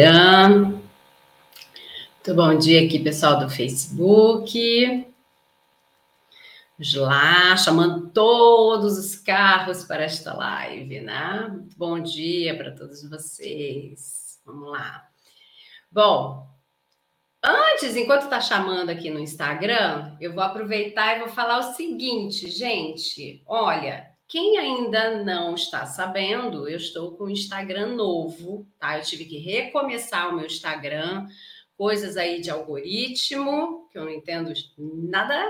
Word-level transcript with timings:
Muito 0.00 0.80
bom 2.32 2.56
dia 2.56 2.86
aqui, 2.86 3.00
pessoal 3.00 3.40
do 3.40 3.50
Facebook. 3.50 5.04
Vamos 6.78 6.94
lá, 6.94 7.56
chamando 7.56 8.08
todos 8.10 8.96
os 8.96 9.16
carros 9.16 9.82
para 9.82 10.04
esta 10.04 10.32
live, 10.34 11.00
né? 11.00 11.48
Muito 11.50 11.76
bom 11.76 11.98
dia 11.98 12.56
para 12.56 12.70
todos 12.70 13.02
vocês. 13.10 14.38
Vamos 14.46 14.70
lá. 14.70 15.08
Bom, 15.90 16.48
antes, 17.42 17.96
enquanto 17.96 18.22
está 18.22 18.40
chamando 18.40 18.90
aqui 18.90 19.10
no 19.10 19.18
Instagram, 19.18 20.16
eu 20.20 20.32
vou 20.32 20.44
aproveitar 20.44 21.16
e 21.16 21.18
vou 21.18 21.28
falar 21.28 21.58
o 21.58 21.74
seguinte, 21.74 22.48
gente. 22.48 23.42
Olha, 23.44 24.07
quem 24.28 24.58
ainda 24.58 25.24
não 25.24 25.54
está 25.54 25.86
sabendo, 25.86 26.68
eu 26.68 26.76
estou 26.76 27.12
com 27.16 27.24
o 27.24 27.30
Instagram 27.30 27.94
novo, 27.94 28.68
tá? 28.78 28.98
Eu 28.98 29.02
tive 29.02 29.24
que 29.24 29.38
recomeçar 29.38 30.28
o 30.28 30.36
meu 30.36 30.44
Instagram, 30.44 31.26
coisas 31.78 32.18
aí 32.18 32.38
de 32.38 32.50
algoritmo, 32.50 33.88
que 33.90 33.96
eu 33.96 34.04
não 34.04 34.10
entendo 34.10 34.52
nada, 34.76 35.42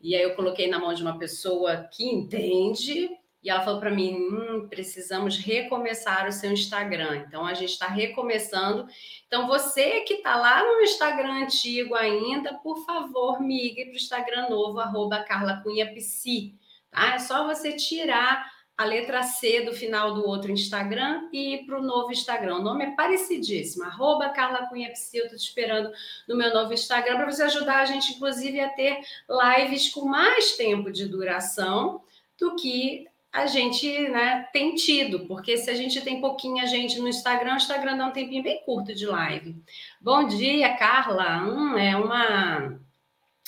e 0.00 0.16
aí 0.16 0.22
eu 0.22 0.34
coloquei 0.34 0.66
na 0.66 0.80
mão 0.80 0.92
de 0.92 1.02
uma 1.02 1.16
pessoa 1.16 1.88
que 1.92 2.04
entende, 2.04 3.08
e 3.44 3.50
ela 3.50 3.62
falou 3.62 3.78
para 3.78 3.90
mim: 3.90 4.16
hum, 4.16 4.66
precisamos 4.68 5.36
recomeçar 5.36 6.26
o 6.26 6.32
seu 6.32 6.50
Instagram. 6.50 7.24
Então 7.28 7.46
a 7.46 7.52
gente 7.52 7.72
está 7.72 7.86
recomeçando. 7.86 8.88
Então 9.26 9.46
você 9.46 10.00
que 10.00 10.14
está 10.14 10.34
lá 10.34 10.64
no 10.64 10.80
Instagram 10.80 11.44
antigo 11.44 11.94
ainda, 11.94 12.54
por 12.54 12.84
favor, 12.86 13.40
migre 13.40 13.84
para 13.84 13.92
o 13.92 13.96
Instagram 13.96 14.48
novo, 14.48 14.80
arroba 14.80 15.22
Carla 15.22 15.60
Cunha 15.62 15.92
Psi. 15.94 16.58
Tá? 16.94 17.14
É 17.14 17.18
só 17.18 17.46
você 17.46 17.72
tirar 17.72 18.52
a 18.76 18.84
letra 18.84 19.22
C 19.22 19.62
do 19.62 19.72
final 19.72 20.14
do 20.14 20.26
outro 20.26 20.50
Instagram 20.50 21.28
e 21.32 21.54
ir 21.54 21.66
para 21.66 21.78
o 21.78 21.82
novo 21.82 22.10
Instagram. 22.10 22.56
O 22.56 22.62
nome 22.62 22.84
é 22.84 22.90
parecidíssimo, 22.90 23.84
arroba 23.84 24.30
Carla 24.30 24.66
Cunha. 24.66 24.88
Eu 24.88 25.24
estou 25.24 25.38
te 25.38 25.46
esperando 25.46 25.92
no 26.28 26.36
meu 26.36 26.52
novo 26.52 26.72
Instagram 26.72 27.16
para 27.16 27.30
você 27.30 27.44
ajudar 27.44 27.80
a 27.80 27.84
gente, 27.84 28.14
inclusive, 28.14 28.60
a 28.60 28.68
ter 28.70 29.00
lives 29.28 29.90
com 29.90 30.06
mais 30.06 30.56
tempo 30.56 30.90
de 30.90 31.06
duração 31.06 32.02
do 32.38 32.56
que 32.56 33.06
a 33.32 33.46
gente 33.46 34.08
né, 34.10 34.48
tem 34.52 34.76
tido, 34.76 35.26
porque 35.26 35.56
se 35.56 35.68
a 35.68 35.74
gente 35.74 36.00
tem 36.02 36.20
pouquinha 36.20 36.66
gente 36.66 37.00
no 37.00 37.08
Instagram, 37.08 37.54
o 37.54 37.56
Instagram 37.56 37.96
dá 37.96 38.06
um 38.06 38.12
tempinho 38.12 38.44
bem 38.44 38.62
curto 38.64 38.94
de 38.94 39.06
live. 39.06 39.56
Bom 40.00 40.24
dia, 40.26 40.76
Carla. 40.76 41.42
Hum, 41.44 41.76
é 41.76 41.96
uma 41.96 42.78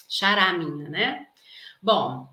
chará 0.08 0.52
minha, 0.52 0.88
né? 0.88 1.26
Bom, 1.80 2.28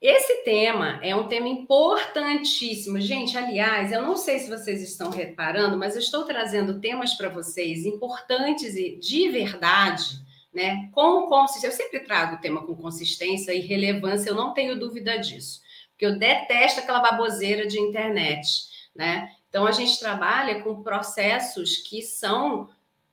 esse 0.00 0.44
tema 0.44 1.00
é 1.02 1.14
um 1.14 1.26
tema 1.26 1.48
importantíssimo. 1.48 3.00
Gente, 3.00 3.36
aliás, 3.36 3.90
eu 3.90 4.00
não 4.00 4.16
sei 4.16 4.38
se 4.38 4.48
vocês 4.48 4.80
estão 4.80 5.10
reparando, 5.10 5.76
mas 5.76 5.94
eu 5.94 6.00
estou 6.00 6.24
trazendo 6.24 6.80
temas 6.80 7.14
para 7.14 7.28
vocês 7.28 7.84
importantes 7.84 8.76
e 8.76 8.96
de 8.96 9.28
verdade, 9.28 10.20
né? 10.54 10.88
Com 10.92 11.26
consistência. 11.26 11.66
Eu 11.66 11.72
sempre 11.72 12.00
trago 12.00 12.36
o 12.36 12.40
tema 12.40 12.64
com 12.64 12.76
consistência 12.76 13.52
e 13.52 13.60
relevância, 13.60 14.30
eu 14.30 14.36
não 14.36 14.54
tenho 14.54 14.78
dúvida 14.78 15.18
disso. 15.18 15.60
Porque 15.90 16.06
eu 16.06 16.16
detesto 16.16 16.78
aquela 16.78 17.00
baboseira 17.00 17.66
de 17.66 17.80
internet, 17.80 18.48
né? 18.94 19.32
Então 19.48 19.66
a 19.66 19.72
gente 19.72 19.98
trabalha 19.98 20.62
com 20.62 20.82
processos 20.82 21.78
que 21.78 22.02
são 22.02 22.68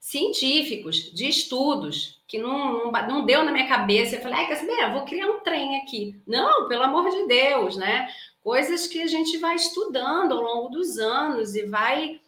científicos, 0.06 1.12
de 1.12 1.28
estudos, 1.28 2.22
que 2.28 2.38
não, 2.38 2.92
não, 2.92 3.08
não 3.08 3.26
deu 3.26 3.44
na 3.44 3.52
minha 3.52 3.68
cabeça. 3.68 4.16
Eu 4.16 4.22
falei, 4.22 4.38
ai, 4.38 4.48
quer 4.48 4.58
saber? 4.58 4.92
vou 4.92 5.04
criar 5.04 5.28
um 5.28 5.40
trem 5.40 5.82
aqui. 5.82 6.16
Não, 6.28 6.68
pelo 6.68 6.84
amor 6.84 7.10
de 7.10 7.26
Deus, 7.26 7.76
né? 7.76 8.08
Coisas 8.44 8.86
que 8.86 9.02
a 9.02 9.08
gente 9.08 9.40
vai 9.40 9.56
estudando 9.56 10.34
ao 10.34 10.44
longo 10.44 10.70
dos 10.70 11.00
anos 11.00 11.56
e 11.56 11.66
vai 11.66 12.22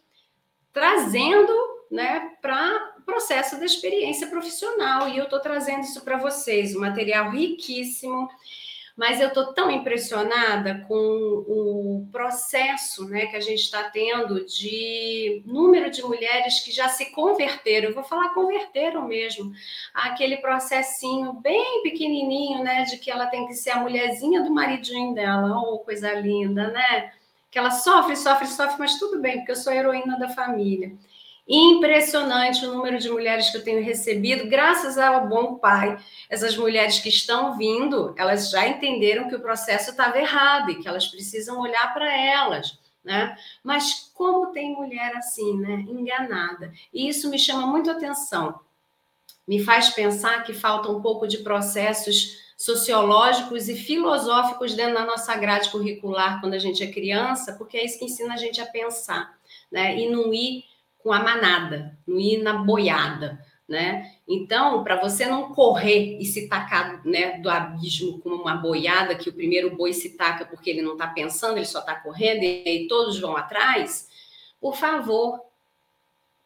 trazendo 0.72 1.54
né, 1.88 2.32
para 2.42 2.96
o 2.98 3.02
processo 3.02 3.56
da 3.56 3.64
experiência 3.64 4.26
profissional. 4.26 5.08
E 5.08 5.16
eu 5.16 5.24
estou 5.24 5.38
trazendo 5.38 5.82
isso 5.82 6.00
para 6.00 6.18
vocês, 6.18 6.74
um 6.74 6.80
material 6.80 7.30
riquíssimo 7.30 8.28
mas 8.98 9.20
eu 9.20 9.28
estou 9.28 9.52
tão 9.52 9.70
impressionada 9.70 10.84
com 10.88 10.96
o 10.96 12.08
processo 12.10 13.08
né, 13.08 13.26
que 13.26 13.36
a 13.36 13.40
gente 13.40 13.60
está 13.60 13.84
tendo 13.84 14.44
de 14.44 15.40
número 15.46 15.88
de 15.88 16.02
mulheres 16.02 16.58
que 16.58 16.72
já 16.72 16.88
se 16.88 17.12
converteram, 17.12 17.90
eu 17.90 17.94
vou 17.94 18.02
falar 18.02 18.34
converteram 18.34 19.06
mesmo, 19.06 19.52
aquele 19.94 20.38
processinho 20.38 21.32
bem 21.34 21.80
pequenininho, 21.84 22.64
né, 22.64 22.82
de 22.82 22.96
que 22.96 23.08
ela 23.08 23.28
tem 23.28 23.46
que 23.46 23.54
ser 23.54 23.70
a 23.70 23.80
mulherzinha 23.80 24.42
do 24.42 24.50
maridinho 24.50 25.14
dela, 25.14 25.56
oh, 25.56 25.78
coisa 25.78 26.12
linda, 26.14 26.66
né? 26.72 27.12
Que 27.52 27.58
ela 27.58 27.70
sofre, 27.70 28.16
sofre, 28.16 28.48
sofre, 28.48 28.80
mas 28.80 28.98
tudo 28.98 29.20
bem, 29.20 29.38
porque 29.38 29.52
eu 29.52 29.56
sou 29.56 29.72
heroína 29.72 30.18
da 30.18 30.28
família. 30.28 30.92
Impressionante 31.48 32.66
o 32.66 32.74
número 32.74 32.98
de 32.98 33.08
mulheres 33.08 33.48
que 33.48 33.56
eu 33.56 33.64
tenho 33.64 33.82
recebido, 33.82 34.50
graças 34.50 34.98
ao 34.98 35.26
bom 35.26 35.54
pai. 35.54 35.98
Essas 36.28 36.54
mulheres 36.54 37.00
que 37.00 37.08
estão 37.08 37.56
vindo, 37.56 38.14
elas 38.18 38.50
já 38.50 38.68
entenderam 38.68 39.30
que 39.30 39.34
o 39.34 39.40
processo 39.40 39.90
estava 39.90 40.18
errado 40.18 40.70
e 40.70 40.74
que 40.74 40.86
elas 40.86 41.06
precisam 41.06 41.58
olhar 41.58 41.94
para 41.94 42.14
elas. 42.14 42.78
Né? 43.02 43.34
Mas 43.64 44.10
como 44.12 44.52
tem 44.52 44.74
mulher 44.74 45.16
assim, 45.16 45.58
né? 45.58 45.86
Enganada. 45.88 46.70
E 46.92 47.08
isso 47.08 47.30
me 47.30 47.38
chama 47.38 47.66
muito 47.66 47.90
atenção. 47.90 48.60
Me 49.46 49.64
faz 49.64 49.88
pensar 49.88 50.44
que 50.44 50.52
falta 50.52 50.90
um 50.90 51.00
pouco 51.00 51.26
de 51.26 51.38
processos 51.38 52.36
sociológicos 52.58 53.70
e 53.70 53.74
filosóficos 53.74 54.74
dentro 54.74 54.94
da 54.94 55.06
nossa 55.06 55.34
grade 55.36 55.70
curricular 55.70 56.40
quando 56.40 56.52
a 56.52 56.58
gente 56.58 56.82
é 56.82 56.92
criança, 56.92 57.54
porque 57.54 57.78
é 57.78 57.84
isso 57.86 57.98
que 57.98 58.04
ensina 58.04 58.34
a 58.34 58.36
gente 58.36 58.60
a 58.60 58.66
pensar, 58.66 59.38
né? 59.72 59.96
E 59.96 60.10
não 60.10 60.34
ir 60.34 60.64
com 60.98 61.12
a 61.12 61.22
manada, 61.22 61.96
não 62.06 62.18
ir 62.18 62.42
na 62.42 62.54
boiada, 62.54 63.44
né? 63.68 64.12
Então, 64.26 64.82
para 64.82 64.96
você 64.96 65.26
não 65.26 65.54
correr 65.54 66.18
e 66.18 66.24
se 66.24 66.48
tacar 66.48 67.06
né, 67.06 67.38
do 67.38 67.50
abismo 67.50 68.18
como 68.20 68.36
uma 68.36 68.56
boiada, 68.56 69.14
que 69.14 69.28
o 69.28 69.32
primeiro 69.32 69.76
boi 69.76 69.92
se 69.92 70.16
taca 70.16 70.44
porque 70.44 70.70
ele 70.70 70.82
não 70.82 70.92
está 70.92 71.06
pensando, 71.06 71.56
ele 71.56 71.66
só 71.66 71.80
está 71.80 71.94
correndo 71.94 72.42
e 72.42 72.64
aí 72.66 72.88
todos 72.88 73.20
vão 73.20 73.36
atrás, 73.36 74.08
por 74.60 74.76
favor, 74.76 75.40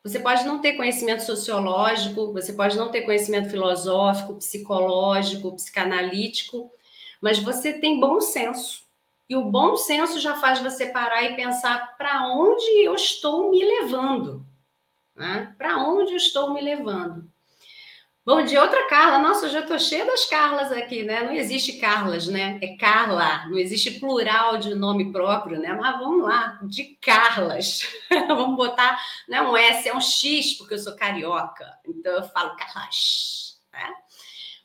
você 0.02 0.18
pode 0.18 0.44
não 0.44 0.60
ter 0.60 0.72
conhecimento 0.72 1.22
sociológico, 1.22 2.32
você 2.32 2.52
pode 2.52 2.76
não 2.76 2.90
ter 2.90 3.02
conhecimento 3.02 3.50
filosófico, 3.50 4.34
psicológico, 4.34 5.54
psicanalítico, 5.54 6.72
mas 7.20 7.38
você 7.38 7.72
tem 7.72 8.00
bom 8.00 8.20
senso. 8.20 8.81
E 9.32 9.34
o 9.34 9.46
bom 9.46 9.78
senso 9.78 10.20
já 10.20 10.34
faz 10.34 10.60
você 10.60 10.84
parar 10.84 11.22
e 11.22 11.34
pensar 11.34 11.96
para 11.96 12.28
onde 12.28 12.66
eu 12.84 12.94
estou 12.94 13.50
me 13.50 13.64
levando. 13.64 14.44
Né? 15.16 15.54
Para 15.56 15.78
onde 15.78 16.12
eu 16.12 16.18
estou 16.18 16.52
me 16.52 16.60
levando? 16.60 17.26
Bom 18.26 18.44
dia, 18.44 18.60
outra 18.60 18.86
Carla. 18.88 19.18
Nossa, 19.18 19.46
eu 19.46 19.50
já 19.50 19.60
estou 19.60 19.78
cheia 19.78 20.04
das 20.04 20.26
Carlas 20.26 20.70
aqui, 20.70 21.02
né? 21.02 21.22
Não 21.22 21.32
existe 21.32 21.78
Carlas, 21.78 22.26
né? 22.26 22.58
É 22.60 22.76
Carla, 22.76 23.46
não 23.46 23.56
existe 23.56 23.92
plural 23.92 24.58
de 24.58 24.74
nome 24.74 25.10
próprio, 25.10 25.58
né? 25.58 25.72
Mas 25.72 25.98
vamos 25.98 26.24
lá, 26.24 26.60
de 26.64 26.98
Carlas. 27.00 27.88
vamos 28.28 28.54
botar, 28.54 29.00
não 29.26 29.38
é 29.38 29.42
um 29.48 29.56
S, 29.56 29.88
é 29.88 29.96
um 29.96 30.00
X, 30.02 30.58
porque 30.58 30.74
eu 30.74 30.78
sou 30.78 30.94
carioca. 30.94 31.72
Então 31.88 32.12
eu 32.12 32.24
falo 32.24 32.54
Carlas, 32.54 33.58
né? 33.72 33.94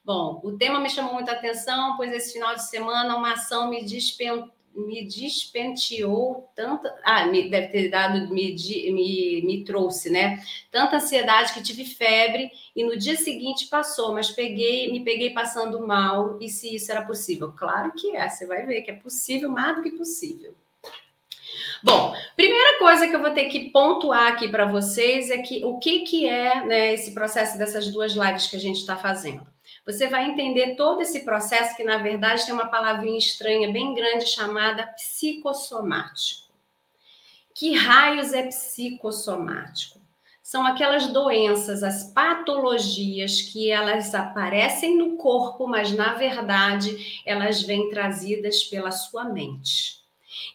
Bom, 0.03 0.41
o 0.43 0.57
tema 0.57 0.77
me 0.77 0.89
chamou 0.89 1.13
muita 1.13 1.31
atenção, 1.31 1.95
pois 1.95 2.11
esse 2.11 2.33
final 2.33 2.53
de 2.53 2.67
semana 2.67 3.15
uma 3.15 3.31
ação 3.31 3.69
me 3.69 3.85
dispensou 3.85 4.56
me 4.77 5.03
despenteou 5.05 6.49
tanta. 6.55 6.95
Ah, 7.03 7.25
me, 7.25 7.49
deve 7.49 7.67
ter 7.69 7.89
dado, 7.89 8.31
me, 8.31 8.55
me, 8.91 9.41
me 9.41 9.63
trouxe, 9.63 10.09
né? 10.09 10.43
Tanta 10.71 10.97
ansiedade 10.97 11.53
que 11.53 11.63
tive 11.63 11.83
febre 11.83 12.51
e 12.75 12.83
no 12.83 12.95
dia 12.95 13.15
seguinte 13.15 13.67
passou, 13.67 14.13
mas 14.13 14.29
peguei, 14.29 14.91
me 14.91 15.03
peguei 15.03 15.31
passando 15.31 15.85
mal. 15.85 16.37
E 16.39 16.47
se 16.47 16.75
isso 16.75 16.91
era 16.91 17.01
possível? 17.01 17.51
Claro 17.51 17.91
que 17.93 18.15
é, 18.15 18.29
você 18.29 18.45
vai 18.45 18.65
ver 18.65 18.83
que 18.83 18.91
é 18.91 18.95
possível, 18.95 19.49
mais 19.49 19.75
do 19.75 19.81
que 19.81 19.91
possível. 19.91 20.53
Bom, 21.83 22.13
primeira 22.35 22.77
coisa 22.77 23.07
que 23.07 23.15
eu 23.15 23.21
vou 23.21 23.31
ter 23.31 23.45
que 23.45 23.69
pontuar 23.71 24.33
aqui 24.33 24.47
para 24.47 24.65
vocês 24.65 25.29
é 25.29 25.39
que 25.39 25.63
o 25.63 25.79
que, 25.79 26.01
que 26.01 26.27
é 26.27 26.65
né, 26.65 26.93
esse 26.93 27.11
processo 27.13 27.57
dessas 27.57 27.91
duas 27.91 28.13
lives 28.13 28.47
que 28.47 28.55
a 28.55 28.59
gente 28.59 28.77
está 28.77 28.95
fazendo 28.95 29.45
você 29.87 30.07
vai 30.07 30.29
entender 30.29 30.75
todo 30.75 31.01
esse 31.01 31.21
processo 31.21 31.73
que, 31.77 31.83
na 31.85 31.97
verdade, 31.97 32.45
tem 32.45 32.53
uma 32.53 32.67
palavrinha 32.67 33.17
estranha 33.17 33.71
bem 33.71 33.93
grande 33.93 34.25
chamada 34.25 34.85
psicossomático. 34.85 36.51
Que 37.55 37.73
raios 37.73 38.33
é 38.33 38.43
psicossomático? 38.43 40.01
São 40.43 40.65
aquelas 40.65 41.07
doenças, 41.07 41.83
as 41.83 42.11
patologias 42.11 43.41
que 43.41 43.71
elas 43.71 44.13
aparecem 44.13 44.97
no 44.97 45.15
corpo, 45.15 45.65
mas 45.67 45.91
na 45.93 46.15
verdade 46.15 47.21
elas 47.25 47.61
vêm 47.61 47.89
trazidas 47.89 48.63
pela 48.65 48.91
sua 48.91 49.23
mente. 49.23 50.05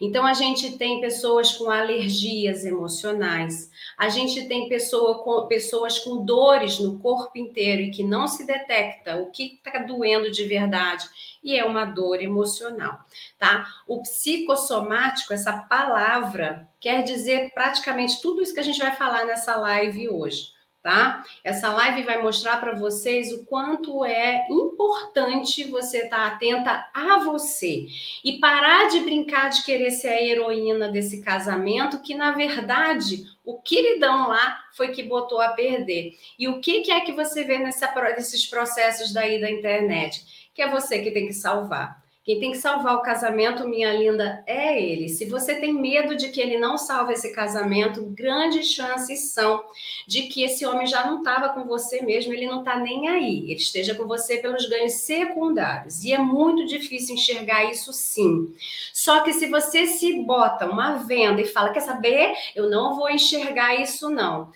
Então, 0.01 0.25
a 0.25 0.33
gente 0.33 0.77
tem 0.77 1.01
pessoas 1.01 1.53
com 1.53 1.69
alergias 1.69 2.65
emocionais, 2.65 3.71
a 3.97 4.09
gente 4.09 4.47
tem 4.47 4.67
pessoa 4.67 5.23
com, 5.23 5.47
pessoas 5.47 5.99
com 5.99 6.25
dores 6.25 6.79
no 6.79 6.99
corpo 6.99 7.37
inteiro 7.37 7.81
e 7.81 7.91
que 7.91 8.03
não 8.03 8.27
se 8.27 8.45
detecta 8.45 9.17
o 9.17 9.31
que 9.31 9.59
está 9.65 9.79
doendo 9.79 10.31
de 10.31 10.45
verdade, 10.45 11.05
e 11.43 11.57
é 11.57 11.65
uma 11.65 11.85
dor 11.85 12.21
emocional, 12.21 12.99
tá? 13.37 13.67
O 13.87 14.01
psicossomático, 14.01 15.33
essa 15.33 15.53
palavra, 15.53 16.67
quer 16.79 17.03
dizer 17.03 17.51
praticamente 17.53 18.21
tudo 18.21 18.41
isso 18.41 18.53
que 18.53 18.59
a 18.59 18.63
gente 18.63 18.79
vai 18.79 18.95
falar 18.95 19.25
nessa 19.25 19.55
live 19.55 20.09
hoje 20.09 20.53
tá? 20.83 21.23
Essa 21.41 21.69
live 21.69 22.03
vai 22.03 22.21
mostrar 22.21 22.57
para 22.57 22.75
vocês 22.75 23.31
o 23.31 23.45
quanto 23.45 24.03
é 24.03 24.45
importante 24.51 25.63
você 25.63 25.99
estar 25.99 26.17
tá 26.17 26.27
atenta 26.35 26.89
a 26.93 27.19
você 27.19 27.87
e 28.23 28.37
parar 28.39 28.89
de 28.89 28.99
brincar 28.99 29.49
de 29.49 29.63
querer 29.63 29.91
ser 29.91 30.09
a 30.09 30.21
heroína 30.21 30.89
desse 30.89 31.21
casamento, 31.21 32.01
que 32.01 32.13
na 32.13 32.33
verdade 32.33 33.23
o 33.45 33.61
queridão 33.61 34.27
lá 34.27 34.61
foi 34.73 34.89
que 34.89 35.03
botou 35.03 35.39
a 35.39 35.49
perder. 35.49 36.17
E 36.37 36.49
o 36.49 36.59
que, 36.59 36.81
que 36.81 36.91
é 36.91 36.99
que 36.99 37.13
você 37.13 37.45
vê 37.45 37.57
nessa, 37.57 37.89
nesses 38.17 38.45
processos 38.45 39.13
daí 39.13 39.39
da 39.39 39.49
internet? 39.49 40.49
Que 40.53 40.61
é 40.61 40.69
você 40.69 40.99
que 40.99 41.11
tem 41.11 41.27
que 41.27 41.33
salvar. 41.33 42.02
Quem 42.23 42.39
tem 42.39 42.51
que 42.51 42.57
salvar 42.57 42.95
o 42.95 43.01
casamento, 43.01 43.67
minha 43.67 43.91
linda, 43.91 44.41
é 44.47 44.81
ele. 44.81 45.09
Se 45.09 45.25
você 45.25 45.55
tem 45.55 45.73
medo 45.73 46.15
de 46.15 46.29
que 46.29 46.39
ele 46.39 46.57
não 46.57 46.77
salve 46.77 47.11
esse 47.11 47.33
casamento, 47.33 48.01
grandes 48.15 48.67
chances 48.67 49.31
são 49.33 49.61
de 50.07 50.23
que 50.23 50.41
esse 50.41 50.65
homem 50.65 50.87
já 50.87 51.05
não 51.05 51.17
estava 51.17 51.49
com 51.49 51.65
você 51.65 52.01
mesmo, 52.01 52.31
ele 52.31 52.47
não 52.47 52.59
está 52.59 52.77
nem 52.77 53.09
aí. 53.09 53.39
Ele 53.39 53.55
esteja 53.55 53.93
com 53.93 54.07
você 54.07 54.37
pelos 54.37 54.69
ganhos 54.69 54.93
secundários. 54.93 56.05
E 56.05 56.13
é 56.13 56.17
muito 56.17 56.65
difícil 56.65 57.15
enxergar 57.15 57.69
isso 57.69 57.91
sim. 57.91 58.55
Só 58.93 59.19
que 59.19 59.33
se 59.33 59.47
você 59.47 59.85
se 59.85 60.21
bota 60.21 60.65
uma 60.65 60.99
venda 60.99 61.41
e 61.41 61.45
fala, 61.45 61.73
quer 61.73 61.81
saber? 61.81 62.33
Eu 62.55 62.69
não 62.69 62.95
vou 62.95 63.09
enxergar 63.09 63.75
isso 63.75 64.09
não. 64.09 64.49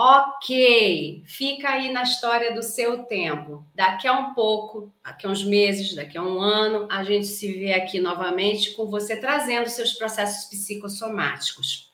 Ok, 0.00 1.24
fica 1.26 1.70
aí 1.70 1.90
na 1.90 2.04
história 2.04 2.54
do 2.54 2.62
seu 2.62 3.02
tempo. 3.02 3.66
Daqui 3.74 4.06
a 4.06 4.12
um 4.12 4.32
pouco, 4.32 4.92
daqui 5.02 5.26
a 5.26 5.28
uns 5.28 5.42
meses, 5.42 5.92
daqui 5.92 6.16
a 6.16 6.22
um 6.22 6.40
ano, 6.40 6.86
a 6.88 7.02
gente 7.02 7.26
se 7.26 7.52
vê 7.52 7.72
aqui 7.72 7.98
novamente 7.98 8.76
com 8.76 8.86
você 8.86 9.16
trazendo 9.16 9.68
seus 9.68 9.94
processos 9.94 10.48
psicossomáticos. 10.50 11.92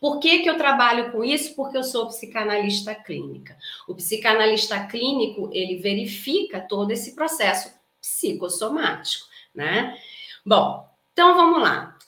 Por 0.00 0.20
que, 0.20 0.38
que 0.38 0.48
eu 0.48 0.56
trabalho 0.56 1.10
com 1.10 1.24
isso? 1.24 1.56
Porque 1.56 1.76
eu 1.76 1.82
sou 1.82 2.06
psicanalista 2.06 2.94
clínica. 2.94 3.58
O 3.88 3.94
psicanalista 3.96 4.78
clínico, 4.86 5.50
ele 5.52 5.78
verifica 5.78 6.60
todo 6.60 6.92
esse 6.92 7.16
processo 7.16 7.72
psicossomático, 8.00 9.26
né? 9.52 9.98
Bom, 10.46 10.88
então 11.12 11.34
vamos 11.34 11.60
lá. 11.60 11.98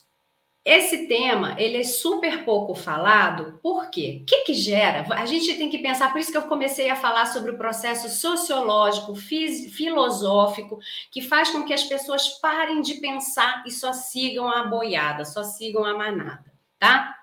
Esse 0.65 1.07
tema, 1.07 1.59
ele 1.59 1.77
é 1.77 1.83
super 1.83 2.45
pouco 2.45 2.73
falado, 2.73 3.59
por 3.61 3.89
quê? 3.89 4.19
O 4.21 4.25
que, 4.25 4.43
que 4.43 4.53
gera? 4.53 5.05
A 5.13 5.25
gente 5.25 5.57
tem 5.57 5.69
que 5.69 5.79
pensar, 5.79 6.09
por 6.13 6.21
isso 6.21 6.31
que 6.31 6.37
eu 6.37 6.43
comecei 6.43 6.89
a 6.89 6.95
falar 6.95 7.25
sobre 7.25 7.51
o 7.51 7.57
processo 7.57 8.07
sociológico, 8.07 9.13
filosófico, 9.13 10.79
que 11.11 11.21
faz 11.21 11.49
com 11.49 11.65
que 11.65 11.73
as 11.73 11.83
pessoas 11.83 12.29
parem 12.39 12.81
de 12.81 12.93
pensar 12.95 13.61
e 13.67 13.71
só 13.71 13.91
sigam 13.91 14.47
a 14.47 14.63
boiada, 14.63 15.25
só 15.25 15.43
sigam 15.43 15.83
a 15.83 15.97
manada, 15.97 16.45
tá? 16.79 17.13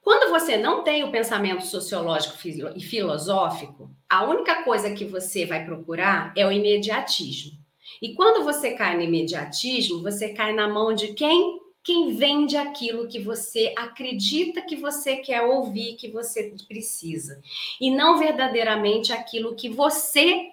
Quando 0.00 0.30
você 0.30 0.56
não 0.56 0.84
tem 0.84 1.02
o 1.02 1.10
pensamento 1.10 1.64
sociológico 1.66 2.36
e 2.76 2.80
filosófico, 2.80 3.90
a 4.08 4.24
única 4.24 4.62
coisa 4.62 4.92
que 4.92 5.04
você 5.04 5.46
vai 5.46 5.64
procurar 5.64 6.32
é 6.36 6.46
o 6.46 6.52
imediatismo. 6.52 7.58
E 8.00 8.14
quando 8.14 8.44
você 8.44 8.72
cai 8.72 8.96
no 8.96 9.02
imediatismo, 9.02 10.00
você 10.02 10.28
cai 10.32 10.52
na 10.52 10.68
mão 10.68 10.92
de 10.94 11.12
quem? 11.14 11.61
Quem 11.84 12.14
vende 12.14 12.56
aquilo 12.56 13.08
que 13.08 13.18
você 13.18 13.74
acredita 13.76 14.62
que 14.62 14.76
você 14.76 15.16
quer 15.16 15.42
ouvir, 15.42 15.96
que 15.96 16.08
você 16.08 16.54
precisa, 16.68 17.42
e 17.80 17.90
não 17.90 18.18
verdadeiramente 18.18 19.12
aquilo 19.12 19.54
que 19.54 19.68
você 19.68 20.50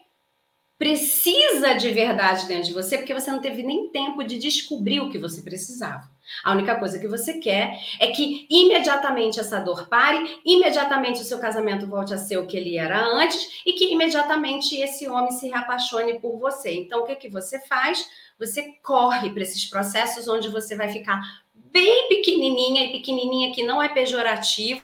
precisa 0.80 1.74
de 1.74 1.92
verdade 1.92 2.48
dentro 2.48 2.64
de 2.64 2.74
você, 2.74 2.98
porque 2.98 3.14
você 3.14 3.30
não 3.30 3.42
teve 3.42 3.62
nem 3.62 3.90
tempo 3.90 4.24
de 4.24 4.40
descobrir 4.40 5.02
o 5.02 5.12
que 5.12 5.20
você 5.20 5.42
precisava. 5.42 6.10
A 6.44 6.54
única 6.54 6.76
coisa 6.76 6.98
que 6.98 7.08
você 7.08 7.34
quer 7.34 7.78
é 8.00 8.08
que 8.08 8.48
imediatamente 8.50 9.40
essa 9.40 9.60
dor 9.60 9.88
pare, 9.90 10.40
imediatamente 10.46 11.22
o 11.22 11.26
seu 11.26 11.38
casamento 11.38 11.86
volte 11.86 12.14
a 12.14 12.18
ser 12.18 12.38
o 12.38 12.48
que 12.48 12.56
ele 12.56 12.78
era 12.78 13.04
antes 13.04 13.62
e 13.66 13.74
que 13.74 13.92
imediatamente 13.92 14.76
esse 14.76 15.08
homem 15.08 15.32
se 15.32 15.50
reapaixone 15.50 16.20
por 16.20 16.40
você. 16.40 16.74
Então, 16.74 17.02
o 17.02 17.06
que, 17.06 17.16
que 17.16 17.30
você 17.30 17.60
faz? 17.68 18.08
você 18.40 18.74
corre 18.82 19.30
para 19.32 19.44
esses 19.44 19.66
processos 19.66 20.28
onde 20.28 20.48
você 20.48 20.76
vai 20.76 20.88
ficar 20.88 21.22
bem 21.54 22.08
pequenininha 22.08 22.86
e 22.86 22.92
pequenininha 22.94 23.54
que 23.54 23.64
não 23.64 23.84
é 23.84 23.90
pejorativo, 23.90 24.82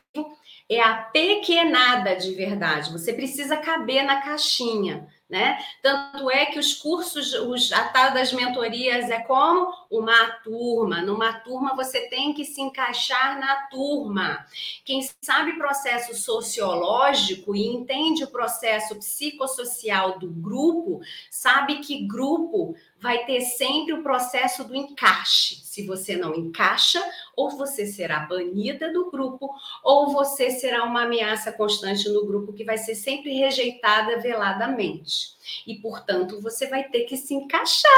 é 0.69 0.81
a 0.81 0.95
pequenada 0.95 2.15
de 2.15 2.33
verdade. 2.33 2.91
Você 2.91 3.13
precisa 3.13 3.55
caber 3.55 4.03
na 4.03 4.21
caixinha 4.21 5.07
né? 5.27 5.57
Tanto 5.81 6.29
é 6.29 6.45
que 6.45 6.59
os 6.59 6.73
cursos, 6.73 7.33
os, 7.33 7.71
a 7.71 7.85
tal 7.89 8.13
das 8.13 8.31
mentorias 8.31 9.09
é 9.09 9.19
como 9.21 9.73
uma 9.89 10.31
turma. 10.43 11.01
Numa 11.01 11.33
turma 11.39 11.75
você 11.75 12.01
tem 12.09 12.33
que 12.33 12.45
se 12.45 12.61
encaixar 12.61 13.39
na 13.39 13.67
turma. 13.67 14.45
Quem 14.83 15.01
sabe 15.21 15.57
processo 15.57 16.13
sociológico 16.15 17.55
e 17.55 17.65
entende 17.67 18.23
o 18.23 18.31
processo 18.31 18.95
psicossocial 18.97 20.19
do 20.19 20.29
grupo, 20.29 21.01
sabe 21.31 21.79
que 21.79 22.05
grupo 22.07 22.75
vai 23.05 23.23
ter 23.23 23.41
sempre 23.41 23.93
o 23.93 24.01
processo 24.01 24.63
do 24.63 24.75
encaixe. 24.75 25.57
Se 25.63 25.85
você 25.85 26.17
não 26.17 26.33
encaixa, 26.33 26.99
ou 27.35 27.51
você 27.51 27.85
será 27.85 28.21
banida 28.21 28.91
do 28.91 29.11
grupo, 29.11 29.53
ou 29.83 30.11
você 30.11 30.49
será 30.49 30.83
uma 30.83 31.03
ameaça 31.03 31.51
constante 31.51 32.09
no 32.09 32.25
grupo 32.25 32.51
que 32.51 32.63
vai 32.63 32.79
ser 32.79 32.95
sempre 32.95 33.31
rejeitada 33.37 34.17
veladamente. 34.17 35.35
E, 35.67 35.75
portanto, 35.75 36.41
você 36.41 36.65
vai 36.65 36.85
ter 36.85 37.01
que 37.01 37.15
se 37.15 37.35
encaixar. 37.35 37.91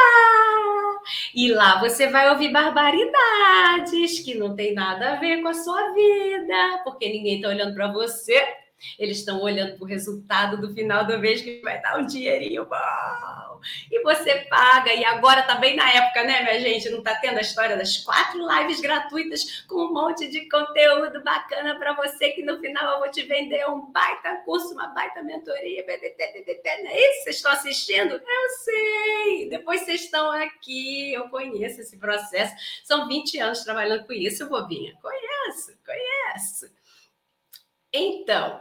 E 1.34 1.54
lá 1.54 1.80
você 1.80 2.08
vai 2.08 2.30
ouvir 2.30 2.52
barbaridades 2.52 4.20
que 4.20 4.36
não 4.36 4.58
tem 4.58 4.74
nada 4.74 5.14
a 5.14 5.16
ver 5.16 5.42
com 5.42 5.48
a 5.48 5.54
sua 5.54 5.94
vida, 5.94 6.82
porque 6.84 7.08
ninguém 7.08 7.38
está 7.38 7.48
olhando 7.48 7.74
para 7.74 7.94
você 7.94 8.46
eles 8.98 9.20
estão 9.20 9.42
olhando 9.42 9.76
para 9.76 9.84
o 9.84 9.88
resultado 9.88 10.58
do 10.58 10.74
final 10.74 11.06
do 11.06 11.18
mês 11.20 11.42
que 11.42 11.62
vai 11.62 11.82
dar 11.82 11.98
um 11.98 12.06
dinheirinho 12.06 12.66
bom. 12.66 13.60
E 13.92 14.02
você 14.04 14.46
paga. 14.50 14.94
E 14.94 15.04
agora 15.04 15.44
tá 15.44 15.56
bem 15.56 15.76
na 15.76 15.90
época, 15.92 16.24
né, 16.24 16.44
minha 16.44 16.60
gente? 16.60 16.90
Não 16.90 17.02
tá 17.02 17.16
tendo 17.16 17.38
a 17.38 17.42
história 17.42 17.76
das 17.76 17.98
quatro 17.98 18.40
lives 18.40 18.80
gratuitas 18.80 19.64
com 19.68 19.86
um 19.86 19.94
monte 19.94 20.28
de 20.28 20.48
conteúdo 20.50 21.24
bacana 21.24 21.78
para 21.78 21.94
você 21.94 22.30
que 22.32 22.44
no 22.44 22.60
final 22.60 22.94
eu 22.94 23.00
vou 23.00 23.12
te 23.12 23.24
vender 23.24 23.68
um 23.70 23.92
baita 23.92 24.42
curso, 24.46 24.74
uma 24.74 24.88
baita 24.88 25.22
mentoria. 25.24 25.84
Não 25.86 26.92
é 26.92 27.00
isso? 27.00 27.24
Vocês 27.24 27.36
estão 27.38 27.52
assistindo? 27.52 28.14
Eu 28.14 28.50
sei. 28.64 29.50
Depois 29.50 29.82
vocês 29.82 30.02
estão 30.02 30.32
aqui. 30.32 31.14
Eu 31.14 31.30
conheço 31.30 31.82
esse 31.82 31.98
processo. 31.98 32.54
São 32.84 33.08
20 33.08 33.40
anos 33.40 33.64
trabalhando 33.64 34.06
com 34.06 34.14
isso, 34.14 34.48
bobinha. 34.48 34.96
Conheço, 35.02 35.78
conheço. 35.86 36.77
Então, 37.98 38.60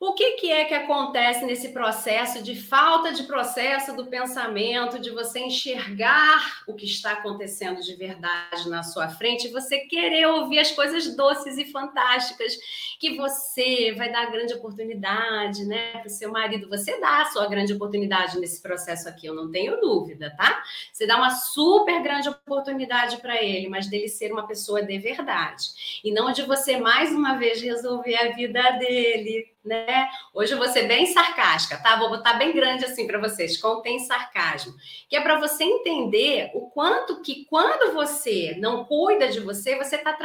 o 0.00 0.12
que, 0.12 0.32
que, 0.32 0.52
é 0.52 0.64
que 0.64 0.74
acontece 0.74 1.44
nesse 1.44 1.70
processo 1.70 2.40
de 2.40 2.54
falta 2.54 3.12
de 3.12 3.24
processo 3.24 3.96
do 3.96 4.06
pensamento, 4.06 4.96
de 4.96 5.10
você 5.10 5.40
enxergar 5.40 6.62
o 6.68 6.74
que 6.74 6.86
está 6.86 7.12
acontecendo 7.14 7.80
de 7.80 7.96
verdade 7.96 8.68
na 8.68 8.84
sua 8.84 9.08
frente, 9.08 9.48
você 9.48 9.78
querer 9.78 10.26
ouvir 10.26 10.60
as 10.60 10.70
coisas 10.70 11.16
doces 11.16 11.58
e 11.58 11.64
fantásticas 11.72 12.56
que 13.00 13.16
você 13.16 13.92
vai 13.96 14.12
dar 14.12 14.30
grande 14.30 14.54
oportunidade, 14.54 15.64
né, 15.64 15.92
para 15.92 16.06
o 16.06 16.10
seu 16.10 16.30
marido? 16.30 16.68
Você 16.68 17.00
dá 17.00 17.22
a 17.22 17.26
sua 17.26 17.48
grande 17.48 17.72
oportunidade 17.72 18.38
nesse 18.38 18.62
processo 18.62 19.08
aqui, 19.08 19.26
eu 19.26 19.34
não 19.34 19.50
tenho 19.50 19.80
dúvida, 19.80 20.32
tá? 20.36 20.62
Você 20.92 21.08
dá 21.08 21.16
uma 21.16 21.30
super 21.30 22.00
grande 22.04 22.28
oportunidade 22.28 23.16
para 23.16 23.42
ele, 23.42 23.68
mas 23.68 23.88
dele 23.88 24.06
ser 24.06 24.30
uma 24.30 24.46
pessoa 24.46 24.80
de 24.80 24.96
verdade 24.96 26.00
e 26.04 26.12
não 26.12 26.30
de 26.30 26.42
você 26.42 26.76
mais 26.76 27.10
uma 27.10 27.34
vez 27.34 27.60
resolver 27.60 28.14
a 28.14 28.32
vida 28.32 28.62
dele 28.78 29.58
né? 29.68 29.86
Hoje 30.34 30.52
eu 30.52 30.58
vou 30.58 30.68
ser 30.68 30.86
bem 30.86 31.06
sarcástica, 31.06 31.78
tá? 31.78 31.96
Vou 31.96 32.10
botar 32.10 32.34
bem 32.34 32.52
grande 32.52 32.84
assim 32.84 33.06
para 33.06 33.18
vocês, 33.18 33.56
contém 33.56 33.98
sarcasmo, 34.00 34.74
que 35.08 35.16
é 35.16 35.20
para 35.20 35.38
você 35.38 35.64
entender 35.64 36.50
o 36.54 36.68
quanto 36.70 37.22
que 37.22 37.44
quando 37.46 37.94
você 37.94 38.56
não 38.58 38.84
cuida 38.84 39.28
de 39.28 39.40
você, 39.40 39.76
você 39.76 39.96
está 39.96 40.16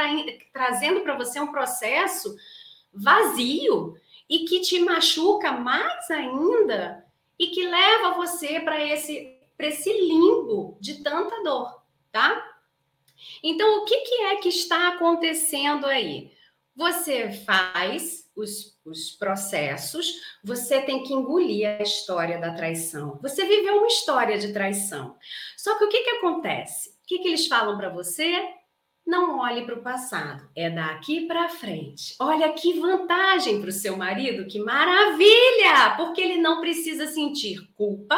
trazendo 0.51 1.01
para 1.01 1.15
você 1.15 1.39
um 1.39 1.51
processo 1.51 2.35
vazio 2.93 3.95
e 4.29 4.39
que 4.39 4.61
te 4.61 4.79
machuca 4.79 5.51
mais 5.51 6.09
ainda 6.11 7.05
e 7.39 7.47
que 7.47 7.65
leva 7.65 8.11
você 8.11 8.59
para 8.59 8.83
esse 8.83 9.31
para 9.55 9.67
esse 9.67 9.91
limbo 9.93 10.77
de 10.81 11.03
tanta 11.03 11.43
dor, 11.43 11.81
tá? 12.11 12.43
Então, 13.41 13.79
o 13.79 13.85
que, 13.85 13.97
que 14.01 14.15
é 14.23 14.35
que 14.37 14.49
está 14.49 14.89
acontecendo 14.89 15.85
aí? 15.85 16.31
Você 16.75 17.31
faz 17.45 18.22
os 18.35 18.73
os 18.85 19.11
processos, 19.11 20.13
você 20.43 20.81
tem 20.81 21.03
que 21.03 21.13
engolir 21.13 21.67
a 21.67 21.81
história 21.81 22.37
da 22.39 22.53
traição. 22.53 23.17
Você 23.21 23.45
viveu 23.45 23.77
uma 23.77 23.87
história 23.87 24.37
de 24.37 24.51
traição. 24.51 25.15
Só 25.57 25.77
que 25.77 25.85
o 25.85 25.89
que, 25.89 26.03
que 26.03 26.09
acontece? 26.17 26.89
O 26.89 27.07
que, 27.07 27.19
que 27.19 27.27
eles 27.29 27.47
falam 27.47 27.77
para 27.77 27.89
você? 27.89 28.45
Não 29.05 29.39
olhe 29.39 29.65
para 29.65 29.75
o 29.75 29.83
passado, 29.83 30.49
é 30.55 30.69
daqui 30.69 31.27
para 31.27 31.49
frente. 31.49 32.15
Olha 32.19 32.53
que 32.53 32.79
vantagem 32.79 33.59
para 33.59 33.69
o 33.69 33.73
seu 33.73 33.97
marido, 33.97 34.47
que 34.47 34.59
maravilha! 34.59 35.95
Porque 35.97 36.21
ele 36.21 36.37
não 36.37 36.61
precisa 36.61 37.07
sentir 37.07 37.69
culpa, 37.73 38.15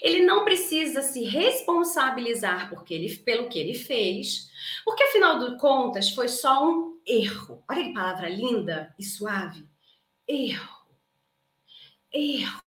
ele 0.00 0.24
não 0.24 0.44
precisa 0.44 1.02
se 1.02 1.22
responsabilizar 1.24 2.68
porque 2.70 2.94
ele, 2.94 3.14
pelo 3.16 3.48
que 3.48 3.58
ele 3.58 3.74
fez, 3.74 4.50
porque 4.84 5.02
afinal 5.02 5.38
de 5.38 5.58
contas 5.58 6.10
foi 6.10 6.28
só 6.28 6.68
um 6.68 6.98
erro. 7.06 7.62
Olha 7.68 7.84
que 7.84 7.92
palavra 7.92 8.28
linda 8.28 8.94
e 8.98 9.04
suave. 9.04 9.66
Erro. 10.26 10.80
Erro. 12.12 12.60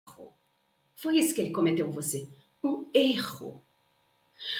Foi 0.95 1.17
isso 1.17 1.35
que 1.35 1.41
ele 1.41 1.51
cometeu 1.51 1.87
com 1.87 1.91
você. 1.91 2.29
Um 2.63 2.89
erro. 2.93 3.63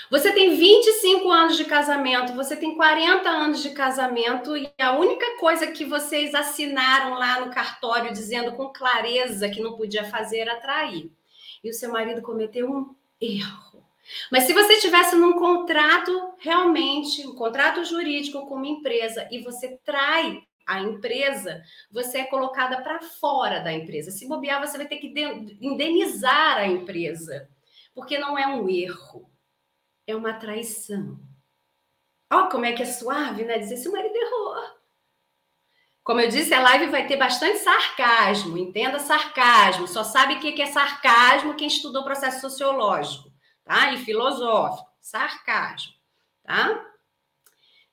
Você 0.09 0.31
tem 0.31 0.55
25 0.55 1.29
anos 1.29 1.57
de 1.57 1.65
casamento, 1.65 2.33
você 2.33 2.55
tem 2.55 2.75
40 2.75 3.29
anos 3.29 3.61
de 3.61 3.71
casamento 3.71 4.55
e 4.55 4.71
a 4.79 4.97
única 4.97 5.37
coisa 5.37 5.67
que 5.67 5.85
vocês 5.85 6.33
assinaram 6.33 7.15
lá 7.15 7.41
no 7.41 7.51
cartório 7.51 8.13
dizendo 8.13 8.53
com 8.53 8.71
clareza 8.71 9.49
que 9.49 9.61
não 9.61 9.75
podia 9.75 10.05
fazer 10.05 10.39
era 10.39 10.59
trair. 10.59 11.11
E 11.63 11.69
o 11.69 11.73
seu 11.73 11.91
marido 11.91 12.21
cometeu 12.21 12.69
um 12.69 12.95
erro. 13.21 13.83
Mas 14.31 14.43
se 14.43 14.53
você 14.53 14.73
estivesse 14.73 15.15
num 15.15 15.33
contrato 15.33 16.33
realmente, 16.39 17.25
um 17.25 17.35
contrato 17.35 17.85
jurídico 17.85 18.45
com 18.47 18.55
uma 18.55 18.67
empresa 18.67 19.27
e 19.31 19.41
você 19.41 19.79
trai 19.85 20.43
a 20.65 20.81
empresa, 20.81 21.63
você 21.89 22.19
é 22.19 22.25
colocada 22.25 22.81
para 22.81 23.01
fora 23.01 23.59
da 23.59 23.71
empresa. 23.71 24.11
Se 24.11 24.27
bobear, 24.27 24.59
você 24.59 24.77
vai 24.77 24.87
ter 24.87 24.97
que 24.97 25.13
indenizar 25.61 26.57
a 26.57 26.67
empresa, 26.67 27.49
porque 27.93 28.17
não 28.17 28.37
é 28.37 28.47
um 28.47 28.69
erro 28.69 29.29
é 30.05 30.15
uma 30.15 30.33
traição. 30.33 31.19
Ó, 32.31 32.49
como 32.49 32.65
é 32.65 32.73
que 32.73 32.83
é 32.83 32.85
suave, 32.85 33.45
né? 33.45 33.59
Dizer 33.59 33.77
se 33.77 33.87
o 33.87 33.91
marido 33.91 34.15
errou. 34.15 34.42
Como 36.03 36.19
eu 36.19 36.27
disse, 36.27 36.53
a 36.53 36.61
live 36.61 36.87
vai 36.87 37.07
ter 37.07 37.15
bastante 37.15 37.59
sarcasmo. 37.59 38.57
Entenda 38.57 38.99
sarcasmo. 38.99 39.87
Só 39.87 40.03
sabe 40.03 40.35
o 40.35 40.39
que 40.39 40.61
é 40.61 40.65
sarcasmo 40.65 41.55
quem 41.55 41.67
estudou 41.67 42.03
processo 42.03 42.41
sociológico, 42.41 43.31
tá? 43.63 43.93
E 43.93 43.97
filosófico. 43.97 44.89
Sarcasmo, 44.99 45.93
tá? 46.43 46.85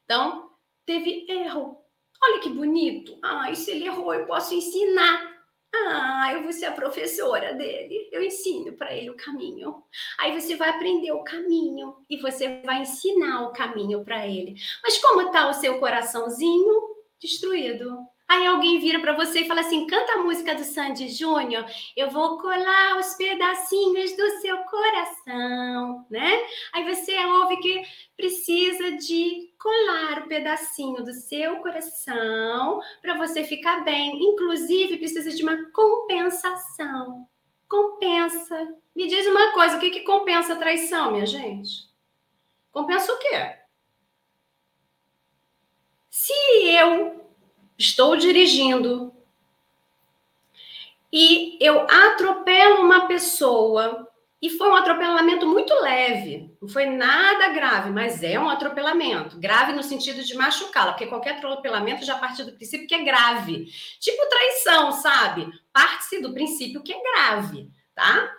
Então, 0.04 0.50
teve 0.84 1.26
erro. 1.28 1.78
Olha 2.22 2.40
que 2.40 2.50
bonito. 2.50 3.18
Ah, 3.22 3.54
se 3.54 3.70
ele 3.70 3.86
errou, 3.86 4.12
eu 4.12 4.26
posso 4.26 4.54
ensinar. 4.54 5.30
Ah, 5.72 6.32
eu 6.32 6.42
vou 6.42 6.52
ser 6.52 6.66
a 6.66 6.72
professora 6.72 7.54
dele. 7.54 8.08
Eu 8.10 8.22
ensino 8.22 8.72
para 8.72 8.92
ele 8.92 9.10
o 9.10 9.16
caminho. 9.16 9.84
Aí 10.18 10.38
você 10.38 10.56
vai 10.56 10.68
aprender 10.70 11.12
o 11.12 11.22
caminho 11.22 11.96
e 12.10 12.16
você 12.16 12.60
vai 12.64 12.82
ensinar 12.82 13.42
o 13.42 13.52
caminho 13.52 14.04
para 14.04 14.26
ele. 14.26 14.56
Mas 14.82 14.98
como 14.98 15.22
está 15.22 15.48
o 15.48 15.54
seu 15.54 15.78
coraçãozinho? 15.78 16.89
Destruído. 17.20 18.08
Aí 18.30 18.46
alguém 18.46 18.78
vira 18.78 19.00
para 19.00 19.12
você 19.12 19.40
e 19.40 19.48
fala 19.48 19.60
assim: 19.60 19.88
canta 19.88 20.12
a 20.12 20.22
música 20.22 20.54
do 20.54 20.62
Sandy 20.62 21.08
Júnior, 21.08 21.66
eu 21.96 22.10
vou 22.10 22.38
colar 22.38 22.96
os 22.96 23.14
pedacinhos 23.14 24.16
do 24.16 24.30
seu 24.40 24.56
coração, 24.58 26.06
né? 26.08 26.40
Aí 26.72 26.84
você 26.84 27.12
ouve 27.24 27.56
que 27.56 27.82
precisa 28.16 28.92
de 28.92 29.52
colar 29.58 30.20
o 30.20 30.28
pedacinho 30.28 31.02
do 31.02 31.12
seu 31.12 31.56
coração 31.56 32.80
para 33.02 33.18
você 33.18 33.42
ficar 33.42 33.82
bem. 33.82 34.22
Inclusive, 34.22 34.98
precisa 34.98 35.30
de 35.30 35.42
uma 35.42 35.70
compensação. 35.72 37.26
Compensa. 37.68 38.76
Me 38.94 39.08
diz 39.08 39.26
uma 39.26 39.52
coisa: 39.54 39.76
o 39.76 39.80
que, 39.80 39.90
que 39.90 40.00
compensa 40.02 40.52
a 40.52 40.56
traição, 40.56 41.10
minha 41.10 41.26
gente? 41.26 41.90
Compensa 42.70 43.12
o 43.12 43.18
quê? 43.18 43.59
Se 46.22 46.34
eu 46.68 47.24
estou 47.78 48.14
dirigindo 48.14 49.10
e 51.10 51.56
eu 51.58 51.80
atropelo 51.80 52.82
uma 52.82 53.06
pessoa 53.06 54.06
e 54.40 54.50
foi 54.50 54.68
um 54.68 54.74
atropelamento 54.74 55.46
muito 55.46 55.72
leve, 55.80 56.54
não 56.60 56.68
foi 56.68 56.84
nada 56.84 57.48
grave, 57.54 57.88
mas 57.88 58.22
é 58.22 58.38
um 58.38 58.50
atropelamento. 58.50 59.40
Grave 59.40 59.72
no 59.72 59.82
sentido 59.82 60.22
de 60.22 60.34
machucá-la, 60.34 60.92
porque 60.92 61.06
qualquer 61.06 61.36
atropelamento 61.36 62.04
já 62.04 62.18
parte 62.18 62.44
do 62.44 62.52
princípio 62.52 62.86
que 62.86 62.94
é 62.94 63.02
grave. 63.02 63.72
Tipo 63.98 64.28
traição, 64.28 64.92
sabe? 64.92 65.50
Parte-se 65.72 66.20
do 66.20 66.34
princípio 66.34 66.82
que 66.82 66.92
é 66.92 67.00
grave, 67.00 67.70
tá? 67.94 68.30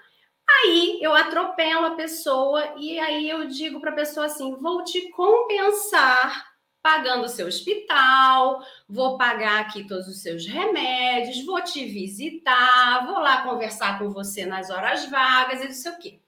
Aí 0.48 1.00
eu 1.02 1.16
atropelo 1.16 1.88
a 1.88 1.96
pessoa 1.96 2.76
e 2.78 3.00
aí 3.00 3.28
eu 3.28 3.48
digo 3.48 3.82
para 3.82 3.90
a 3.90 3.96
pessoa 3.96 4.28
assim: 4.28 4.56
vou 4.58 4.84
te 4.84 5.10
compensar 5.10 6.51
pagando 6.82 7.26
o 7.26 7.30
seu 7.30 7.48
hospital, 7.48 8.62
vou 8.90 9.18
pagar 9.18 9.62
aqui 9.62 9.88
todos 9.88 10.08
os 10.08 10.22
seus 10.22 10.46
remédios, 10.46 11.46
vou 11.46 11.62
te 11.64 11.86
visitar, 11.86 13.06
vou 13.06 13.20
lá 13.20 13.44
conversar 13.44 14.00
com 14.00 14.10
você 14.10 14.46
nas 14.46 14.70
horas 14.70 15.06
vagas 15.10 15.62
e 15.62 15.66
não 15.66 15.74
sei 15.74 15.92
o 15.92 16.00
quê. 16.00 16.22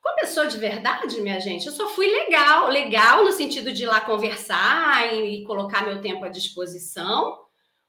Começou 0.00 0.46
de 0.46 0.58
verdade, 0.58 1.20
minha 1.20 1.40
gente? 1.40 1.66
Eu 1.66 1.72
só 1.72 1.88
fui 1.88 2.06
legal, 2.06 2.68
legal 2.68 3.24
no 3.24 3.30
sentido 3.30 3.72
de 3.72 3.84
ir 3.84 3.86
lá 3.86 4.00
conversar 4.00 5.14
e, 5.14 5.44
colocar 5.44 5.84
meu 5.84 6.00
tempo 6.00 6.24
à 6.24 6.28
disposição, 6.28 7.40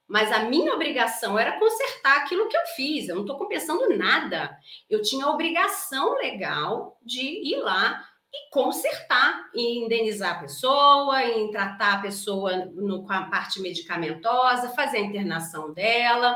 mas 0.08 0.32
a 0.32 0.39
minha 0.39 0.74
obrigação 0.75 1.39
era 1.39 1.58
consertar 1.58 2.17
aquilo 2.17 2.48
que 2.48 2.58
eu 2.58 2.65
fiz. 2.75 3.10
Eu 3.10 3.15
não 3.15 3.24
estou 3.24 3.38
compensando 3.38 3.98
nada. 3.98 4.55
Eu 4.88 5.01
tinha 5.01 5.25
a 5.25 5.32
obrigação 5.32 6.13
legal 6.17 7.00
de 7.01 7.22
ir 7.22 7.58
lá 7.58 8.08
e 8.34 8.50
consertar, 8.50 9.50
e 9.54 9.84
indenizar 9.84 10.38
a 10.38 10.40
pessoa, 10.40 11.24
em 11.24 11.52
tratar 11.52 11.94
a 11.94 12.02
pessoa 12.02 12.66
no, 12.74 13.04
com 13.04 13.13
a 13.13 13.24
parte 13.24 13.62
medicamentosa, 13.62 14.70
fazer 14.70 14.98
a 14.98 15.02
internação 15.02 15.72
dela. 15.72 16.36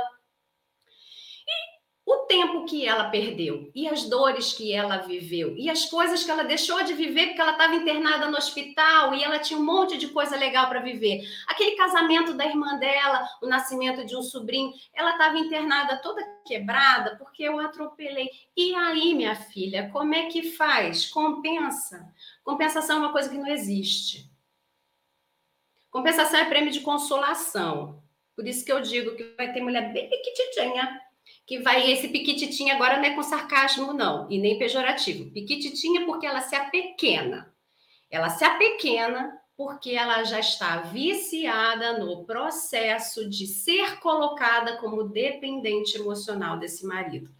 O 2.07 2.19
tempo 2.19 2.63
que 2.63 2.87
ela 2.87 3.09
perdeu, 3.09 3.69
e 3.75 3.85
as 3.85 4.05
dores 4.05 4.53
que 4.53 4.71
ela 4.71 4.95
viveu, 4.95 5.57
e 5.57 5.69
as 5.69 5.87
coisas 5.87 6.23
que 6.23 6.31
ela 6.31 6.45
deixou 6.45 6.81
de 6.81 6.93
viver 6.93 7.27
porque 7.27 7.41
ela 7.41 7.51
estava 7.51 7.75
internada 7.75 8.31
no 8.31 8.37
hospital 8.37 9.13
e 9.13 9.21
ela 9.21 9.39
tinha 9.39 9.59
um 9.59 9.65
monte 9.65 9.97
de 9.97 10.07
coisa 10.07 10.37
legal 10.37 10.69
para 10.69 10.79
viver. 10.79 11.27
Aquele 11.45 11.75
casamento 11.75 12.33
da 12.33 12.45
irmã 12.45 12.77
dela, 12.79 13.27
o 13.41 13.45
nascimento 13.45 14.05
de 14.05 14.15
um 14.15 14.21
sobrinho, 14.21 14.71
ela 14.93 15.11
estava 15.11 15.37
internada 15.37 15.97
toda 15.97 16.23
quebrada 16.45 17.17
porque 17.17 17.43
eu 17.43 17.59
atropelei. 17.59 18.29
E 18.55 18.73
aí, 18.73 19.13
minha 19.13 19.35
filha, 19.35 19.89
como 19.91 20.15
é 20.15 20.27
que 20.27 20.51
faz? 20.51 21.07
Compensa. 21.07 22.07
Compensação 22.41 22.95
é 22.95 22.99
uma 22.99 23.11
coisa 23.11 23.29
que 23.29 23.37
não 23.37 23.47
existe. 23.47 24.31
Compensação 25.91 26.39
é 26.39 26.45
prêmio 26.45 26.71
de 26.71 26.79
consolação. 26.79 28.01
Por 28.33 28.47
isso 28.47 28.63
que 28.63 28.71
eu 28.71 28.79
digo 28.79 29.13
que 29.17 29.35
vai 29.35 29.51
ter 29.51 29.59
mulher 29.59 29.91
bem 29.91 30.09
pequitinha 30.09 31.05
que 31.47 31.59
vai 31.59 31.89
esse 31.89 32.09
piquititinha 32.09 32.75
agora 32.75 32.97
não 32.97 33.05
é 33.05 33.15
com 33.15 33.23
sarcasmo 33.23 33.93
não 33.93 34.29
e 34.29 34.37
nem 34.37 34.59
pejorativo. 34.59 35.31
Piquititinha 35.31 36.05
porque 36.05 36.25
ela 36.25 36.41
se 36.41 36.53
apequena. 36.53 37.51
Ela 38.11 38.29
se 38.29 38.43
apequena 38.43 39.39
porque 39.55 39.91
ela 39.91 40.25
já 40.25 40.41
está 40.41 40.81
viciada 40.81 41.97
no 41.99 42.25
processo 42.25 43.27
de 43.29 43.47
ser 43.47 43.97
colocada 43.99 44.75
como 44.77 45.05
dependente 45.05 45.97
emocional 45.97 46.59
desse 46.59 46.85
marido. 46.85 47.33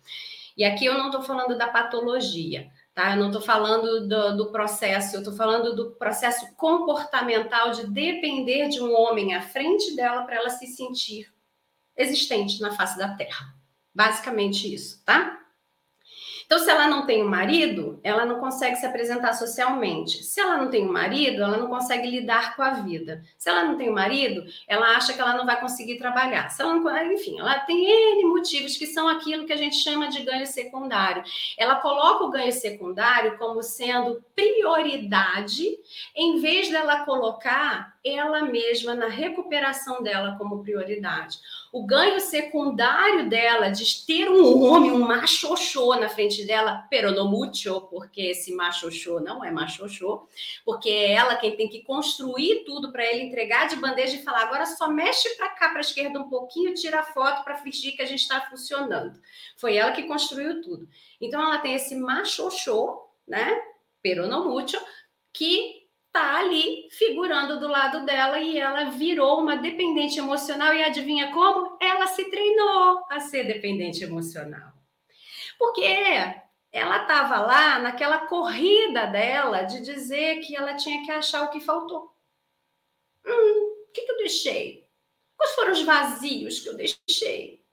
E 0.55 0.63
aqui 0.63 0.85
eu 0.85 0.97
não 0.97 1.07
estou 1.07 1.21
falando 1.21 1.57
da 1.57 1.67
patologia, 1.67 2.71
tá? 2.95 3.11
Eu 3.11 3.17
não 3.17 3.27
estou 3.27 3.41
falando 3.41 4.07
do, 4.07 4.37
do, 4.37 4.51
processo, 4.51 5.17
eu 5.17 5.19
estou 5.19 5.35
falando 5.35 5.75
do 5.75 5.91
processo 5.91 6.55
comportamental 6.55 7.71
de 7.71 7.85
depender 7.85 8.69
de 8.69 8.81
um 8.81 8.95
homem 8.95 9.35
à 9.35 9.41
frente 9.41 9.95
dela 9.97 10.23
para 10.23 10.37
ela 10.37 10.49
se 10.49 10.65
sentir 10.65 11.31
existente 11.95 12.61
na 12.61 12.71
face 12.71 12.97
da 12.97 13.13
Terra. 13.13 13.56
Basicamente 13.97 14.71
isso, 14.71 15.03
tá? 15.03 15.39
Então, 16.45 16.59
se 16.59 16.69
ela 16.69 16.87
não 16.87 17.07
tem 17.07 17.23
um 17.23 17.27
marido, 17.27 17.99
ela 18.03 18.27
não 18.27 18.39
consegue 18.39 18.75
se 18.75 18.85
apresentar 18.85 19.33
socialmente. 19.33 20.23
Se 20.23 20.39
ela 20.39 20.55
não 20.55 20.69
tem 20.69 20.87
um 20.87 20.91
marido, 20.91 21.41
ela 21.41 21.57
não 21.57 21.67
consegue 21.67 22.07
lidar 22.07 22.55
com 22.55 22.61
a 22.61 22.73
vida. 22.73 23.23
Se 23.39 23.49
ela 23.49 23.63
não 23.63 23.75
tem 23.75 23.89
um 23.89 23.95
marido, 23.95 24.45
ela 24.67 24.95
acha 24.95 25.13
que 25.13 25.19
ela 25.19 25.33
não 25.33 25.47
vai 25.47 25.59
conseguir 25.59 25.97
trabalhar. 25.97 26.49
Se 26.49 26.61
ela 26.61 26.75
não, 26.75 27.11
enfim, 27.11 27.39
ela 27.39 27.59
tem 27.61 27.85
N 27.85 28.25
motivos 28.25 28.77
que 28.77 28.85
são 28.85 29.07
aquilo 29.07 29.47
que 29.47 29.51
a 29.51 29.57
gente 29.57 29.77
chama 29.77 30.09
de 30.09 30.21
ganho 30.21 30.45
secundário. 30.45 31.23
Ela 31.57 31.77
coloca 31.77 32.23
o 32.23 32.31
ganho 32.31 32.53
secundário 32.53 33.35
como 33.39 33.63
sendo 33.63 34.23
prioridade, 34.35 35.65
em 36.15 36.39
vez 36.39 36.69
dela 36.69 37.03
colocar 37.03 37.96
ela 38.03 38.43
mesma 38.43 38.95
na 38.95 39.07
recuperação 39.07 40.01
dela 40.01 40.35
como 40.37 40.61
prioridade. 40.61 41.37
O 41.71 41.85
ganho 41.85 42.19
secundário 42.19 43.29
dela 43.29 43.69
de 43.69 44.05
ter 44.05 44.29
um 44.29 44.63
homem, 44.63 44.91
um 44.91 44.99
machoxô 44.99 45.95
na 45.95 46.09
frente 46.09 46.45
dela, 46.45 46.85
pero 46.89 47.11
no 47.11 47.29
mucho, 47.29 47.81
porque 47.81 48.21
esse 48.21 48.53
machoxô 48.53 49.19
não 49.19 49.43
é 49.43 49.51
machoxô, 49.51 50.27
porque 50.63 50.89
é 50.89 51.13
ela 51.13 51.35
quem 51.35 51.55
tem 51.55 51.67
que 51.67 51.83
construir 51.83 52.63
tudo 52.65 52.91
para 52.91 53.05
ele 53.05 53.23
entregar 53.23 53.67
de 53.67 53.75
bandeja 53.75 54.15
e 54.15 54.23
falar 54.23 54.43
agora 54.43 54.65
só 54.65 54.87
mexe 54.89 55.29
para 55.35 55.49
cá, 55.49 55.69
para 55.69 55.79
a 55.79 55.81
esquerda 55.81 56.19
um 56.19 56.29
pouquinho, 56.29 56.73
tira 56.73 56.99
a 56.99 57.03
foto 57.03 57.43
para 57.43 57.57
fingir 57.57 57.95
que 57.95 58.01
a 58.01 58.07
gente 58.07 58.21
está 58.21 58.41
funcionando. 58.41 59.19
Foi 59.57 59.75
ela 59.75 59.91
que 59.91 60.03
construiu 60.03 60.61
tudo. 60.61 60.87
Então 61.19 61.41
ela 61.41 61.57
tem 61.57 61.75
esse 61.75 61.95
machoxô, 61.95 63.07
né? 63.27 63.61
peronomútil, 64.01 64.79
que 65.33 65.76
tá 66.11 66.39
ali 66.39 66.87
figurando 66.91 67.59
do 67.59 67.67
lado 67.67 68.05
dela 68.05 68.39
e 68.39 68.57
ela 68.57 68.85
virou 68.91 69.39
uma 69.39 69.55
dependente 69.55 70.19
emocional 70.19 70.73
e 70.73 70.83
adivinha 70.83 71.31
como? 71.31 71.77
Ela 71.79 72.07
se 72.07 72.29
treinou 72.29 73.05
a 73.09 73.19
ser 73.19 73.43
dependente 73.43 74.03
emocional. 74.03 74.73
Porque 75.57 75.83
ela 76.71 77.01
estava 77.01 77.39
lá 77.39 77.79
naquela 77.79 78.27
corrida 78.27 79.05
dela 79.07 79.63
de 79.63 79.81
dizer 79.81 80.41
que 80.41 80.55
ela 80.55 80.75
tinha 80.75 81.03
que 81.03 81.11
achar 81.11 81.43
o 81.43 81.49
que 81.49 81.59
faltou. 81.59 82.13
Hum, 83.25 83.85
o 83.87 83.91
que, 83.91 84.01
que 84.01 84.11
eu 84.11 84.17
deixei? 84.17 84.87
Quais 85.35 85.53
foram 85.53 85.71
os 85.71 85.83
vazios 85.83 86.59
que 86.59 86.69
eu 86.69 86.75
deixei? 86.75 87.63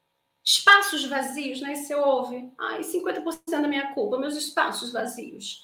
Espaços 0.45 1.05
vazios, 1.07 1.61
né? 1.61 1.75
Você 1.75 1.95
ouve. 1.95 2.53
Ai, 2.59 2.83
50% 2.83 3.63
da 3.63 3.69
minha 3.69 3.95
culpa, 3.95 4.19
meus 4.19 4.37
espaços 4.37 4.93
vazios. 4.93 5.63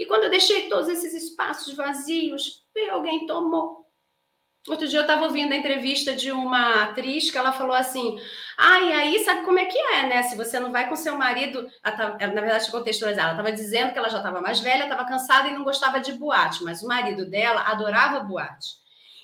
E 0.00 0.06
quando 0.06 0.24
eu 0.24 0.30
deixei 0.30 0.66
todos 0.66 0.88
esses 0.88 1.12
espaços 1.12 1.74
vazios, 1.74 2.64
alguém 2.90 3.26
tomou. 3.26 3.86
Outro 4.66 4.88
dia 4.88 4.98
eu 4.98 5.02
estava 5.02 5.24
ouvindo 5.26 5.52
a 5.52 5.56
entrevista 5.56 6.16
de 6.16 6.32
uma 6.32 6.84
atriz 6.84 7.30
que 7.30 7.36
ela 7.36 7.52
falou 7.52 7.74
assim: 7.74 8.18
Ah, 8.56 8.80
e 8.80 8.92
aí 8.94 9.18
sabe 9.22 9.44
como 9.44 9.58
é 9.58 9.66
que 9.66 9.76
é, 9.76 10.06
né? 10.06 10.22
Se 10.22 10.38
você 10.38 10.58
não 10.58 10.72
vai 10.72 10.88
com 10.88 10.96
seu 10.96 11.18
marido. 11.18 11.70
Na 11.84 12.40
verdade, 12.40 12.70
contextualizar, 12.70 13.24
ela 13.24 13.32
estava 13.32 13.52
dizendo 13.52 13.92
que 13.92 13.98
ela 13.98 14.08
já 14.08 14.16
estava 14.16 14.40
mais 14.40 14.60
velha, 14.60 14.84
estava 14.84 15.04
cansada 15.04 15.48
e 15.48 15.52
não 15.52 15.64
gostava 15.64 16.00
de 16.00 16.14
boate, 16.14 16.64
mas 16.64 16.82
o 16.82 16.88
marido 16.88 17.28
dela 17.28 17.60
adorava 17.60 18.20
boate. 18.20 18.68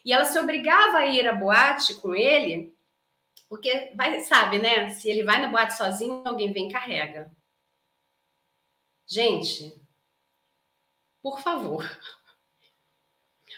E 0.05 0.13
ela 0.13 0.27
se 0.27 0.39
obrigava 0.39 0.99
a 0.99 1.07
ir 1.07 1.27
à 1.27 1.35
boate 1.35 1.95
com 1.95 2.15
ele, 2.15 2.75
porque 3.49 3.93
vai, 3.97 4.21
sabe, 4.21 4.59
né? 4.59 4.91
Se 4.91 5.09
ele 5.09 5.25
vai 5.25 5.41
na 5.41 5.49
boate 5.49 5.75
sozinho, 5.75 6.23
alguém 6.27 6.53
vem 6.53 6.69
e 6.69 6.73
carrega. 6.73 7.31
Gente, 9.09 9.86
por 11.27 11.41
favor. 11.41 11.85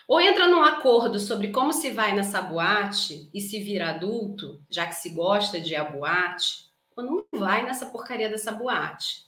Ou 0.08 0.18
entra 0.18 0.48
num 0.48 0.62
acordo 0.62 1.20
sobre 1.20 1.48
como 1.48 1.70
se 1.70 1.90
vai 1.90 2.14
nessa 2.14 2.40
boate 2.40 3.28
e 3.34 3.42
se 3.42 3.62
vira 3.62 3.90
adulto, 3.90 4.58
já 4.70 4.86
que 4.86 4.94
se 4.94 5.10
gosta 5.10 5.60
de 5.60 5.74
ir 5.74 5.76
à 5.76 5.84
boate, 5.84 6.72
ou 6.96 7.04
não 7.04 7.26
vai 7.30 7.66
nessa 7.66 7.84
porcaria 7.84 8.30
dessa 8.30 8.52
boate. 8.52 9.26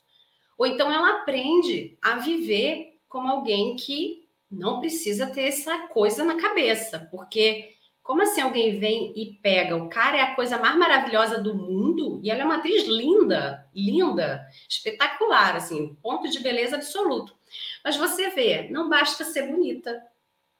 Ou 0.56 0.64
então 0.64 0.90
ela 0.90 1.20
aprende 1.20 1.99
a 2.00 2.16
viver 2.16 2.99
como 3.11 3.28
alguém 3.28 3.76
que 3.76 4.26
não 4.50 4.80
precisa 4.80 5.26
ter 5.26 5.42
essa 5.42 5.88
coisa 5.88 6.25
na 6.25 6.40
cabeça, 6.40 7.11
porque 7.11 7.75
como 8.02 8.23
assim 8.23 8.40
alguém 8.40 8.78
vem 8.78 9.12
e 9.14 9.35
pega? 9.42 9.76
O 9.76 9.90
cara 9.90 10.16
é 10.16 10.23
a 10.23 10.35
coisa 10.35 10.56
mais 10.56 10.78
maravilhosa 10.78 11.42
do 11.42 11.54
mundo 11.54 12.23
e 12.23 12.30
ela 12.30 12.40
é 12.40 12.44
uma 12.47 12.56
atriz 12.56 12.87
linda, 12.87 13.68
linda, 13.75 14.49
espetacular, 14.66 15.56
assim, 15.56 15.94
ponto 16.02 16.26
de 16.30 16.40
beleza 16.40 16.76
absoluto. 16.76 17.38
Mas 17.84 17.96
você 17.96 18.30
vê, 18.30 18.68
não 18.70 18.88
basta 18.88 19.25
ser 19.25 19.49
bonita. 19.49 20.02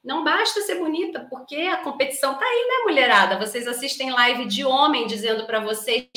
Não 0.03 0.25
basta 0.25 0.63
ser 0.63 0.77
bonita, 0.77 1.27
porque 1.29 1.57
a 1.57 1.79
competição 1.79 2.35
tá 2.35 2.45
aí, 2.45 2.67
né, 2.69 2.85
mulherada? 2.85 3.39
Vocês 3.39 3.67
assistem 3.69 4.11
live 4.11 4.47
de 4.47 4.65
homem 4.65 5.07
dizendo 5.07 5.45
para 5.45 5.61
vocês 5.61 6.09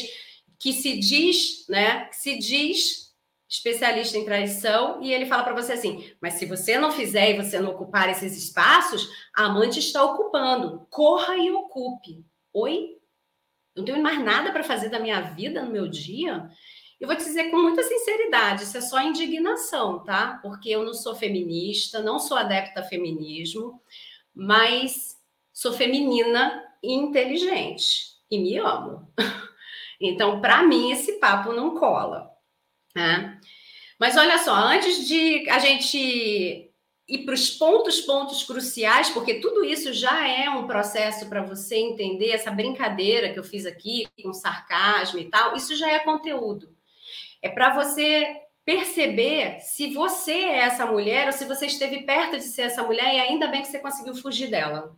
que 0.58 0.72
se 0.72 0.98
diz, 0.98 1.68
né, 1.68 2.06
que 2.06 2.16
se 2.16 2.38
diz 2.38 3.04
especialista 3.50 4.18
em 4.18 4.26
traição 4.26 5.04
e 5.04 5.14
ele 5.14 5.26
fala 5.26 5.44
para 5.44 5.54
você 5.54 5.74
assim: 5.74 6.10
"Mas 6.22 6.36
se 6.36 6.46
você 6.46 6.78
não 6.78 6.92
fizer 6.92 7.32
e 7.32 7.38
você 7.38 7.60
não 7.60 7.72
ocupar 7.72 8.10
esses 8.10 8.36
espaços, 8.36 9.08
a 9.36 9.46
amante 9.46 9.80
está 9.80 10.04
ocupando. 10.04 10.88
Corra 10.90 11.36
e 11.38 11.52
ocupe." 11.52 12.26
Oi? 12.54 12.98
Não 13.76 13.84
tenho 13.84 14.02
mais 14.02 14.20
nada 14.24 14.52
para 14.52 14.64
fazer 14.64 14.90
da 14.90 15.00
minha 15.00 15.20
vida 15.22 15.62
no 15.62 15.72
meu 15.72 15.88
dia? 15.88 16.50
Eu 17.00 17.08
vou 17.08 17.16
te 17.16 17.24
dizer 17.24 17.50
com 17.50 17.58
muita 17.58 17.84
sinceridade, 17.84 18.64
isso 18.64 18.78
é 18.78 18.82
só 18.82 19.02
indignação, 19.02 20.04
tá? 20.04 20.40
Porque 20.42 20.70
eu 20.70 20.84
não 20.84 20.94
sou 20.94 21.16
feminista, 21.16 22.02
não 22.02 22.20
sou 22.20 22.38
adepta 22.38 22.80
a 22.80 22.84
feminismo, 22.84 23.82
mas 24.34 25.18
sou 25.52 25.74
feminina 25.74 26.64
e 26.82 26.94
inteligente 26.94 28.14
e 28.30 28.40
me 28.40 28.58
amo. 28.58 29.08
Então, 30.06 30.42
para 30.42 30.64
mim, 30.64 30.92
esse 30.92 31.14
papo 31.14 31.54
não 31.54 31.76
cola. 31.76 32.30
Né? 32.94 33.40
Mas 33.98 34.18
olha 34.18 34.38
só, 34.38 34.54
antes 34.54 35.08
de 35.08 35.50
a 35.50 35.60
gente 35.60 36.70
ir 37.08 37.26
para 37.26 37.34
os 37.34 37.50
pontos, 37.52 38.02
pontos 38.02 38.44
cruciais, 38.44 39.10
porque 39.12 39.36
tudo 39.36 39.64
isso 39.64 39.94
já 39.94 40.28
é 40.28 40.50
um 40.50 40.68
processo 40.68 41.30
para 41.30 41.42
você 41.42 41.78
entender 41.78 42.32
essa 42.32 42.52
brincadeira 42.52 43.32
que 43.32 43.40
eu 43.40 43.44
fiz 43.44 43.66
aqui 43.66 44.06
com 44.22 44.34
sarcasmo 44.34 45.20
e 45.20 45.30
tal, 45.30 45.56
isso 45.56 45.76
já 45.76 45.90
é 45.90 46.00
conteúdo. 46.00 46.76
É 47.44 47.50
para 47.50 47.76
você 47.76 48.42
perceber 48.66 49.60
se 49.60 49.94
você 49.94 50.32
é 50.32 50.60
essa 50.60 50.86
mulher 50.86 51.28
ou 51.28 51.34
se 51.34 51.44
você 51.44 51.66
esteve 51.66 52.04
perto 52.04 52.38
de 52.38 52.44
ser 52.44 52.64
essa 52.64 52.82
mulher 52.82 53.14
e 53.14 53.20
ainda 53.20 53.48
bem 53.48 53.62
que 53.62 53.68
você 53.68 53.80
conseguiu 53.80 54.16
fugir 54.16 54.50
dela. 54.50 54.96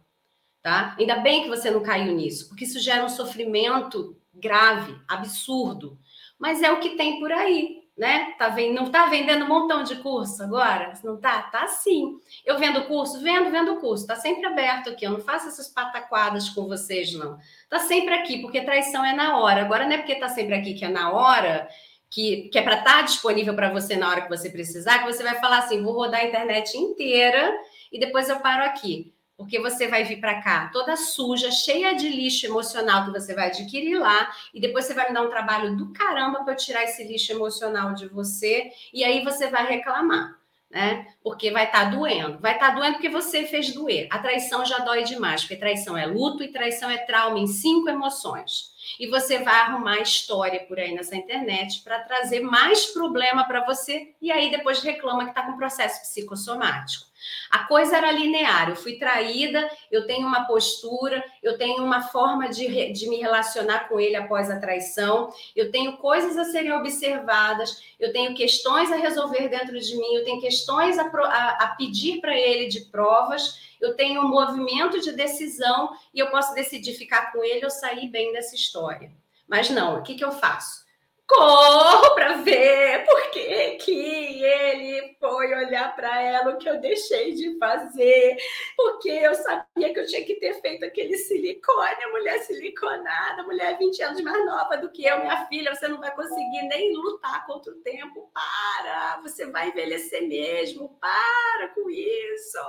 Tá? 0.62 0.96
Ainda 1.00 1.18
bem 1.18 1.44
que 1.44 1.50
você 1.50 1.70
não 1.70 1.84
caiu 1.84 2.14
nisso, 2.14 2.48
porque 2.48 2.64
isso 2.64 2.80
gera 2.80 3.04
um 3.04 3.10
sofrimento 3.10 4.16
grave, 4.34 4.96
absurdo. 5.08 5.98
Mas 6.40 6.62
é 6.62 6.72
o 6.72 6.80
que 6.80 6.96
tem 6.96 7.20
por 7.20 7.32
aí, 7.32 7.84
né? 7.98 8.34
Tá 8.38 8.50
vendo, 8.50 8.74
não 8.74 8.92
tá 8.92 9.06
vendendo 9.06 9.46
um 9.46 9.48
montão 9.48 9.84
de 9.84 9.96
curso 9.98 10.44
agora? 10.44 10.94
Não 11.04 11.18
tá? 11.18 11.44
Tá 11.44 11.68
sim. 11.68 12.20
Eu 12.44 12.58
vendo 12.58 12.86
curso, 12.86 13.22
vendo, 13.22 13.50
vendo 13.52 13.78
curso. 13.78 14.06
Tá 14.06 14.16
sempre 14.16 14.46
aberto 14.46 14.90
aqui. 14.90 15.06
Eu 15.06 15.12
não 15.12 15.20
faço 15.20 15.48
essas 15.48 15.68
pataquadas 15.68 16.50
com 16.50 16.68
vocês, 16.68 17.14
não. 17.14 17.38
Tá 17.70 17.80
sempre 17.80 18.14
aqui, 18.16 18.40
porque 18.42 18.62
traição 18.62 19.06
é 19.06 19.14
na 19.14 19.38
hora. 19.38 19.62
Agora 19.62 19.86
não 19.86 19.94
é 19.94 19.98
porque 19.98 20.16
tá 20.16 20.30
sempre 20.30 20.56
aqui 20.56 20.74
que 20.74 20.84
é 20.84 20.90
na 20.90 21.12
hora 21.12 21.68
que, 22.10 22.50
que 22.50 22.58
é 22.58 22.62
para 22.62 22.80
estar 22.80 22.98
tá 22.98 23.02
disponível 23.02 23.56
para 23.56 23.72
você 23.72 23.96
na 23.96 24.10
hora 24.10 24.22
que 24.22 24.30
você 24.30 24.50
precisar, 24.50 25.00
que 25.00 25.12
você 25.12 25.24
vai 25.24 25.36
falar 25.40 25.60
assim: 25.60 25.84
vou 25.84 25.94
rodar 25.94 26.22
a 26.22 26.26
internet 26.26 26.78
inteira 26.78 27.54
e 27.92 28.00
depois 28.00 28.30
eu 28.30 28.40
paro 28.40 28.64
aqui. 28.64 29.14
Porque 29.38 29.60
você 29.60 29.90
vai 29.90 30.06
vir 30.06 30.22
para 30.22 30.42
cá 30.42 30.70
toda 30.72 30.96
suja, 30.96 31.52
cheia 31.52 31.94
de 31.94 32.08
lixo 32.08 32.46
emocional 32.46 33.06
que 33.06 33.12
você 33.12 33.34
vai 33.34 33.48
adquirir 33.48 34.00
lá, 34.00 34.32
e 34.54 34.62
depois 34.62 34.86
você 34.86 34.94
vai 34.94 35.10
me 35.10 35.14
dar 35.14 35.24
um 35.24 35.30
trabalho 35.30 35.76
do 35.76 35.92
caramba 35.92 36.42
para 36.44 36.54
eu 36.54 36.58
tirar 36.58 36.86
esse 36.86 37.04
lixo 37.04 37.34
emocional 37.34 37.94
de 37.94 38.08
você, 38.08 38.72
e 38.94 39.04
aí 39.04 39.26
você 39.26 39.50
vai 39.50 39.68
reclamar 39.68 40.40
né? 40.76 41.08
Porque 41.24 41.52
vai 41.52 41.66
estar 41.66 41.86
tá 41.86 41.90
doendo. 41.90 42.38
Vai 42.40 42.54
estar 42.54 42.70
tá 42.70 42.76
doendo 42.76 42.96
porque 42.96 43.08
você 43.08 43.46
fez 43.46 43.74
doer. 43.74 44.08
A 44.12 44.20
traição 44.20 44.66
já 44.66 44.80
dói 44.80 45.04
demais, 45.04 45.42
porque 45.42 45.56
traição 45.56 45.98
é 45.98 46.06
luto 46.06 46.44
e 46.44 46.52
traição 46.52 46.90
é 46.90 46.98
trauma 46.98 47.40
em 47.40 47.48
cinco 47.48 47.90
emoções. 47.90 48.75
E 49.00 49.08
você 49.08 49.40
vai 49.40 49.56
arrumar 49.62 50.00
história 50.00 50.62
por 50.62 50.80
aí 50.80 50.94
nessa 50.94 51.16
internet 51.16 51.82
para 51.84 52.00
trazer 52.00 52.42
mais 52.42 52.88
problema 52.88 53.46
para 53.46 53.66
você 53.66 54.14
e 54.22 54.32
aí 54.32 54.52
depois 54.52 54.82
reclama 54.82 55.24
que 55.24 55.32
está 55.32 55.44
com 55.44 55.58
processo 55.58 56.02
psicossomático. 56.02 57.06
A 57.50 57.60
coisa 57.66 57.98
era 57.98 58.12
linear. 58.12 58.70
Eu 58.70 58.76
fui 58.76 58.98
traída, 58.98 59.70
eu 59.92 60.06
tenho 60.06 60.28
uma 60.28 60.46
postura, 60.46 61.24
eu 61.42 61.58
tenho 61.58 61.84
uma 61.84 62.04
forma 62.04 62.50
de, 62.50 62.92
de 62.92 63.10
me 63.10 63.18
relacionar 63.18 63.88
com 63.88 64.00
ele 64.00 64.16
após 64.16 64.50
a 64.50 64.60
traição, 64.60 65.34
eu 65.56 65.72
tenho 65.72 65.98
coisas 65.98 66.38
a 66.38 66.46
serem 66.46 66.74
observadas, 66.74 67.82
eu 68.00 68.12
tenho 68.12 68.36
questões 68.36 68.92
a 68.92 68.98
resolver 68.98 69.48
dentro 69.48 69.80
de 69.80 69.96
mim, 69.96 70.16
eu 70.16 70.24
tenho 70.24 70.42
questões 70.42 70.98
a, 71.00 71.06
a, 71.06 71.50
a 71.64 71.68
pedir 71.76 72.20
para 72.20 72.38
ele 72.38 72.68
de 72.68 72.82
provas, 72.82 73.75
eu 73.86 73.96
tenho 73.96 74.22
um 74.22 74.28
movimento 74.28 75.00
de 75.00 75.12
decisão 75.12 75.96
e 76.14 76.20
eu 76.20 76.30
posso 76.30 76.54
decidir 76.54 76.94
ficar 76.94 77.32
com 77.32 77.44
ele 77.44 77.64
ou 77.64 77.72
sair 77.72 78.08
bem 78.08 78.34
dessa 78.34 78.56
história. 78.56 79.12
Mas 79.48 79.70
não, 79.70 80.00
o 80.00 80.04
que, 80.04 80.16
que 80.16 80.26
eu 80.26 80.32
faço? 80.32 80.86
corro 81.28 82.14
para 82.14 82.38
ver 82.38 83.04
por 83.06 83.32
que, 83.32 83.72
que 83.78 84.44
ele 84.44 85.16
foi 85.20 85.54
olhar 85.54 85.96
para 85.96 86.22
ela 86.22 86.52
o 86.52 86.58
que 86.58 86.70
eu 86.70 86.80
deixei 86.80 87.34
de 87.34 87.58
fazer, 87.58 88.38
porque 88.78 89.10
eu 89.10 89.34
sabia 89.34 89.94
que 89.94 90.00
eu 90.00 90.06
tinha 90.06 90.24
que 90.24 90.36
ter 90.36 90.54
feito 90.62 90.86
aquele 90.86 91.18
silicone, 91.18 92.04
a 92.04 92.12
mulher 92.12 92.40
siliconada, 92.40 93.42
a 93.42 93.46
mulher 93.46 93.78
20 93.78 94.04
anos 94.04 94.22
mais 94.22 94.46
nova 94.46 94.78
do 94.78 94.92
que 94.92 95.06
eu, 95.06 95.20
minha 95.20 95.46
filha, 95.48 95.74
você 95.74 95.88
não 95.88 96.00
vai 96.00 96.14
conseguir 96.16 96.64
nem 96.68 96.96
lutar 96.96 97.46
contra 97.46 97.72
o 97.72 97.82
tempo, 97.82 98.30
para, 98.34 99.20
você 99.22 99.48
vai 99.48 99.70
envelhecer 99.70 100.28
mesmo, 100.28 100.98
para 101.00 101.70
com 101.70 101.90
isso, 101.90 102.60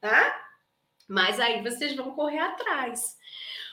tá? 0.00 0.40
Mas 1.08 1.40
aí 1.40 1.62
vocês 1.62 1.94
vão 1.96 2.12
correr 2.12 2.38
atrás. 2.38 3.16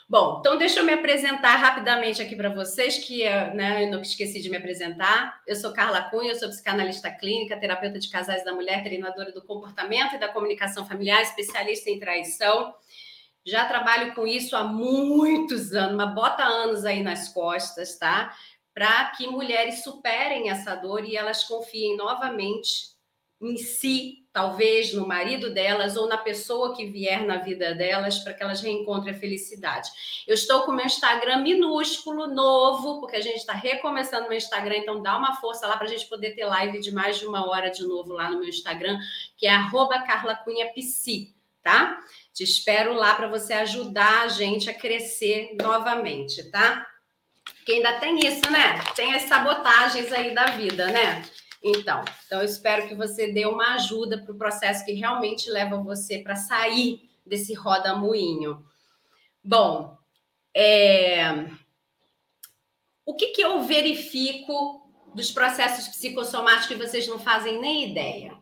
Bom, 0.07 0.37
então 0.39 0.55
deixa 0.55 0.81
eu 0.81 0.85
me 0.85 0.93
apresentar 0.93 1.55
rapidamente 1.55 2.21
aqui 2.21 2.35
para 2.35 2.53
vocês, 2.53 2.99
que 2.99 3.23
né, 3.55 3.85
eu 3.85 3.91
não 3.91 4.01
esqueci 4.01 4.39
de 4.39 4.51
me 4.51 4.57
apresentar. 4.57 5.41
Eu 5.47 5.55
sou 5.55 5.73
Carla 5.73 6.03
Cunha, 6.03 6.31
eu 6.31 6.35
sou 6.35 6.47
psicanalista 6.47 7.09
clínica, 7.09 7.59
terapeuta 7.59 7.97
de 7.97 8.07
casais 8.09 8.45
da 8.45 8.53
mulher, 8.53 8.83
treinadora 8.83 9.31
do 9.31 9.41
comportamento 9.41 10.13
e 10.13 10.19
da 10.19 10.27
comunicação 10.27 10.85
familiar, 10.85 11.23
especialista 11.23 11.89
em 11.89 11.99
traição. 11.99 12.75
Já 13.43 13.65
trabalho 13.65 14.13
com 14.13 14.27
isso 14.27 14.55
há 14.55 14.63
muitos 14.63 15.73
anos, 15.73 15.95
uma 15.95 16.05
bota 16.05 16.43
anos 16.43 16.85
aí 16.85 17.01
nas 17.01 17.29
costas, 17.29 17.97
tá? 17.97 18.35
Para 18.75 19.05
que 19.11 19.25
mulheres 19.25 19.83
superem 19.83 20.51
essa 20.51 20.75
dor 20.75 21.03
e 21.03 21.17
elas 21.17 21.43
confiem 21.45 21.97
novamente 21.97 22.93
em 23.41 23.57
si 23.57 24.24
talvez 24.35 24.93
no 24.93 25.07
marido 25.07 25.49
delas 25.49 25.95
ou 25.95 26.09
na 26.09 26.17
pessoa 26.17 26.75
que 26.75 26.85
vier 26.85 27.25
na 27.25 27.37
vida 27.37 27.73
delas 27.73 28.19
para 28.19 28.33
que 28.33 28.43
elas 28.43 28.59
reencontrem 28.59 29.15
a 29.15 29.17
felicidade. 29.17 29.89
Eu 30.27 30.35
estou 30.35 30.63
com 30.63 30.73
o 30.73 30.75
meu 30.75 30.85
Instagram 30.85 31.37
minúsculo, 31.37 32.27
novo, 32.27 32.99
porque 32.99 33.15
a 33.15 33.21
gente 33.21 33.37
está 33.37 33.53
recomeçando 33.53 34.27
meu 34.27 34.37
Instagram, 34.37 34.79
então 34.79 35.01
dá 35.01 35.17
uma 35.17 35.37
força 35.37 35.65
lá 35.65 35.77
para 35.77 35.87
a 35.87 35.89
gente 35.89 36.05
poder 36.07 36.31
ter 36.31 36.43
live 36.43 36.81
de 36.81 36.91
mais 36.91 37.17
de 37.17 37.25
uma 37.25 37.49
hora 37.49 37.69
de 37.69 37.87
novo 37.87 38.11
lá 38.11 38.29
no 38.29 38.39
meu 38.39 38.49
Instagram, 38.49 38.99
que 39.37 39.47
é 39.47 39.51
arroba 39.51 40.03
tá? 41.63 42.03
Te 42.33 42.43
espero 42.43 42.93
lá 42.93 43.15
para 43.15 43.29
você 43.29 43.53
ajudar 43.53 44.23
a 44.23 44.27
gente 44.27 44.69
a 44.69 44.73
crescer 44.73 45.55
novamente, 45.61 46.43
tá? 46.51 46.85
Porque 47.55 47.71
ainda 47.71 47.93
tem 48.01 48.19
isso, 48.19 48.51
né? 48.51 48.83
Tem 48.97 49.15
as 49.15 49.23
sabotagens 49.23 50.11
aí 50.11 50.35
da 50.35 50.47
vida, 50.47 50.87
né? 50.87 51.23
Então, 51.67 52.05
então 52.27 52.41
eu 52.41 52.45
espero 52.45 52.87
que 52.87 52.93
você 52.93 53.31
dê 53.31 53.47
uma 53.47 53.73
ajuda 53.73 54.21
para 54.21 54.31
o 54.31 54.37
processo 54.37 54.85
que 54.85 54.91
realmente 54.91 55.49
leva 55.49 55.81
você 55.81 56.19
para 56.19 56.35
sair 56.35 57.09
desse 57.25 57.55
roda-moinho. 57.55 58.63
Bom, 59.43 59.97
é... 60.55 61.49
o 63.03 63.15
que, 63.15 63.29
que 63.29 63.41
eu 63.41 63.63
verifico 63.63 64.87
dos 65.15 65.31
processos 65.31 65.87
psicossomáticos 65.87 66.67
que 66.67 66.75
vocês 66.75 67.07
não 67.07 67.17
fazem 67.17 67.59
nem 67.59 67.89
ideia? 67.89 68.37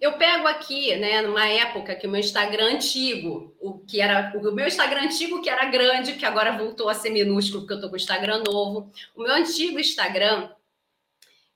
Eu 0.00 0.12
pego 0.12 0.46
aqui, 0.46 0.94
né, 0.96 1.22
numa 1.22 1.46
época 1.46 1.94
que 1.94 2.06
o 2.06 2.10
meu 2.10 2.20
Instagram 2.20 2.74
antigo, 2.74 3.54
o 3.60 3.78
que 3.80 4.00
era 4.00 4.32
o 4.36 4.52
meu 4.52 4.66
Instagram 4.66 5.02
antigo 5.02 5.42
que 5.42 5.50
era 5.50 5.64
grande, 5.66 6.14
que 6.14 6.24
agora 6.24 6.56
voltou 6.56 6.88
a 6.88 6.94
ser 6.94 7.10
minúsculo 7.10 7.62
porque 7.62 7.74
eu 7.74 7.80
tô 7.80 7.88
com 7.88 7.94
o 7.94 7.96
Instagram 7.96 8.42
novo. 8.46 8.90
O 9.16 9.22
meu 9.22 9.32
antigo 9.32 9.78
Instagram, 9.78 10.50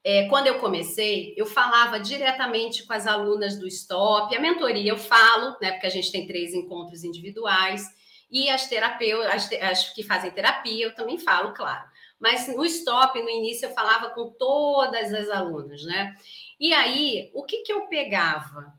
é, 0.02 0.26
quando 0.28 0.48
eu 0.48 0.58
comecei, 0.58 1.34
eu 1.36 1.46
falava 1.46 2.00
diretamente 2.00 2.84
com 2.84 2.92
as 2.92 3.06
alunas 3.06 3.58
do 3.58 3.68
Stop, 3.68 4.34
a 4.34 4.40
mentoria 4.40 4.90
eu 4.90 4.98
falo, 4.98 5.56
né, 5.60 5.72
porque 5.72 5.86
a 5.86 5.90
gente 5.90 6.10
tem 6.10 6.26
três 6.26 6.52
encontros 6.52 7.04
individuais 7.04 7.86
e 8.30 8.48
as 8.50 8.66
terapeutas, 8.66 9.26
as, 9.32 9.62
as 9.62 9.88
que 9.90 10.02
fazem 10.02 10.30
terapia, 10.30 10.86
eu 10.86 10.94
também 10.94 11.18
falo, 11.18 11.52
claro. 11.52 11.84
Mas 12.18 12.46
no 12.54 12.64
Stop, 12.64 13.20
no 13.20 13.28
início, 13.28 13.66
eu 13.66 13.74
falava 13.74 14.10
com 14.10 14.30
todas 14.30 15.12
as 15.12 15.28
alunas, 15.28 15.82
né? 15.84 16.16
E 16.62 16.72
aí, 16.72 17.28
o 17.34 17.42
que, 17.42 17.62
que 17.62 17.72
eu 17.72 17.88
pegava? 17.88 18.72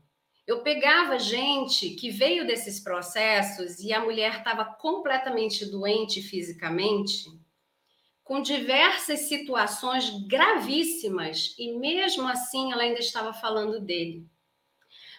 Eu 0.46 0.62
pegava 0.62 1.18
gente 1.18 1.90
que 1.90 2.08
veio 2.08 2.46
desses 2.46 2.80
processos 2.80 3.78
e 3.78 3.92
a 3.92 4.00
mulher 4.00 4.38
estava 4.38 4.64
completamente 4.64 5.66
doente 5.66 6.22
fisicamente, 6.22 7.26
com 8.22 8.40
diversas 8.40 9.28
situações 9.28 10.08
gravíssimas, 10.26 11.54
e 11.58 11.76
mesmo 11.76 12.26
assim 12.26 12.72
ela 12.72 12.84
ainda 12.84 13.00
estava 13.00 13.34
falando 13.34 13.78
dele. 13.78 14.26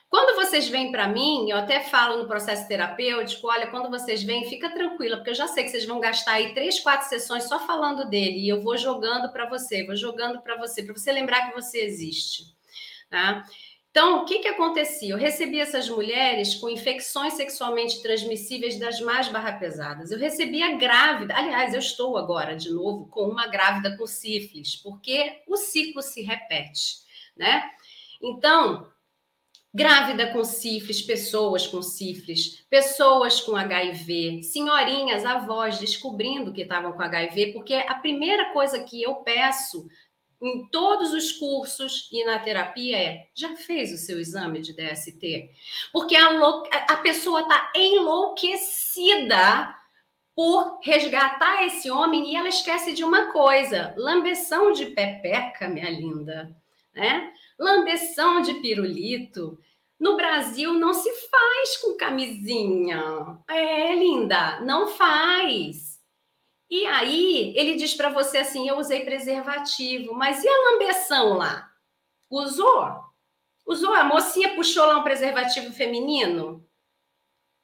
Quando 0.10 0.36
vocês 0.36 0.67
vêm 0.67 0.91
para 0.91 1.08
mim, 1.08 1.47
eu 1.47 1.58
até 1.58 1.84
falo 1.84 2.17
no 2.17 2.28
processo 2.28 2.67
terapêutico, 2.67 3.47
olha, 3.47 3.69
quando 3.69 3.91
vocês 3.91 4.23
vêm, 4.23 4.49
fica 4.49 4.71
tranquila, 4.71 5.17
porque 5.17 5.30
eu 5.30 5.36
já 5.36 5.47
sei 5.47 5.65
que 5.65 5.69
vocês 5.69 5.86
vão 5.86 5.99
gastar 5.99 6.32
aí 6.32 6.56
três, 6.56 6.80
quatro 6.80 7.08
sessões 7.08 7.43
só 7.43 7.60
falando 7.60 8.10
dele, 8.10 8.39
e 8.39 8.49
eu 8.49 8.60
vou 8.60 8.75
jogando 8.75 9.32
para 9.32 9.47
você, 9.47 9.86
vou 9.86 9.95
jogando 9.95 10.41
para 10.41 10.58
você, 10.58 10.82
para 10.82 10.95
você 10.95 11.12
lembrar 11.12 11.47
que 11.47 11.54
você 11.54 11.78
existe. 11.78 12.55
Tá? 13.15 13.45
Então, 13.91 14.23
o 14.23 14.25
que, 14.25 14.39
que 14.39 14.47
acontecia? 14.49 15.13
Eu 15.13 15.17
recebia 15.17 15.63
essas 15.63 15.88
mulheres 15.88 16.56
com 16.56 16.67
infecções 16.67 17.36
sexualmente 17.36 18.04
transmissíveis 18.04 18.78
das 18.78 18.99
mais 18.99 19.30
barra 19.30 19.54
pesadas. 19.54 20.12
Eu 20.12 20.19
recebia 20.19 20.75
grávida. 20.75 21.34
Aliás, 21.34 21.73
eu 21.73 21.80
estou 21.80 22.17
agora, 22.17 22.58
de 22.58 22.69
novo, 22.71 23.08
com 23.08 23.21
uma 23.30 23.47
grávida 23.47 23.95
com 23.95 24.06
sífilis, 24.06 24.75
porque 24.75 25.41
o 25.47 25.56
ciclo 25.56 26.01
se 26.01 26.23
repete, 26.23 26.97
né? 27.38 27.71
Então, 28.21 28.86
grávida 29.73 30.28
com 30.34 30.43
sífilis, 30.43 31.01
pessoas 31.01 31.65
com 31.65 31.82
sífilis, 31.82 32.65
pessoas 32.69 33.39
com 33.39 33.56
HIV, 33.56 34.43
senhorinhas, 34.43 35.23
avós 35.23 35.80
descobrindo 35.80 36.51
que 36.51 36.63
estavam 36.63 36.91
com 36.91 37.01
HIV, 37.01 37.54
porque 37.54 37.75
a 37.75 37.95
primeira 37.95 38.51
coisa 38.51 38.84
que 38.84 39.01
eu 39.01 39.15
peço 39.15 39.88
em 40.46 40.68
todos 40.68 41.12
os 41.12 41.32
cursos 41.32 42.08
e 42.12 42.24
na 42.24 42.40
terapia 42.40 42.98
é: 42.98 43.30
já 43.34 43.56
fez 43.56 43.92
o 43.92 43.98
seu 43.98 44.20
exame 44.20 44.62
de 44.62 44.74
DST? 44.74 45.50
Porque 45.92 46.16
a, 46.16 46.30
a 46.90 46.98
pessoa 46.98 47.42
está 47.42 47.72
enlouquecida 47.76 49.76
por 50.36 50.80
resgatar 50.84 51.66
esse 51.66 51.90
homem 51.90 52.32
e 52.32 52.36
ela 52.36 52.50
esquece 52.50 52.94
de 52.94 53.04
uma 53.04 53.32
coisa: 53.32 53.94
lambeção 53.98 54.72
de 54.72 54.88
pepeca, 54.88 55.68
minha 55.68 55.90
linda, 55.90 56.56
né? 56.94 57.34
Lambeção 57.58 58.42
de 58.42 58.54
pirulito. 58.56 59.58
No 59.98 60.18
Brasil 60.18 60.74
não 60.74 60.94
se 60.94 61.10
faz 61.30 61.78
com 61.78 61.96
camisinha. 61.96 63.40
É, 63.48 63.96
linda, 63.96 64.60
não 64.60 64.90
faz. 64.90 65.95
E 66.69 66.86
aí 66.86 67.54
ele 67.56 67.75
diz 67.75 67.93
para 67.93 68.10
você 68.10 68.39
assim: 68.39 68.67
eu 68.67 68.78
usei 68.78 69.06
preservativo, 69.06 70.13
mas 70.13 70.43
e 70.43 70.47
a 70.47 70.71
lambeção 70.71 71.34
lá? 71.34 71.69
Usou? 72.30 73.04
Usou? 73.65 73.93
A 73.93 74.04
mocinha 74.04 74.56
puxou 74.56 74.86
lá 74.86 74.97
um 74.97 75.04
preservativo 75.04 75.71
feminino? 75.73 76.65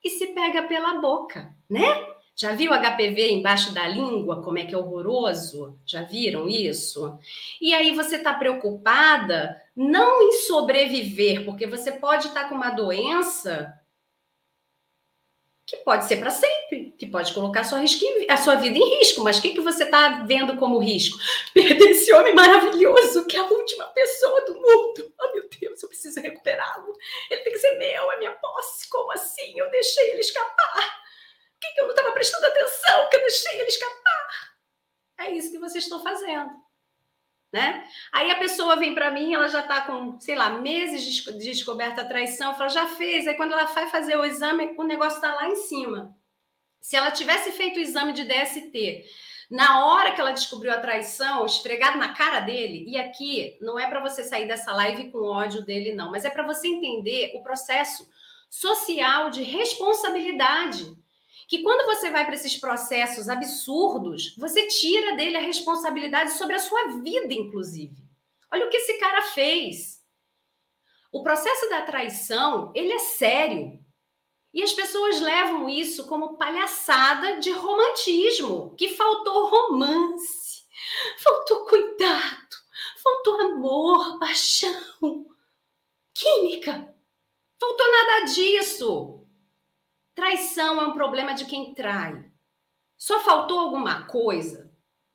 E 0.04 0.10
se 0.10 0.28
pega 0.28 0.64
pela 0.64 1.00
boca, 1.00 1.56
né? 1.70 2.12
Já 2.36 2.56
viu 2.56 2.72
HPV 2.72 3.34
embaixo 3.34 3.74
da 3.74 3.88
língua? 3.88 4.42
Como 4.42 4.58
é 4.58 4.66
que 4.66 4.74
é 4.74 4.78
horroroso? 4.78 5.80
Já 5.86 6.04
viram 6.04 6.48
isso? 6.48 7.20
E 7.62 7.74
aí 7.74 7.94
você 7.94 8.16
está 8.16 8.34
preocupada 8.34 9.62
não 9.76 10.24
em 10.24 10.32
sobreviver, 10.34 11.46
porque 11.46 11.68
você 11.68 11.92
pode 11.92 12.28
estar 12.28 12.44
tá 12.44 12.50
com 12.50 12.56
uma 12.56 12.72
doença 12.72 13.72
que 15.66 15.78
pode 15.78 16.06
ser 16.06 16.18
para 16.18 16.30
sempre, 16.30 16.92
que 16.98 17.08
pode 17.08 17.34
colocar 17.34 17.62
a 17.62 17.64
sua, 17.64 17.80
a 18.30 18.38
sua 18.38 18.56
vida 18.56 18.78
em 18.78 19.00
risco. 19.00 19.24
Mas 19.24 19.38
o 19.38 19.42
que, 19.42 19.54
que 19.54 19.62
você 19.62 19.84
está 19.84 20.24
vendo 20.24 20.58
como 20.58 20.80
risco? 20.80 21.18
Perder 21.54 21.92
esse 21.92 22.12
homem 22.14 22.36
maravilhoso, 22.36 23.26
que 23.26 23.38
é 23.38 23.40
a 23.40 23.46
última 23.46 23.86
pessoa 23.88 24.42
do 24.46 24.56
mundo. 24.56 25.14
Oh, 25.20 25.34
meu 25.34 25.48
Deus, 25.50 25.82
eu 25.82 25.90
preciso 25.90 26.20
recuperá-lo. 26.20 26.94
Ele 27.30 27.42
tem 27.42 27.54
que 27.54 27.60
ser 27.60 27.78
meu, 27.78 28.12
é 28.12 28.18
minha 28.18 28.34
posse. 28.34 28.90
Como 28.90 29.12
assim? 29.12 29.58
Eu 29.58 29.70
deixei 29.70 30.12
ele 30.12 30.22
escapar. 30.22 31.02
O 31.56 31.60
que, 31.62 31.74
que 31.74 31.82
eu 31.82 31.86
não 31.86 31.92
estava 31.92 32.12
prestando 32.12 32.46
atenção 32.48 33.10
que 33.10 33.16
eu 33.16 33.22
deixei 33.22 33.60
ele 33.60 33.70
escapar? 33.70 34.52
É 35.20 35.32
isso 35.32 35.52
que 35.52 35.60
vocês 35.60 35.84
estão 35.84 36.02
fazendo 36.02 36.71
né? 37.52 37.84
Aí 38.12 38.32
a 38.32 38.38
pessoa 38.38 38.78
vem 38.78 38.96
para 38.96 39.12
mim, 39.12 39.34
ela 39.34 39.48
já 39.48 39.60
está 39.62 39.82
com, 39.82 40.20
sei 40.20 40.36
lá, 40.36 40.50
meses 40.50 41.04
de 41.04 41.34
descoberta 41.38 42.02
a 42.02 42.06
traição, 42.06 42.56
fala, 42.56 42.70
já 42.70 42.88
fez. 42.88 43.28
Aí 43.28 43.36
quando 43.36 43.52
ela 43.52 43.66
vai 43.66 43.90
fazer 43.90 44.16
o 44.16 44.24
exame, 44.24 44.74
o 44.78 44.84
negócio 44.84 45.18
está 45.18 45.34
lá 45.34 45.48
em 45.50 45.56
cima. 45.56 46.16
Se 46.80 46.96
ela 46.96 47.12
tivesse 47.12 47.52
feito 47.52 47.78
o 47.78 47.82
exame 47.82 48.14
de 48.14 48.24
DST, 48.24 49.06
na 49.50 49.86
hora 49.86 50.14
que 50.14 50.22
ela 50.22 50.32
descobriu 50.32 50.72
a 50.72 50.80
traição, 50.80 51.46
esfregado 51.46 51.98
na 51.98 52.14
cara 52.14 52.40
dele, 52.40 52.86
e 52.88 52.98
aqui 52.98 53.58
não 53.62 53.78
é 53.78 53.86
para 53.86 54.00
você 54.00 54.24
sair 54.24 54.48
dessa 54.48 54.72
live 54.72 55.12
com 55.12 55.24
ódio 55.24 55.64
dele, 55.64 55.94
não, 55.94 56.10
mas 56.10 56.24
é 56.24 56.30
para 56.30 56.48
você 56.48 56.70
entender 56.70 57.34
o 57.36 57.44
processo 57.44 58.10
social 58.50 59.30
de 59.30 59.44
responsabilidade 59.44 60.96
que 61.52 61.62
quando 61.64 61.86
você 61.86 62.10
vai 62.10 62.24
para 62.24 62.36
esses 62.36 62.56
processos 62.56 63.28
absurdos, 63.28 64.34
você 64.38 64.68
tira 64.68 65.18
dele 65.18 65.36
a 65.36 65.42
responsabilidade 65.42 66.32
sobre 66.32 66.56
a 66.56 66.60
sua 66.60 67.02
vida, 67.02 67.34
inclusive. 67.34 67.94
Olha 68.50 68.66
o 68.66 68.70
que 68.70 68.78
esse 68.78 68.94
cara 68.94 69.22
fez. 69.22 70.02
O 71.12 71.22
processo 71.22 71.70
da 71.70 71.82
traição, 71.82 72.72
ele 72.74 72.94
é 72.94 73.00
sério. 73.00 73.78
E 74.54 74.64
as 74.64 74.72
pessoas 74.72 75.20
levam 75.20 75.68
isso 75.68 76.08
como 76.08 76.38
palhaçada 76.38 77.42
de 77.42 77.52
romantismo, 77.52 78.74
que 78.78 78.96
faltou 78.96 79.48
romance, 79.48 80.64
faltou 81.18 81.66
cuidado, 81.66 82.56
faltou 83.04 83.42
amor, 83.42 84.20
paixão, 84.20 85.26
química. 86.14 86.96
Faltou 87.60 87.92
nada 87.92 88.26
disso. 88.28 89.21
Traição 90.14 90.82
é 90.82 90.86
um 90.86 90.94
problema 90.94 91.34
de 91.34 91.46
quem 91.46 91.74
trai. 91.74 92.26
Só 92.98 93.20
faltou 93.22 93.60
alguma 93.60 94.06
coisa? 94.06 94.72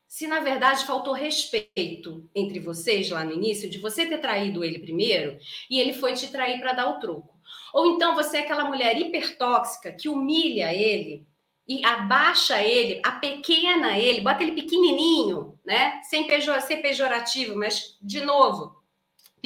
Se 0.08 0.26
na 0.26 0.40
verdade 0.40 0.86
faltou 0.86 1.12
respeito 1.12 2.28
entre 2.34 2.60
vocês 2.60 3.10
lá 3.10 3.24
no 3.24 3.32
início, 3.32 3.68
de 3.68 3.78
você 3.78 4.06
ter 4.06 4.18
traído 4.18 4.64
ele 4.64 4.78
primeiro 4.78 5.38
e 5.68 5.78
ele 5.78 5.92
foi 5.92 6.14
te 6.14 6.30
trair 6.30 6.60
para 6.60 6.72
dar 6.72 6.90
o 6.90 6.98
troco. 6.98 7.36
Ou 7.74 7.86
então 7.94 8.14
você 8.14 8.38
é 8.38 8.40
aquela 8.40 8.64
mulher 8.64 8.98
hipertóxica 8.98 9.92
que 9.92 10.08
humilha 10.08 10.72
ele 10.72 11.26
e 11.68 11.84
abaixa 11.84 12.62
ele, 12.62 13.00
a 13.04 13.12
pequena 13.12 13.98
ele, 13.98 14.20
bota 14.20 14.42
ele 14.42 14.52
pequenininho, 14.52 15.58
né? 15.64 16.00
Sem 16.04 16.26
pejor, 16.26 16.60
ser 16.60 16.76
pejorativo, 16.76 17.56
mas 17.56 17.98
de 18.00 18.20
novo, 18.24 18.75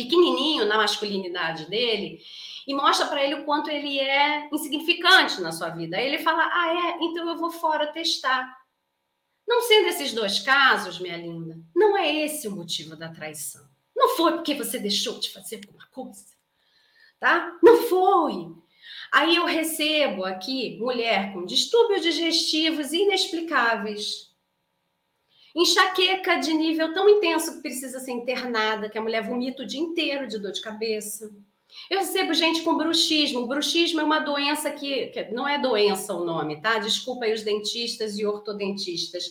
pequenininho 0.05 0.65
na 0.65 0.77
masculinidade 0.77 1.69
dele 1.69 2.21
e 2.67 2.75
mostra 2.75 3.07
para 3.07 3.25
ele 3.25 3.35
o 3.35 3.45
quanto 3.45 3.71
ele 3.71 3.99
é 3.99 4.49
insignificante 4.53 5.41
na 5.41 5.53
sua 5.53 5.71
vida. 5.71 5.97
Aí 5.97 6.07
ele 6.07 6.19
fala: 6.19 6.49
Ah, 6.53 6.75
é? 6.75 7.05
Então 7.05 7.29
eu 7.29 7.37
vou 7.37 7.51
fora 7.51 7.93
testar. 7.93 8.59
Não 9.47 9.63
sendo 9.63 9.89
esses 9.89 10.13
dois 10.13 10.39
casos, 10.39 11.01
minha 11.01 11.17
linda, 11.17 11.59
não 11.75 11.97
é 11.97 12.25
esse 12.25 12.47
o 12.47 12.55
motivo 12.55 12.95
da 12.95 13.09
traição. 13.09 13.69
Não 13.97 14.11
foi 14.11 14.33
porque 14.33 14.55
você 14.55 14.79
deixou 14.79 15.19
de 15.19 15.31
fazer 15.31 15.57
alguma 15.67 15.87
coisa, 15.91 16.25
tá? 17.19 17.59
Não 17.63 17.79
foi. 17.89 18.55
Aí 19.13 19.35
eu 19.35 19.45
recebo 19.45 20.25
aqui 20.25 20.79
mulher 20.79 21.33
com 21.33 21.45
distúrbios 21.45 22.03
digestivos 22.03 22.93
inexplicáveis. 22.93 24.30
Enxaqueca 25.55 26.37
de 26.37 26.53
nível 26.53 26.93
tão 26.93 27.09
intenso 27.09 27.57
que 27.57 27.63
precisa 27.63 27.99
ser 27.99 28.13
internada, 28.13 28.89
que 28.89 28.99
a 28.99 29.03
mulher 29.03 29.23
vomita 29.23 29.63
o 29.63 29.67
dia 29.67 29.81
inteiro 29.81 30.27
de 30.29 30.39
dor 30.39 30.53
de 30.53 30.61
cabeça. 30.61 31.31
Eu 31.89 32.01
recebo 32.01 32.35
gente 32.35 32.63
com 32.63 32.77
bruxismo. 32.77 33.47
Bruxismo 33.47 34.01
é 34.01 34.05
uma 34.05 34.21
doença 34.21 34.71
que, 34.71 35.07
que 35.09 35.25
não 35.33 35.47
é 35.47 35.59
doença 35.59 36.15
o 36.15 36.25
nome, 36.25 36.61
tá? 36.61 36.79
Desculpa 36.79 37.25
aí 37.25 37.33
os 37.33 37.43
dentistas 37.43 38.19
e 38.19 38.27
ortodontistas. 38.27 39.25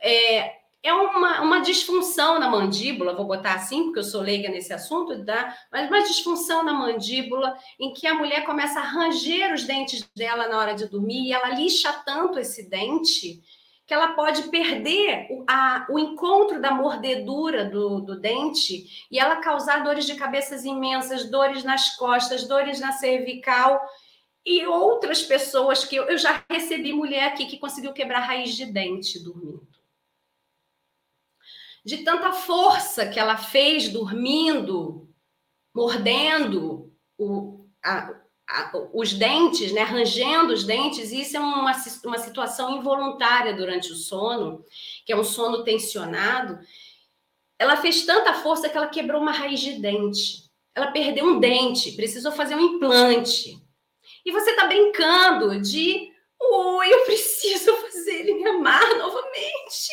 É, 0.00 0.64
é 0.84 0.92
uma, 0.92 1.40
uma 1.40 1.60
disfunção 1.60 2.38
na 2.38 2.46
mandíbula, 2.46 3.14
vou 3.14 3.24
botar 3.24 3.54
assim, 3.54 3.84
porque 3.84 4.00
eu 4.00 4.04
sou 4.04 4.20
leiga 4.20 4.50
nesse 4.50 4.70
assunto, 4.70 5.24
tá? 5.24 5.56
mas 5.72 5.88
uma 5.88 6.02
disfunção 6.02 6.62
na 6.62 6.74
mandíbula 6.74 7.56
em 7.80 7.94
que 7.94 8.06
a 8.06 8.12
mulher 8.12 8.44
começa 8.44 8.80
a 8.80 8.82
ranger 8.82 9.54
os 9.54 9.64
dentes 9.64 10.06
dela 10.14 10.46
na 10.46 10.58
hora 10.58 10.74
de 10.74 10.86
dormir 10.86 11.28
e 11.28 11.32
ela 11.32 11.48
lixa 11.48 11.90
tanto 12.04 12.38
esse 12.38 12.68
dente 12.68 13.42
que 13.86 13.92
ela 13.92 14.14
pode 14.14 14.44
perder 14.44 15.26
o, 15.30 15.44
a, 15.48 15.86
o 15.90 15.98
encontro 15.98 16.60
da 16.60 16.70
mordedura 16.70 17.64
do, 17.64 18.00
do 18.00 18.18
dente 18.18 19.06
e 19.10 19.18
ela 19.18 19.36
causar 19.36 19.84
dores 19.84 20.06
de 20.06 20.14
cabeças 20.14 20.64
imensas, 20.64 21.30
dores 21.30 21.62
nas 21.64 21.96
costas, 21.96 22.48
dores 22.48 22.80
na 22.80 22.92
cervical 22.92 23.80
e 24.44 24.66
outras 24.66 25.22
pessoas 25.22 25.84
que 25.84 25.96
eu, 25.96 26.04
eu 26.04 26.16
já 26.16 26.42
recebi 26.50 26.92
mulher 26.92 27.28
aqui 27.28 27.46
que 27.46 27.58
conseguiu 27.58 27.92
quebrar 27.92 28.20
raiz 28.20 28.54
de 28.54 28.66
dente 28.66 29.22
dormindo. 29.22 29.66
De 31.84 31.98
tanta 31.98 32.32
força 32.32 33.06
que 33.08 33.20
ela 33.20 33.36
fez 33.36 33.90
dormindo, 33.90 35.10
mordendo 35.74 36.90
o, 37.18 37.66
a, 37.84 38.23
os 38.92 39.12
dentes, 39.12 39.72
né, 39.72 39.82
rangendo 39.82 40.52
os 40.52 40.64
dentes, 40.64 41.10
isso 41.12 41.36
é 41.36 41.40
uma, 41.40 41.72
uma 42.04 42.18
situação 42.18 42.76
involuntária 42.76 43.54
durante 43.54 43.90
o 43.90 43.96
sono, 43.96 44.64
que 45.04 45.12
é 45.12 45.16
um 45.16 45.24
sono 45.24 45.64
tensionado. 45.64 46.58
Ela 47.58 47.76
fez 47.76 48.04
tanta 48.04 48.34
força 48.34 48.68
que 48.68 48.76
ela 48.76 48.88
quebrou 48.88 49.20
uma 49.20 49.32
raiz 49.32 49.60
de 49.60 49.74
dente. 49.80 50.44
Ela 50.74 50.90
perdeu 50.90 51.24
um 51.24 51.40
dente, 51.40 51.92
precisou 51.92 52.32
fazer 52.32 52.54
um 52.54 52.60
implante. 52.60 53.62
E 54.24 54.32
você 54.32 54.50
está 54.50 54.66
brincando 54.66 55.60
de, 55.60 56.12
oi, 56.40 56.92
eu 56.92 57.04
preciso 57.04 57.74
fazer 57.76 58.20
ele 58.20 58.34
me 58.34 58.46
amar 58.46 58.98
novamente. 58.98 59.92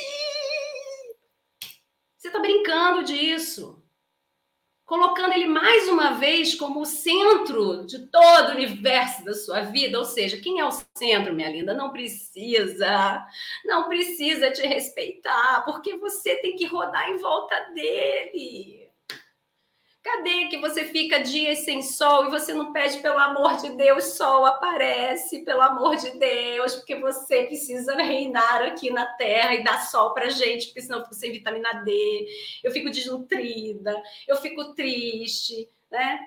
Você 2.17 2.27
está 2.27 2.39
brincando 2.39 3.03
disso. 3.03 3.80
Colocando 4.91 5.31
ele 5.31 5.47
mais 5.47 5.87
uma 5.87 6.15
vez 6.15 6.53
como 6.53 6.81
o 6.81 6.85
centro 6.85 7.85
de 7.85 8.07
todo 8.07 8.49
o 8.49 8.55
universo 8.55 9.23
da 9.23 9.33
sua 9.33 9.61
vida. 9.61 9.97
Ou 9.97 10.03
seja, 10.03 10.35
quem 10.35 10.59
é 10.59 10.65
o 10.65 10.71
centro, 10.97 11.33
minha 11.33 11.49
linda? 11.49 11.73
Não 11.73 11.91
precisa. 11.91 13.25
Não 13.63 13.87
precisa 13.87 14.51
te 14.51 14.67
respeitar, 14.67 15.63
porque 15.63 15.95
você 15.95 16.35
tem 16.41 16.57
que 16.57 16.65
rodar 16.65 17.09
em 17.09 17.19
volta 17.19 17.57
dele. 17.73 18.80
Cadê 20.03 20.47
que 20.47 20.57
você 20.57 20.85
fica 20.85 21.19
dias 21.19 21.59
sem 21.59 21.83
sol 21.83 22.25
e 22.25 22.31
você 22.31 22.55
não 22.55 22.73
pede, 22.73 22.99
pelo 23.01 23.19
amor 23.19 23.57
de 23.57 23.69
Deus, 23.75 24.15
sol 24.15 24.47
aparece, 24.47 25.45
pelo 25.45 25.61
amor 25.61 25.95
de 25.95 26.09
Deus, 26.17 26.73
porque 26.75 26.95
você 26.95 27.43
precisa 27.43 27.93
reinar 27.95 28.63
aqui 28.63 28.89
na 28.89 29.05
Terra 29.13 29.53
e 29.53 29.63
dar 29.63 29.79
sol 29.85 30.11
para 30.11 30.29
gente, 30.29 30.67
porque 30.67 30.81
senão 30.81 30.97
eu 30.99 31.03
fico 31.03 31.15
sem 31.15 31.31
vitamina 31.31 31.83
D, 31.83 32.27
eu 32.63 32.71
fico 32.71 32.89
desnutrida, 32.89 33.95
eu 34.27 34.37
fico 34.37 34.73
triste, 34.73 35.69
né? 35.91 36.19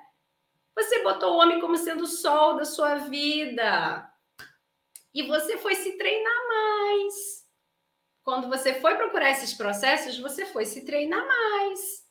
Você 0.76 1.02
botou 1.02 1.34
o 1.34 1.38
homem 1.38 1.60
como 1.60 1.76
sendo 1.76 2.04
o 2.04 2.08
sol 2.08 2.54
da 2.56 2.64
sua 2.64 2.94
vida 2.96 4.08
e 5.12 5.24
você 5.24 5.58
foi 5.58 5.74
se 5.74 5.98
treinar 5.98 6.48
mais. 6.48 7.44
Quando 8.22 8.48
você 8.48 8.74
foi 8.74 8.94
procurar 8.94 9.30
esses 9.30 9.52
processos, 9.52 10.16
você 10.18 10.46
foi 10.46 10.64
se 10.64 10.84
treinar 10.84 11.26
mais. 11.26 12.03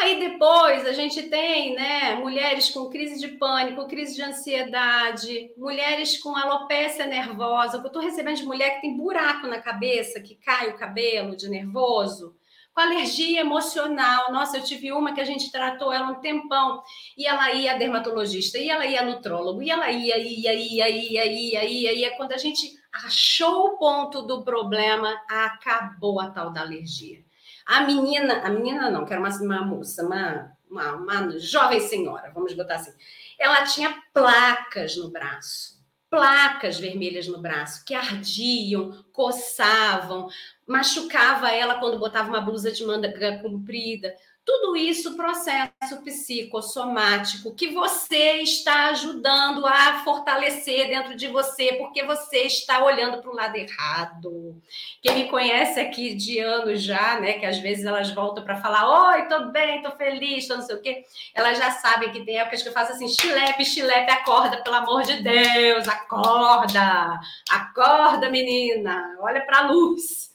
Aí 0.00 0.20
depois 0.20 0.86
a 0.86 0.92
gente 0.92 1.24
tem, 1.24 1.74
né, 1.74 2.14
mulheres 2.14 2.70
com 2.70 2.88
crise 2.88 3.18
de 3.18 3.36
pânico, 3.36 3.88
crise 3.88 4.14
de 4.14 4.22
ansiedade, 4.22 5.50
mulheres 5.56 6.16
com 6.18 6.36
alopécia 6.36 7.04
nervosa. 7.04 7.78
Eu 7.78 7.86
estou 7.86 8.00
recebendo 8.00 8.36
de 8.36 8.44
mulher 8.44 8.76
que 8.76 8.82
tem 8.82 8.96
buraco 8.96 9.48
na 9.48 9.60
cabeça, 9.60 10.20
que 10.20 10.36
cai 10.36 10.68
o 10.68 10.76
cabelo 10.76 11.34
de 11.34 11.48
nervoso, 11.48 12.36
com 12.72 12.80
alergia 12.80 13.40
emocional. 13.40 14.30
Nossa, 14.30 14.58
eu 14.58 14.62
tive 14.62 14.92
uma 14.92 15.12
que 15.12 15.20
a 15.20 15.24
gente 15.24 15.50
tratou 15.50 15.92
ela 15.92 16.12
um 16.12 16.20
tempão, 16.20 16.80
e 17.16 17.26
ela 17.26 17.50
ia 17.52 17.72
a 17.72 17.76
dermatologista, 17.76 18.56
e 18.56 18.70
ela 18.70 18.86
ia 18.86 19.00
a 19.00 19.04
nutrólogo, 19.04 19.60
e 19.60 19.68
ela 19.68 19.90
ia, 19.90 20.16
ia, 20.16 20.54
ia, 20.54 20.88
ia, 20.88 21.26
ia, 21.26 21.64
ia, 21.64 21.92
ia. 21.92 22.16
Quando 22.16 22.34
a 22.34 22.38
gente 22.38 22.72
achou 22.92 23.66
o 23.66 23.78
ponto 23.78 24.22
do 24.22 24.44
problema, 24.44 25.12
acabou 25.28 26.20
a 26.20 26.30
tal 26.30 26.52
da 26.52 26.60
alergia. 26.60 27.26
A 27.68 27.82
menina, 27.82 28.40
a 28.46 28.48
menina 28.48 28.90
não, 28.90 29.04
que 29.04 29.12
era 29.12 29.20
uma, 29.20 29.28
uma 29.28 29.60
moça, 29.62 30.02
uma, 30.02 30.56
uma, 30.70 30.92
uma 30.94 31.38
jovem 31.38 31.80
senhora, 31.80 32.32
vamos 32.34 32.54
botar 32.54 32.76
assim, 32.76 32.94
ela 33.38 33.62
tinha 33.64 33.94
placas 34.10 34.96
no 34.96 35.10
braço, 35.10 35.78
placas 36.08 36.80
vermelhas 36.80 37.28
no 37.28 37.42
braço, 37.42 37.84
que 37.84 37.92
ardiam, 37.92 39.04
coçavam, 39.12 40.30
machucava 40.66 41.50
ela 41.50 41.78
quando 41.78 41.98
botava 41.98 42.30
uma 42.30 42.40
blusa 42.40 42.72
de 42.72 42.86
manga 42.86 43.12
comprida. 43.42 44.16
Tudo 44.48 44.74
isso 44.74 45.14
processo 45.14 46.02
psicossomático 46.02 47.54
que 47.54 47.68
você 47.68 48.40
está 48.40 48.86
ajudando 48.86 49.66
a 49.66 50.02
fortalecer 50.02 50.88
dentro 50.88 51.14
de 51.14 51.26
você, 51.26 51.74
porque 51.74 52.02
você 52.02 52.44
está 52.44 52.82
olhando 52.82 53.20
para 53.20 53.30
o 53.30 53.34
lado 53.34 53.56
errado. 53.56 54.58
Quem 55.02 55.16
me 55.16 55.28
conhece 55.28 55.78
aqui 55.78 56.14
de 56.14 56.38
anos 56.38 56.82
já, 56.82 57.20
né, 57.20 57.34
que 57.34 57.44
às 57.44 57.58
vezes 57.58 57.84
elas 57.84 58.10
voltam 58.14 58.42
para 58.42 58.56
falar: 58.56 59.10
"Oi, 59.10 59.28
tô 59.28 59.50
bem, 59.50 59.82
tô 59.82 59.90
feliz, 59.98 60.48
tô 60.48 60.56
não 60.56 60.62
sei 60.62 60.76
o 60.76 60.80
quê". 60.80 61.04
Elas 61.34 61.58
já 61.58 61.70
sabem 61.72 62.10
que 62.10 62.24
tem 62.24 62.38
épocas 62.38 62.62
que 62.62 62.70
eu 62.70 62.72
faço 62.72 62.92
assim: 62.92 63.06
"Chilepe, 63.06 63.66
chilepe, 63.66 64.10
acorda, 64.10 64.62
pelo 64.62 64.76
amor 64.76 65.02
de 65.02 65.22
Deus, 65.22 65.86
acorda. 65.86 67.20
Acorda, 67.50 68.30
menina. 68.30 69.14
Olha 69.20 69.44
para 69.44 69.58
a 69.58 69.70
luz", 69.70 70.30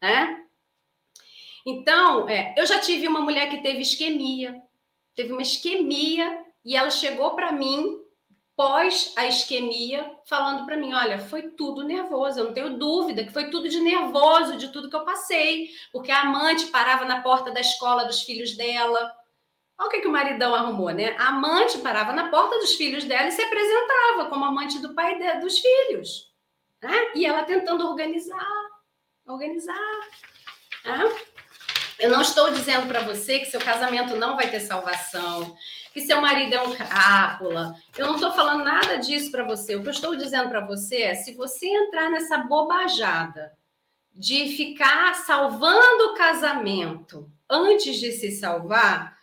né? 0.00 0.45
Então, 1.66 2.28
é, 2.28 2.54
eu 2.56 2.64
já 2.64 2.78
tive 2.78 3.08
uma 3.08 3.20
mulher 3.20 3.50
que 3.50 3.60
teve 3.60 3.80
isquemia, 3.80 4.62
teve 5.16 5.32
uma 5.32 5.42
isquemia 5.42 6.44
e 6.64 6.76
ela 6.76 6.90
chegou 6.90 7.34
para 7.34 7.50
mim 7.50 8.00
pós 8.54 9.12
a 9.16 9.26
isquemia, 9.26 10.08
falando 10.28 10.64
para 10.64 10.76
mim: 10.76 10.94
olha, 10.94 11.18
foi 11.18 11.50
tudo 11.50 11.82
nervoso, 11.82 12.38
eu 12.38 12.44
não 12.44 12.54
tenho 12.54 12.78
dúvida 12.78 13.24
que 13.24 13.32
foi 13.32 13.50
tudo 13.50 13.68
de 13.68 13.80
nervoso, 13.80 14.56
de 14.56 14.68
tudo 14.68 14.88
que 14.88 14.94
eu 14.94 15.04
passei, 15.04 15.68
porque 15.92 16.12
a 16.12 16.22
amante 16.22 16.66
parava 16.66 17.04
na 17.04 17.20
porta 17.20 17.50
da 17.50 17.60
escola 17.60 18.04
dos 18.04 18.22
filhos 18.22 18.56
dela. 18.56 19.12
Olha 19.78 19.88
o 19.88 19.90
que, 19.90 20.00
que 20.00 20.08
o 20.08 20.12
maridão 20.12 20.54
arrumou, 20.54 20.90
né? 20.90 21.16
A 21.18 21.28
amante 21.28 21.78
parava 21.78 22.12
na 22.12 22.30
porta 22.30 22.58
dos 22.60 22.74
filhos 22.76 23.04
dela 23.04 23.28
e 23.28 23.32
se 23.32 23.42
apresentava 23.42 24.26
como 24.30 24.44
amante 24.44 24.78
do 24.78 24.94
pai 24.94 25.18
de, 25.18 25.40
dos 25.40 25.58
filhos. 25.58 26.32
Né? 26.80 27.12
E 27.14 27.26
ela 27.26 27.44
tentando 27.44 27.86
organizar, 27.86 28.70
organizar. 29.26 30.00
Né? 30.84 31.14
Eu 31.98 32.10
não 32.10 32.20
estou 32.20 32.52
dizendo 32.52 32.86
para 32.86 33.00
você 33.00 33.38
que 33.38 33.46
seu 33.46 33.60
casamento 33.60 34.16
não 34.16 34.36
vai 34.36 34.50
ter 34.50 34.60
salvação, 34.60 35.56
que 35.92 36.00
seu 36.02 36.20
marido 36.20 36.54
é 36.54 36.62
um 36.62 36.74
crápula. 36.74 37.74
Eu 37.96 38.06
não 38.06 38.16
estou 38.16 38.32
falando 38.32 38.64
nada 38.64 38.96
disso 38.96 39.30
para 39.30 39.44
você. 39.44 39.74
O 39.74 39.82
que 39.82 39.88
eu 39.88 39.92
estou 39.92 40.14
dizendo 40.14 40.50
para 40.50 40.64
você 40.64 41.02
é: 41.02 41.14
se 41.14 41.34
você 41.34 41.66
entrar 41.66 42.10
nessa 42.10 42.38
bobajada 42.38 43.56
de 44.14 44.56
ficar 44.56 45.14
salvando 45.14 46.04
o 46.04 46.14
casamento 46.14 47.30
antes 47.48 47.96
de 47.96 48.12
se 48.12 48.30
salvar, 48.32 49.16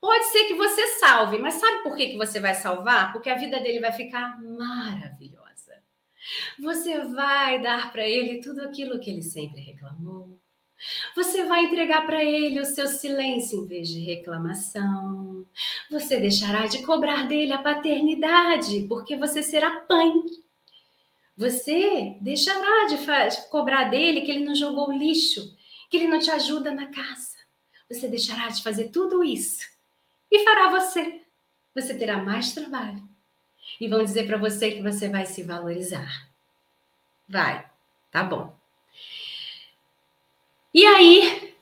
pode 0.00 0.26
ser 0.26 0.44
que 0.44 0.54
você 0.54 0.98
salve, 0.98 1.38
mas 1.38 1.54
sabe 1.54 1.82
por 1.82 1.96
que, 1.96 2.08
que 2.10 2.16
você 2.16 2.38
vai 2.38 2.54
salvar? 2.54 3.12
Porque 3.12 3.30
a 3.30 3.38
vida 3.38 3.58
dele 3.58 3.80
vai 3.80 3.92
ficar 3.92 4.40
maravilhosa. 4.40 5.82
Você 6.60 7.00
vai 7.00 7.60
dar 7.60 7.90
para 7.90 8.06
ele 8.06 8.40
tudo 8.40 8.62
aquilo 8.62 9.00
que 9.00 9.10
ele 9.10 9.22
sempre 9.22 9.60
reclamou 9.60 10.40
você 11.14 11.44
vai 11.44 11.64
entregar 11.64 12.06
para 12.06 12.24
ele 12.24 12.60
o 12.60 12.64
seu 12.64 12.86
silêncio 12.86 13.62
em 13.62 13.66
vez 13.66 13.88
de 13.88 14.00
reclamação. 14.00 15.46
Você 15.90 16.18
deixará 16.18 16.66
de 16.66 16.82
cobrar 16.82 17.26
dele 17.26 17.52
a 17.52 17.62
paternidade, 17.62 18.86
porque 18.88 19.16
você 19.16 19.42
será 19.42 19.84
mãe. 19.88 20.12
Você 21.36 22.16
deixará 22.20 22.86
de 22.86 22.98
cobrar 23.50 23.84
dele 23.84 24.22
que 24.22 24.30
ele 24.30 24.44
não 24.44 24.54
jogou 24.54 24.92
lixo, 24.92 25.56
que 25.90 25.96
ele 25.96 26.08
não 26.08 26.18
te 26.18 26.30
ajuda 26.30 26.70
na 26.70 26.86
casa. 26.86 27.36
Você 27.90 28.08
deixará 28.08 28.48
de 28.48 28.62
fazer 28.62 28.88
tudo 28.88 29.22
isso 29.22 29.66
e 30.30 30.44
fará 30.44 30.70
você. 30.70 31.20
Você 31.74 31.94
terá 31.94 32.18
mais 32.18 32.52
trabalho. 32.52 33.02
E 33.80 33.88
vão 33.88 34.02
dizer 34.02 34.26
para 34.26 34.38
você 34.38 34.70
que 34.70 34.82
você 34.82 35.08
vai 35.08 35.26
se 35.26 35.42
valorizar. 35.42 36.28
Vai, 37.28 37.68
tá 38.10 38.22
bom. 38.22 38.61
E 40.74 40.86
aí, 40.86 41.54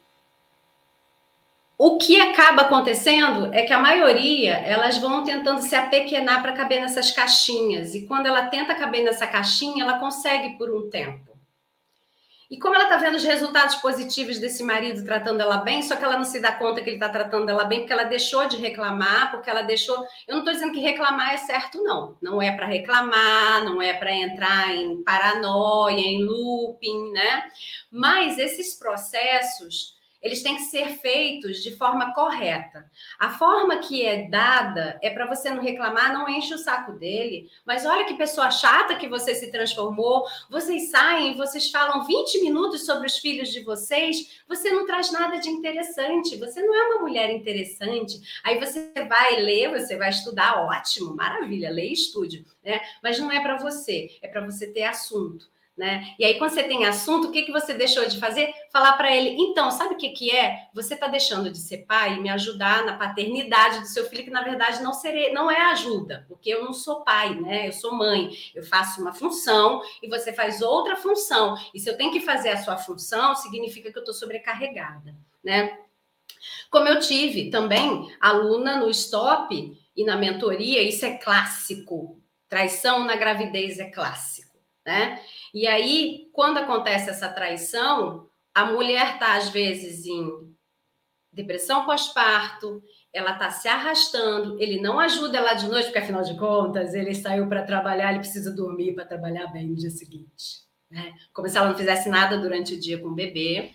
o 1.77 1.97
que 1.97 2.21
acaba 2.21 2.63
acontecendo 2.63 3.53
é 3.55 3.63
que 3.63 3.73
a 3.73 3.79
maioria 3.79 4.53
elas 4.59 4.99
vão 4.99 5.25
tentando 5.25 5.63
se 5.63 5.75
apequenar 5.75 6.43
para 6.43 6.53
caber 6.53 6.81
nessas 6.81 7.11
caixinhas. 7.11 7.95
E 7.95 8.07
quando 8.07 8.27
ela 8.27 8.47
tenta 8.47 8.75
caber 8.75 9.03
nessa 9.03 9.27
caixinha 9.27 9.83
ela 9.85 9.99
consegue 9.99 10.59
por 10.59 10.71
um 10.71 10.91
tempo 10.91 11.30
e 12.51 12.59
como 12.59 12.75
ela 12.75 12.85
está 12.85 12.97
vendo 12.97 13.15
os 13.15 13.23
resultados 13.23 13.77
positivos 13.77 14.39
desse 14.39 14.65
marido 14.65 15.05
tratando 15.05 15.41
ela 15.41 15.59
bem, 15.59 15.83
só 15.83 15.95
que 15.95 16.03
ela 16.03 16.17
não 16.17 16.25
se 16.25 16.41
dá 16.41 16.51
conta 16.51 16.83
que 16.83 16.91
ele 16.91 16.97
está 16.97 17.09
tratando 17.09 17.49
ela 17.49 17.63
bem, 17.63 17.81
porque 17.81 17.93
ela 17.93 18.03
deixou 18.03 18.49
de 18.49 18.57
reclamar, 18.57 19.31
porque 19.31 19.49
ela 19.49 19.63
deixou. 19.63 19.97
Eu 20.27 20.35
não 20.35 20.39
estou 20.41 20.53
dizendo 20.53 20.73
que 20.73 20.81
reclamar 20.81 21.33
é 21.33 21.37
certo, 21.37 21.81
não. 21.81 22.17
Não 22.21 22.43
é 22.43 22.51
para 22.51 22.67
reclamar, 22.67 23.65
não 23.65 23.81
é 23.81 23.93
para 23.93 24.13
entrar 24.13 24.75
em 24.75 25.01
paranoia, 25.05 26.01
em 26.01 26.25
looping, 26.25 27.13
né? 27.13 27.45
Mas 27.89 28.37
esses 28.37 28.75
processos 28.75 30.00
eles 30.23 30.43
têm 30.43 30.57
que 30.57 30.63
ser 30.63 30.99
feitos 30.99 31.63
de 31.63 31.75
forma 31.77 32.13
correta. 32.13 32.91
A 33.19 33.31
forma 33.31 33.79
que 33.79 34.05
é 34.05 34.29
dada 34.29 34.99
é 35.03 35.11
para 35.11 35.27
você 35.27 35.51
não 35.51 35.63
reclamar, 35.63 36.13
não 36.13 36.29
enche 36.29 36.53
o 36.55 36.59
saco 36.59 36.93
dele, 36.93 37.51
mas 37.65 37.87
olha 37.87 38.05
que 38.05 38.15
pessoa 38.15 38.51
chata 38.51 38.97
que 38.97 39.09
você 39.09 39.35
se 39.35 39.51
transformou. 39.51 40.27
Vocês 40.51 40.91
saem, 40.91 41.37
vocês 41.37 41.71
falam 41.71 42.05
20 42.05 42.43
minutos 42.43 42.85
sobre 42.85 43.07
os 43.07 43.17
filhos 43.17 43.51
de 43.51 43.61
vocês, 43.61 44.43
você 44.47 44.71
não 44.71 44.87
traz 44.87 45.11
nada 45.11 45.39
de 45.39 45.49
interessante, 45.49 46.37
você 46.37 46.63
não 46.63 46.75
é 46.75 46.89
uma 46.89 47.03
mulher 47.03 47.31
interessante. 47.31 48.21
Aí 48.45 48.59
você 48.59 48.93
vai 49.09 49.37
ler, 49.41 49.71
você 49.71 49.97
vai 49.97 50.11
estudar, 50.11 50.67
ótimo, 50.67 51.17
maravilha, 51.17 51.71
lê 51.71 51.89
e 51.89 51.93
estude, 51.93 52.45
né? 52.65 52.81
Mas 53.03 53.19
não 53.19 53.31
é 53.31 53.41
para 53.41 53.57
você, 53.57 54.11
é 54.21 54.29
para 54.29 54.45
você 54.45 54.67
ter 54.67 54.85
assunto. 54.85 55.49
Né? 55.81 56.15
E 56.19 56.27
aí, 56.27 56.35
quando 56.35 56.51
você 56.51 56.63
tem 56.63 56.85
assunto, 56.85 57.29
o 57.29 57.33
que, 57.33 57.41
que 57.41 57.51
você 57.51 57.73
deixou 57.73 58.05
de 58.05 58.21
fazer? 58.21 58.53
Falar 58.71 58.93
para 58.99 59.17
ele, 59.17 59.31
então, 59.31 59.71
sabe 59.71 59.95
o 59.95 59.97
que, 59.97 60.11
que 60.11 60.31
é? 60.31 60.69
Você 60.75 60.93
está 60.93 61.07
deixando 61.07 61.51
de 61.51 61.57
ser 61.57 61.87
pai 61.87 62.17
e 62.17 62.21
me 62.21 62.29
ajudar 62.29 62.85
na 62.85 62.99
paternidade 62.99 63.81
do 63.81 63.87
seu 63.87 64.05
filho, 64.05 64.23
que 64.23 64.31
na 64.31 64.43
verdade 64.43 64.83
não, 64.83 64.93
serei, 64.93 65.33
não 65.33 65.51
é 65.51 65.59
ajuda, 65.73 66.27
porque 66.29 66.51
eu 66.51 66.63
não 66.63 66.75
sou 66.75 67.03
pai, 67.03 67.35
né? 67.35 67.69
Eu 67.69 67.73
sou 67.73 67.95
mãe. 67.95 68.31
Eu 68.55 68.63
faço 68.63 69.01
uma 69.01 69.15
função 69.15 69.81
e 70.03 70.09
você 70.11 70.35
faz 70.35 70.61
outra 70.61 70.97
função. 70.97 71.57
E 71.73 71.81
se 71.81 71.89
eu 71.89 71.97
tenho 71.97 72.13
que 72.13 72.21
fazer 72.21 72.51
a 72.51 72.59
sua 72.59 72.77
função, 72.77 73.35
significa 73.35 73.91
que 73.91 73.97
eu 73.97 74.03
estou 74.03 74.15
sobrecarregada, 74.15 75.17
né? 75.43 75.79
Como 76.71 76.89
eu 76.89 77.01
tive 77.01 77.49
também 77.49 78.15
aluna 78.21 78.77
no 78.77 78.91
stop 78.91 79.81
e 79.97 80.05
na 80.05 80.17
mentoria, 80.17 80.83
isso 80.83 81.07
é 81.07 81.17
clássico. 81.17 82.21
Traição 82.51 83.05
na 83.07 83.17
gravidez 83.17 83.79
é 83.79 83.89
clássico, 83.89 84.50
né? 84.91 85.23
E 85.55 85.69
aí, 85.69 86.29
quando 86.33 86.59
acontece 86.59 87.09
essa 87.09 87.29
traição, 87.29 88.29
a 88.53 88.65
mulher 88.65 89.15
está, 89.15 89.37
às 89.37 89.49
vezes, 89.49 90.05
em 90.05 90.29
depressão 91.33 91.87
pós-parto, 91.87 92.83
ela 93.13 93.33
está 93.33 93.51
se 93.51 93.69
arrastando, 93.69 94.61
ele 94.61 94.81
não 94.81 94.99
ajuda 94.99 95.39
ela 95.39 95.55
de 95.55 95.69
noite, 95.69 95.87
porque 95.87 96.01
afinal 96.01 96.23
de 96.23 96.37
contas, 96.37 96.93
ele 96.93 97.15
saiu 97.15 97.49
para 97.49 97.63
trabalhar, 97.63 98.11
ele 98.11 98.19
precisa 98.19 98.51
dormir 98.51 98.95
para 98.95 99.07
trabalhar 99.07 99.47
bem 99.47 99.69
no 99.69 99.77
dia 99.77 99.91
seguinte. 99.91 100.65
Né? 100.91 101.15
Como 101.33 101.49
se 101.49 101.57
ela 101.57 101.69
não 101.69 101.77
fizesse 101.77 102.09
nada 102.09 102.37
durante 102.37 102.75
o 102.75 102.81
dia 102.81 102.99
com 102.99 103.09
o 103.09 103.15
bebê. 103.15 103.73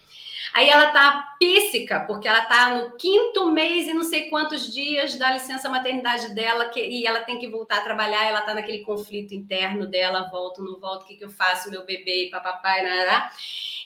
Aí 0.53 0.69
ela 0.69 0.91
tá 0.91 1.35
píssica, 1.39 2.01
porque 2.01 2.27
ela 2.27 2.45
tá 2.45 2.75
no 2.75 2.97
quinto 2.97 3.51
mês 3.51 3.87
e 3.87 3.93
não 3.93 4.03
sei 4.03 4.29
quantos 4.29 4.73
dias 4.73 5.15
da 5.15 5.31
licença 5.31 5.69
maternidade 5.69 6.33
dela, 6.33 6.69
que, 6.69 6.79
e 6.79 7.05
ela 7.05 7.21
tem 7.21 7.39
que 7.39 7.47
voltar 7.47 7.77
a 7.77 7.83
trabalhar, 7.83 8.25
ela 8.25 8.41
tá 8.41 8.53
naquele 8.53 8.79
conflito 8.79 9.33
interno 9.33 9.85
dela, 9.87 10.29
volto, 10.29 10.63
não 10.63 10.79
volto, 10.79 11.03
o 11.03 11.05
que, 11.05 11.15
que 11.15 11.25
eu 11.25 11.29
faço, 11.29 11.69
meu 11.69 11.85
bebê, 11.85 12.29
papai, 12.31 12.83
né? 12.83 13.29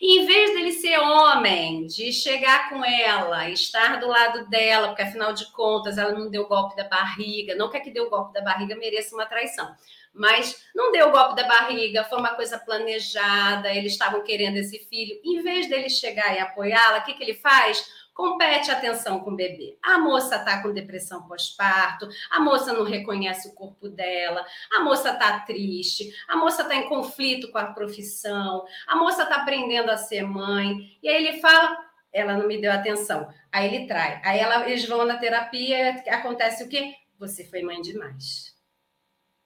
E 0.02 0.20
em 0.20 0.26
vez 0.26 0.54
dele 0.54 0.72
ser 0.72 0.98
homem, 0.98 1.86
de 1.86 2.14
chegar 2.14 2.70
com 2.70 2.84
ela, 2.86 3.50
estar 3.50 4.00
do 4.00 4.08
lado 4.08 4.50
dela, 4.50 4.90
porque 4.90 5.02
afinal 5.02 5.34
de 5.34 5.52
contas 5.52 5.98
ela 5.98 6.14
não 6.14 6.30
deu 6.30 6.48
golpe 6.48 6.76
da 6.76 6.86
barriga, 6.86 7.56
não 7.56 7.70
quer 7.70 7.82
que 7.82 7.92
deu 7.92 8.10
golpe 8.10 8.34
da 8.34 8.42
barriga 8.42 8.76
mereça 8.76 9.16
uma 9.16 9.26
traição 9.26 9.70
mas 10.14 10.64
não 10.76 10.92
deu 10.92 11.10
o 11.10 11.12
golpe 11.12 11.36
da 11.36 11.48
barriga, 11.48 12.04
foi 12.04 12.20
uma 12.20 12.36
coisa 12.36 12.58
planejada, 12.58 13.74
eles 13.74 13.94
estavam 13.94 14.24
querendo 14.24 14.58
esse 14.58 14.80
filho. 14.80 15.20
Em 15.24 15.42
vez 15.42 15.70
dele 15.70 15.90
chegar 15.90 16.36
e 16.36 16.40
apoiá-la, 16.40 17.00
o 17.00 17.04
que, 17.04 17.14
que 17.14 17.24
ele 17.24 17.36
faz? 17.36 18.10
Compete 18.14 18.70
atenção 18.70 19.22
com 19.22 19.32
o 19.32 19.36
bebê. 19.36 19.78
A 19.82 19.98
moça 19.98 20.36
está 20.36 20.62
com 20.62 20.74
depressão 20.74 21.26
pós-parto, 21.26 22.10
a 22.30 22.40
moça 22.40 22.74
não 22.74 22.84
reconhece 22.84 23.48
o 23.48 23.54
corpo 23.54 23.88
dela, 23.88 24.46
a 24.74 24.82
moça 24.82 25.12
está 25.12 25.40
triste, 25.40 26.14
a 26.28 26.36
moça 26.36 26.64
está 26.64 26.76
em 26.76 26.90
conflito 26.90 27.50
com 27.50 27.58
a 27.58 27.68
profissão, 27.68 28.66
a 28.86 28.98
moça 28.98 29.24
está 29.24 29.38
aprendendo 29.38 29.90
a 29.90 29.96
ser 29.96 30.24
mãe. 30.24 30.98
E 31.02 31.08
aí 31.08 31.28
ele 31.28 31.40
fala: 31.40 31.78
ela 32.12 32.36
não 32.36 32.48
me 32.48 32.60
deu 32.60 32.72
atenção. 32.72 33.30
Aí 33.52 33.74
ele 33.74 33.88
trai. 33.88 34.22
Aí 34.26 34.40
ela, 34.40 34.68
eles 34.70 34.86
vão 34.86 35.06
na 35.06 35.18
terapia, 35.18 36.04
acontece 36.10 36.64
o 36.64 36.68
quê? 36.68 36.96
Você 37.18 37.46
foi 37.46 37.62
mãe 37.62 37.82
demais. 37.82 38.54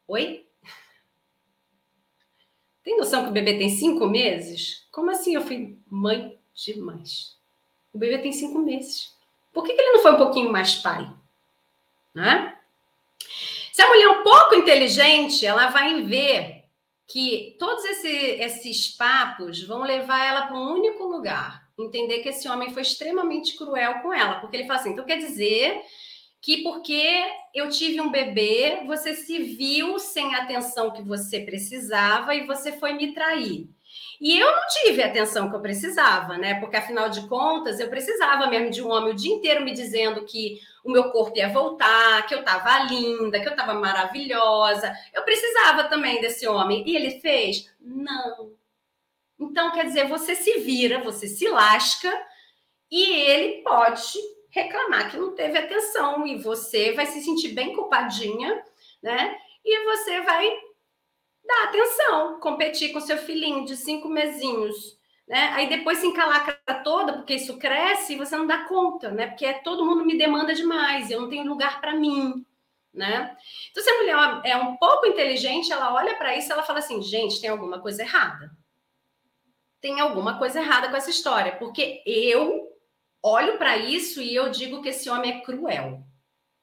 Oi? 0.08 0.48
Tem 2.84 2.98
noção 2.98 3.24
que 3.24 3.30
o 3.30 3.34
bebê 3.34 3.58
tem 3.58 3.70
cinco 3.70 4.08
meses? 4.08 4.86
Como 4.92 5.10
assim 5.10 5.36
eu 5.36 5.42
fui 5.42 5.78
mãe 5.90 6.38
demais? 6.54 7.38
O 7.94 7.98
bebê 7.98 8.18
tem 8.18 8.32
cinco 8.32 8.60
meses. 8.60 9.14
Por 9.54 9.64
que, 9.64 9.74
que 9.74 9.82
ele 9.82 9.94
não 9.94 10.02
foi 10.02 10.14
um 10.14 10.18
pouquinho 10.18 10.52
mais 10.52 10.76
pai? 10.76 11.10
Né? 12.14 12.58
Se 13.72 13.82
a 13.82 13.88
mulher 13.88 14.04
é 14.04 14.10
um 14.10 14.24
pouco 14.24 14.56
inteligente, 14.56 15.46
ela 15.46 15.68
vai 15.68 16.02
ver 16.04 16.64
que 17.08 17.56
todos 17.60 17.86
esse, 17.86 18.08
esses 18.08 18.90
papos 18.90 19.64
vão 19.64 19.84
levar 19.84 20.26
ela 20.26 20.48
para 20.48 20.58
um 20.58 20.74
único 20.74 21.06
lugar. 21.06 21.64
Entender 21.80 22.20
que 22.20 22.30
esse 22.30 22.48
homem 22.48 22.72
foi 22.74 22.82
extremamente 22.82 23.56
cruel 23.56 24.02
com 24.02 24.14
ela. 24.14 24.40
Porque 24.40 24.58
ele 24.58 24.68
fala 24.68 24.80
assim: 24.80 24.92
então 24.92 25.06
quer 25.06 25.18
dizer 25.18 25.82
que 26.44 26.62
porque 26.62 27.24
eu 27.56 27.70
tive 27.70 28.02
um 28.02 28.12
bebê, 28.12 28.82
você 28.86 29.14
se 29.16 29.40
viu 29.40 29.98
sem 29.98 30.36
a 30.36 30.40
atenção 30.40 30.92
que 30.92 31.02
você 31.02 31.40
precisava 31.40 32.36
e 32.36 32.46
você 32.46 32.74
foi 32.74 32.92
me 32.92 33.14
trair. 33.14 33.70
E 34.20 34.38
eu 34.38 34.52
não 34.52 34.68
tive 34.68 35.02
a 35.02 35.08
atenção 35.08 35.50
que 35.50 35.56
eu 35.56 35.62
precisava, 35.62 36.38
né? 36.38 36.60
Porque 36.60 36.76
afinal 36.76 37.08
de 37.08 37.26
contas, 37.30 37.80
eu 37.80 37.90
precisava 37.90 38.48
mesmo 38.48 38.70
de 38.72 38.84
um 38.84 38.90
homem 38.90 39.14
o 39.14 39.16
dia 39.16 39.34
inteiro 39.34 39.64
me 39.64 39.72
dizendo 39.72 40.26
que 40.26 40.60
o 40.84 40.92
meu 40.92 41.12
corpo 41.12 41.38
ia 41.38 41.48
voltar, 41.48 42.28
que 42.28 42.36
eu 42.36 42.40
estava 42.40 42.78
linda, 42.92 43.40
que 43.40 43.48
eu 43.48 43.54
estava 43.54 43.76
maravilhosa. 43.76 44.94
Eu 45.14 45.24
precisava 45.24 45.86
também 45.86 46.20
desse 46.20 46.46
homem. 46.46 46.84
E 46.86 46.94
ele 46.94 47.22
fez? 47.22 47.74
Não. 47.80 48.52
Então, 49.40 49.72
quer 49.72 49.86
dizer, 49.86 50.10
você 50.10 50.36
se 50.36 50.60
vira, 50.60 51.00
você 51.00 51.26
se 51.26 51.48
lasca 51.48 52.12
e 52.92 53.14
ele 53.14 53.64
pode 53.64 54.33
reclamar 54.54 55.10
que 55.10 55.18
não 55.18 55.34
teve 55.34 55.58
atenção 55.58 56.26
e 56.28 56.38
você 56.38 56.94
vai 56.94 57.08
se 57.08 57.22
sentir 57.22 57.50
bem 57.50 57.76
culpadinha, 57.76 58.64
né? 59.02 59.36
E 59.66 59.84
você 59.86 60.22
vai 60.22 60.48
dar 61.44 61.64
atenção, 61.64 62.40
competir 62.40 62.94
com 62.94 63.00
seu 63.00 63.18
filhinho 63.18 63.66
de 63.66 63.76
cinco 63.76 64.08
mesinhos, 64.08 64.98
né? 65.28 65.50
Aí 65.54 65.68
depois 65.68 65.98
se 65.98 66.06
encalacra 66.06 66.56
toda, 66.84 67.14
porque 67.14 67.34
isso 67.34 67.58
cresce 67.58 68.14
e 68.14 68.18
você 68.18 68.38
não 68.38 68.46
dá 68.46 68.66
conta, 68.66 69.10
né? 69.10 69.28
Porque 69.28 69.52
todo 69.56 69.86
mundo 69.86 70.06
me 70.06 70.18
demanda 70.18 70.54
demais, 70.54 71.10
eu 71.10 71.20
não 71.20 71.30
tenho 71.30 71.50
lugar 71.50 71.82
para 71.82 71.96
mim, 71.96 72.46
né? 72.94 73.36
Então, 73.72 73.84
se 73.84 73.90
a 73.90 73.98
mulher 73.98 74.42
é 74.46 74.56
um 74.56 74.78
pouco 74.78 75.08
inteligente, 75.08 75.74
ela 75.74 75.96
olha 75.96 76.16
para 76.16 76.38
isso 76.38 76.50
e 76.50 76.52
ela 76.52 76.64
fala 76.64 76.78
assim: 76.78 77.02
gente, 77.02 77.42
tem 77.42 77.50
alguma 77.50 77.80
coisa 77.82 78.04
errada. 78.04 78.52
Tem 79.82 80.00
alguma 80.00 80.38
coisa 80.38 80.60
errada 80.60 80.90
com 80.90 80.96
essa 80.96 81.10
história, 81.10 81.56
porque 81.58 82.04
eu 82.06 82.73
olho 83.24 83.58
para 83.58 83.78
isso 83.78 84.22
e 84.22 84.36
eu 84.36 84.50
digo 84.50 84.82
que 84.82 84.90
esse 84.90 85.10
homem 85.10 85.32
é 85.32 85.42
cruel. 85.42 86.04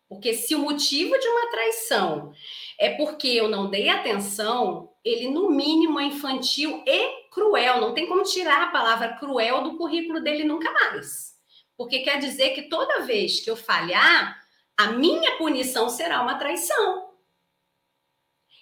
Porque 0.09 0.35
se 0.35 0.55
o 0.55 0.59
motivo 0.59 1.17
de 1.19 1.29
uma 1.29 1.51
traição 1.51 2.33
é 2.79 2.91
porque 2.97 3.29
eu 3.29 3.49
não 3.49 3.71
dei 3.71 3.89
atenção, 3.89 4.93
ele 5.05 5.29
no 5.29 5.51
mínimo 5.51 5.99
é 5.99 6.05
infantil 6.05 6.83
e 6.87 7.31
cruel. 7.31 7.81
Não 7.81 7.95
tem 7.95 8.07
como 8.07 8.25
tirar 8.25 8.65
a 8.65 8.71
palavra 8.71 9.17
cruel 9.17 9.63
do 9.63 9.77
currículo 9.77 10.21
dele 10.21 10.45
nunca 10.45 10.71
mais. 10.73 11.37
Porque 11.77 12.01
quer 12.01 12.19
dizer 12.19 12.51
que 12.51 12.63
toda 12.63 13.05
vez 13.05 13.41
que 13.41 13.49
eu 13.49 13.57
falhar, 13.57 14.39
a 14.77 14.89
minha 14.89 15.39
punição 15.39 15.89
será 15.89 16.21
uma 16.21 16.39
traição. 16.39 17.09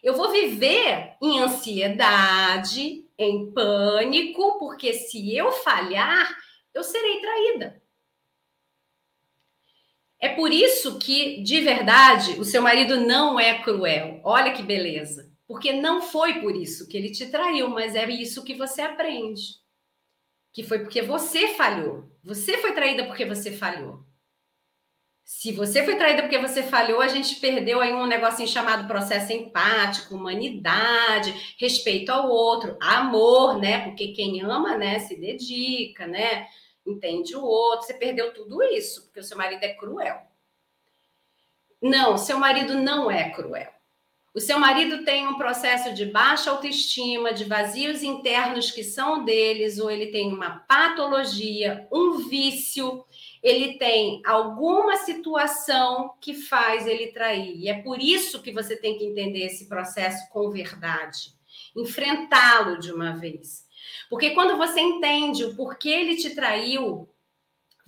Eu 0.03 0.15
vou 0.15 0.31
viver 0.31 1.17
em 1.21 1.41
ansiedade, 1.41 3.09
em 3.19 3.51
pânico, 3.53 4.59
porque 4.59 4.93
se 4.93 5.35
eu 5.35 5.51
falhar, 5.51 6.37
eu 6.73 6.85
serei 6.85 7.21
traída. 7.21 7.83
É 10.21 10.29
por 10.31 10.53
isso 10.53 10.99
que, 10.99 11.43
de 11.43 11.61
verdade, 11.61 12.33
o 12.41 12.45
seu 12.45 12.61
marido 12.61 13.01
não 13.01 13.39
é 13.39 13.63
cruel. 13.63 14.21
Olha 14.25 14.53
que 14.53 14.63
beleza. 14.63 15.33
Porque 15.47 15.73
não 15.73 16.03
foi 16.03 16.41
por 16.41 16.55
isso 16.55 16.89
que 16.89 16.97
ele 16.97 17.11
te 17.11 17.27
traiu, 17.27 17.69
mas 17.69 17.95
é 17.95 18.07
isso 18.11 18.45
que 18.45 18.55
você 18.55 18.83
aprende. 18.83 19.43
Que 20.53 20.63
foi 20.63 20.81
porque 20.81 21.01
você 21.01 21.55
falhou. 21.55 22.05
Você 22.23 22.59
foi 22.59 22.73
traída 22.73 23.07
porque 23.07 23.25
você 23.25 23.53
falhou. 23.53 24.05
Se 25.25 25.53
você 25.53 25.85
foi 25.85 25.97
traída 25.97 26.23
porque 26.23 26.39
você 26.39 26.63
falhou, 26.63 27.03
a 27.03 27.09
gente 27.09 27.37
perdeu 27.37 27.81
aí 27.81 27.93
um 27.93 28.07
negocinho 28.07 28.49
chamado 28.49 28.89
processo 28.89 29.31
empático, 29.33 30.15
humanidade, 30.15 31.55
respeito 31.59 32.11
ao 32.11 32.31
outro, 32.31 32.77
amor, 32.81 33.59
né? 33.59 33.85
Porque 33.85 34.09
quem 34.09 34.43
ama, 34.43 34.77
né, 34.77 34.99
se 35.01 35.15
dedica, 35.21 36.07
né? 36.07 36.47
Entende 36.91 37.37
o 37.37 37.43
outro, 37.43 37.87
você 37.87 37.95
perdeu 37.95 38.33
tudo 38.33 38.63
isso, 38.63 39.05
porque 39.05 39.21
o 39.21 39.25
seu 39.25 39.37
marido 39.37 39.63
é 39.63 39.75
cruel. 39.75 40.23
Não, 41.81 42.19
seu 42.19 42.39
marido 42.39 42.75
não 42.75 43.11
é 43.11 43.31
cruel. 43.31 43.73
O 44.35 44.41
seu 44.41 44.59
marido 44.59 45.05
tem 45.05 45.27
um 45.27 45.37
processo 45.37 45.93
de 45.93 46.07
baixa 46.07 46.51
autoestima, 46.51 47.33
de 47.33 47.45
vazios 47.45 48.03
internos 48.03 48.71
que 48.71 48.85
são 48.85 49.25
deles, 49.25 49.79
ou 49.79 49.91
ele 49.91 50.13
tem 50.13 50.33
uma 50.33 50.61
patologia, 50.61 51.89
um 51.91 52.29
vício, 52.29 53.05
ele 53.43 53.79
tem 53.79 54.23
alguma 54.25 54.97
situação 54.99 56.15
que 56.21 56.35
faz 56.35 56.87
ele 56.87 57.09
trair. 57.09 57.57
E 57.57 57.69
é 57.69 57.83
por 57.83 58.01
isso 58.01 58.43
que 58.43 58.53
você 58.53 58.77
tem 58.77 58.97
que 58.97 59.05
entender 59.05 59.47
esse 59.47 59.67
processo 59.69 60.29
com 60.31 60.51
verdade, 60.51 61.35
enfrentá-lo 61.75 62.79
de 62.79 62.93
uma 62.93 63.17
vez. 63.17 63.68
Porque 64.09 64.31
quando 64.31 64.57
você 64.57 64.81
entende 64.81 65.45
o 65.45 65.55
porquê 65.55 65.91
ele 65.91 66.17
te 66.17 66.35
traiu, 66.35 67.09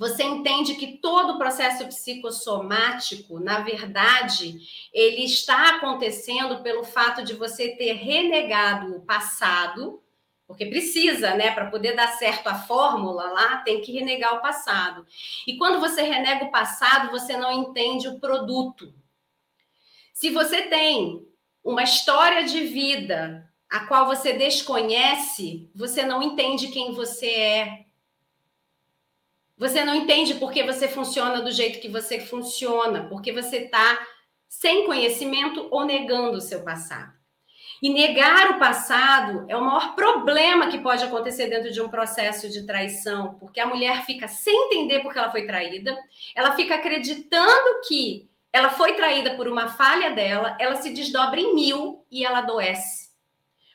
você 0.01 0.23
entende 0.23 0.77
que 0.77 0.97
todo 0.97 1.35
o 1.35 1.39
processo 1.39 1.87
psicossomático, 1.87 3.39
na 3.39 3.61
verdade, 3.61 4.59
ele 4.95 5.25
está 5.25 5.77
acontecendo 5.77 6.63
pelo 6.63 6.83
fato 6.85 7.23
de 7.23 7.35
você 7.35 7.77
ter 7.77 7.93
renegado 7.93 8.97
o 8.97 9.03
passado, 9.03 10.03
porque 10.47 10.65
precisa, 10.65 11.35
né, 11.35 11.51
para 11.51 11.71
poder 11.71 11.95
dar 11.95 12.09
certo 12.09 12.47
a 12.47 12.55
fórmula 12.55 13.25
lá, 13.25 13.59
tem 13.59 13.83
que 13.83 13.93
renegar 13.93 14.37
o 14.37 14.41
passado. 14.41 15.07
E 15.47 15.59
quando 15.59 15.79
você 15.79 16.01
renega 16.01 16.47
o 16.47 16.51
passado, 16.51 17.11
você 17.11 17.37
não 17.37 17.53
entende 17.53 18.09
o 18.09 18.19
produto. 18.19 18.95
Se 20.15 20.31
você 20.31 20.63
tem 20.63 21.29
uma 21.63 21.83
história 21.83 22.45
de 22.45 22.61
vida 22.61 23.50
a 23.71 23.87
qual 23.87 24.07
você 24.07 24.33
desconhece, 24.33 25.71
você 25.75 26.03
não 26.03 26.21
entende 26.21 26.69
quem 26.69 26.93
você 26.93 27.31
é, 27.31 27.85
você 29.57 29.85
não 29.85 29.95
entende 29.95 30.35
por 30.35 30.51
que 30.51 30.63
você 30.63 30.89
funciona 30.89 31.43
do 31.43 31.53
jeito 31.53 31.81
que 31.81 31.89
você 31.89 32.19
funciona, 32.19 33.07
porque 33.09 33.31
você 33.31 33.59
está 33.59 34.07
sem 34.49 34.87
conhecimento 34.87 35.69
ou 35.71 35.85
negando 35.85 36.39
o 36.39 36.41
seu 36.41 36.63
passado. 36.63 37.13
E 37.83 37.89
negar 37.89 38.53
o 38.53 38.59
passado 38.59 39.45
é 39.49 39.57
o 39.57 39.61
maior 39.61 39.95
problema 39.95 40.69
que 40.69 40.79
pode 40.79 41.05
acontecer 41.05 41.49
dentro 41.49 41.71
de 41.71 41.81
um 41.81 41.89
processo 41.89 42.49
de 42.51 42.67
traição, 42.67 43.35
porque 43.35 43.61
a 43.61 43.67
mulher 43.67 44.05
fica 44.05 44.27
sem 44.29 44.67
entender 44.67 45.01
porque 45.01 45.19
ela 45.19 45.31
foi 45.31 45.47
traída, 45.47 45.97
ela 46.35 46.57
fica 46.57 46.75
acreditando 46.75 47.81
que 47.87 48.29
ela 48.53 48.71
foi 48.71 48.95
traída 48.95 49.35
por 49.37 49.47
uma 49.47 49.69
falha 49.69 50.11
dela, 50.11 50.57
ela 50.59 50.77
se 50.77 50.91
desdobra 50.91 51.39
em 51.39 51.55
mil 51.55 52.05
e 52.11 52.25
ela 52.25 52.39
adoece. 52.39 53.10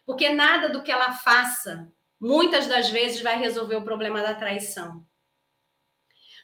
Porque 0.05 0.29
nada 0.29 0.69
do 0.69 0.83
que 0.83 0.91
ela 0.91 1.13
faça, 1.13 1.91
muitas 2.19 2.67
das 2.67 2.89
vezes, 2.89 3.21
vai 3.21 3.37
resolver 3.37 3.75
o 3.75 3.83
problema 3.83 4.21
da 4.21 4.35
traição. 4.35 5.05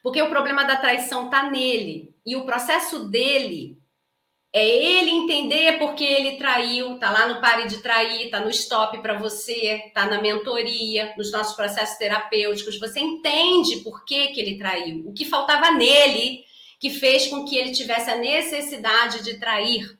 Porque 0.01 0.21
o 0.21 0.29
problema 0.29 0.63
da 0.63 0.77
traição 0.77 1.25
está 1.25 1.49
nele. 1.49 2.15
E 2.25 2.35
o 2.35 2.45
processo 2.45 3.07
dele 3.09 3.81
é 4.53 4.67
ele 4.67 5.11
entender 5.11 5.79
porque 5.79 6.03
ele 6.03 6.37
traiu, 6.37 6.99
tá 6.99 7.09
lá 7.09 7.27
no 7.27 7.39
pare 7.39 7.67
de 7.67 7.77
trair, 7.77 8.29
tá 8.29 8.41
no 8.41 8.49
stop 8.49 9.01
para 9.01 9.17
você, 9.17 9.91
tá 9.93 10.05
na 10.05 10.21
mentoria, 10.21 11.13
nos 11.17 11.31
nossos 11.31 11.55
processos 11.55 11.97
terapêuticos, 11.97 12.77
você 12.77 12.99
entende 12.99 13.77
por 13.77 14.03
que, 14.03 14.27
que 14.29 14.41
ele 14.41 14.57
traiu, 14.57 15.07
o 15.07 15.13
que 15.13 15.23
faltava 15.23 15.71
nele 15.71 16.43
que 16.81 16.89
fez 16.89 17.27
com 17.27 17.45
que 17.45 17.55
ele 17.55 17.71
tivesse 17.71 18.09
a 18.09 18.17
necessidade 18.17 19.23
de 19.23 19.39
trair, 19.39 19.97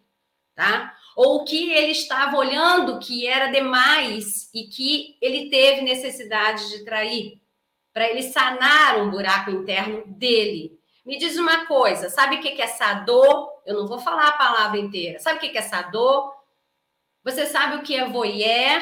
tá? 0.53 0.97
Ou 1.15 1.37
o 1.37 1.43
que 1.43 1.71
ele 1.71 1.91
estava 1.91 2.37
olhando 2.37 2.99
que 2.99 3.27
era 3.27 3.47
demais 3.47 4.49
e 4.53 4.63
que 4.63 5.17
ele 5.21 5.49
teve 5.49 5.81
necessidade 5.81 6.69
de 6.69 6.85
trair 6.85 7.41
para 7.93 8.09
ele 8.09 8.23
sanar 8.23 8.97
um 9.01 9.09
buraco 9.11 9.51
interno 9.51 10.03
dele. 10.07 10.79
Me 11.05 11.17
diz 11.17 11.37
uma 11.37 11.65
coisa, 11.65 12.09
sabe 12.09 12.35
o 12.35 12.41
que 12.41 12.49
é 12.49 12.61
essa 12.61 12.93
dor? 12.93 13.61
Eu 13.65 13.75
não 13.75 13.87
vou 13.87 13.99
falar 13.99 14.29
a 14.29 14.37
palavra 14.37 14.79
inteira. 14.79 15.19
Sabe 15.19 15.37
o 15.37 15.39
que 15.39 15.57
é 15.57 15.59
essa 15.59 15.81
dor? 15.81 16.33
Você 17.23 17.45
sabe 17.45 17.77
o 17.77 17.83
que 17.83 17.95
é 17.95 18.07
voyeur? 18.07 18.81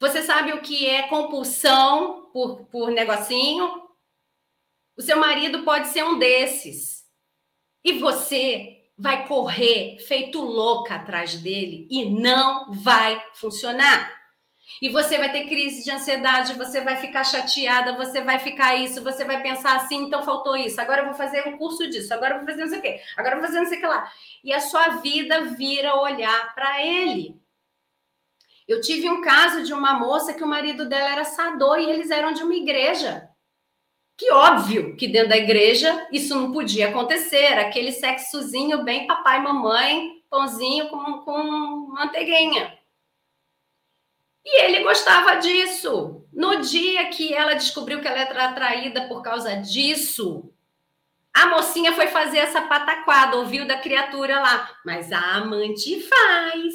Você 0.00 0.22
sabe 0.22 0.52
o 0.52 0.62
que 0.62 0.86
é 0.86 1.08
compulsão 1.08 2.30
por, 2.32 2.64
por 2.66 2.90
negocinho? 2.90 3.88
O 4.96 5.02
seu 5.02 5.18
marido 5.18 5.62
pode 5.62 5.88
ser 5.88 6.02
um 6.04 6.18
desses. 6.18 7.06
E 7.84 7.92
você 7.98 8.79
vai 9.00 9.26
correr 9.26 9.98
feito 10.06 10.42
louca 10.42 10.96
atrás 10.96 11.34
dele 11.34 11.88
e 11.90 12.04
não 12.04 12.70
vai 12.70 13.22
funcionar. 13.32 14.20
E 14.80 14.90
você 14.90 15.16
vai 15.16 15.32
ter 15.32 15.46
crise 15.46 15.82
de 15.82 15.90
ansiedade, 15.90 16.52
você 16.52 16.82
vai 16.82 16.96
ficar 16.96 17.24
chateada, 17.24 17.96
você 17.96 18.20
vai 18.20 18.38
ficar 18.38 18.76
isso, 18.76 19.02
você 19.02 19.24
vai 19.24 19.42
pensar 19.42 19.76
assim, 19.76 20.04
então 20.04 20.22
faltou 20.22 20.54
isso, 20.54 20.80
agora 20.80 21.00
eu 21.00 21.06
vou 21.06 21.14
fazer 21.14 21.48
um 21.48 21.56
curso 21.56 21.88
disso, 21.88 22.12
agora 22.12 22.34
eu 22.34 22.38
vou 22.38 22.46
fazer 22.46 22.60
não 22.60 22.68
sei 22.68 22.78
o 22.78 22.82
quê, 22.82 23.00
agora 23.16 23.34
eu 23.34 23.40
vou 23.40 23.46
fazer 23.46 23.60
não 23.60 23.66
sei 23.66 23.78
o 23.78 23.80
que 23.80 23.86
lá. 23.86 24.12
E 24.44 24.52
a 24.52 24.60
sua 24.60 24.88
vida 24.98 25.44
vira 25.56 25.96
olhar 25.96 26.54
para 26.54 26.84
ele. 26.84 27.40
Eu 28.68 28.80
tive 28.82 29.08
um 29.08 29.22
caso 29.22 29.64
de 29.64 29.72
uma 29.72 29.94
moça 29.94 30.34
que 30.34 30.44
o 30.44 30.46
marido 30.46 30.86
dela 30.86 31.10
era 31.10 31.24
sador 31.24 31.78
e 31.78 31.90
eles 31.90 32.10
eram 32.10 32.32
de 32.32 32.42
uma 32.42 32.54
igreja. 32.54 33.29
Que 34.20 34.30
óbvio 34.32 34.94
que 34.96 35.08
dentro 35.08 35.30
da 35.30 35.38
igreja 35.38 36.06
isso 36.12 36.34
não 36.34 36.52
podia 36.52 36.90
acontecer, 36.90 37.54
aquele 37.54 37.90
sexozinho 37.90 38.84
bem 38.84 39.06
papai, 39.06 39.40
mamãe, 39.40 40.22
pãozinho 40.28 40.90
com, 40.90 41.20
com 41.20 41.42
manteiguinha. 41.88 42.78
E 44.44 44.62
ele 44.62 44.84
gostava 44.84 45.36
disso. 45.36 46.22
No 46.30 46.60
dia 46.60 47.08
que 47.08 47.32
ela 47.32 47.54
descobriu 47.54 48.02
que 48.02 48.06
ela 48.06 48.18
era 48.18 48.44
atraída 48.50 49.08
por 49.08 49.22
causa 49.22 49.56
disso, 49.56 50.52
a 51.32 51.46
mocinha 51.46 51.94
foi 51.94 52.08
fazer 52.08 52.40
essa 52.40 52.60
pataquada, 52.60 53.38
ouviu 53.38 53.66
da 53.66 53.78
criatura 53.78 54.38
lá. 54.38 54.70
Mas 54.84 55.10
a 55.10 55.36
amante 55.36 55.98
faz. 55.98 56.74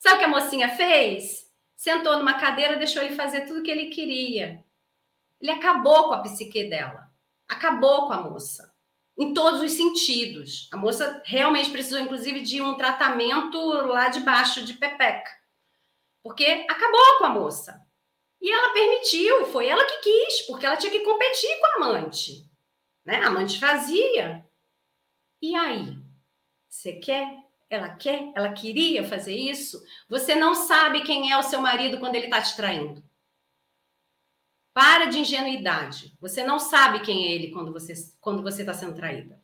Sabe 0.00 0.16
o 0.16 0.18
que 0.18 0.24
a 0.24 0.28
mocinha 0.28 0.68
fez? 0.70 1.48
Sentou 1.76 2.18
numa 2.18 2.34
cadeira, 2.34 2.74
deixou 2.74 3.04
ele 3.04 3.14
fazer 3.14 3.42
tudo 3.42 3.60
o 3.60 3.62
que 3.62 3.70
ele 3.70 3.86
queria. 3.86 4.65
Ele 5.40 5.50
acabou 5.50 6.08
com 6.08 6.14
a 6.14 6.22
psique 6.22 6.68
dela. 6.68 7.10
Acabou 7.48 8.06
com 8.06 8.12
a 8.12 8.20
moça. 8.20 8.74
Em 9.18 9.32
todos 9.32 9.60
os 9.60 9.72
sentidos. 9.72 10.68
A 10.72 10.76
moça 10.76 11.22
realmente 11.24 11.70
precisou, 11.70 12.00
inclusive, 12.00 12.40
de 12.40 12.60
um 12.60 12.74
tratamento 12.74 13.58
lá 13.86 14.08
de 14.08 14.20
baixo 14.20 14.64
de 14.64 14.74
pepeca 14.74 15.36
porque 16.26 16.66
acabou 16.68 17.18
com 17.18 17.24
a 17.26 17.28
moça. 17.28 17.80
E 18.40 18.50
ela 18.50 18.72
permitiu, 18.72 19.46
foi 19.46 19.68
ela 19.68 19.84
que 19.84 19.98
quis, 19.98 20.42
porque 20.42 20.66
ela 20.66 20.76
tinha 20.76 20.90
que 20.90 21.04
competir 21.04 21.56
com 21.60 21.66
a 21.66 21.74
amante. 21.76 22.50
Né? 23.04 23.22
A 23.22 23.28
amante 23.28 23.60
fazia. 23.60 24.44
E 25.40 25.54
aí? 25.54 25.96
Você 26.68 26.94
quer? 26.94 27.32
Ela 27.70 27.90
quer? 27.90 28.32
Ela 28.34 28.52
queria 28.52 29.04
fazer 29.04 29.36
isso? 29.36 29.80
Você 30.08 30.34
não 30.34 30.56
sabe 30.56 31.04
quem 31.04 31.30
é 31.30 31.38
o 31.38 31.44
seu 31.44 31.60
marido 31.60 32.00
quando 32.00 32.16
ele 32.16 32.24
está 32.24 32.42
te 32.42 32.56
traindo. 32.56 33.05
Para 34.76 35.06
de 35.06 35.20
ingenuidade. 35.20 36.14
Você 36.20 36.44
não 36.44 36.58
sabe 36.58 37.00
quem 37.00 37.28
é 37.28 37.32
ele 37.32 37.50
quando 37.50 37.72
você 37.72 37.94
quando 38.20 38.42
você 38.42 38.60
está 38.60 38.74
sendo 38.74 38.94
traída. 38.94 39.42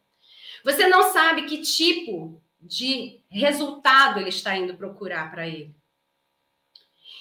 Você 0.62 0.86
não 0.88 1.10
sabe 1.10 1.46
que 1.46 1.62
tipo 1.62 2.44
de 2.60 3.24
resultado 3.30 4.20
ele 4.20 4.28
está 4.28 4.54
indo 4.54 4.76
procurar 4.76 5.30
para 5.30 5.48
ele. 5.48 5.74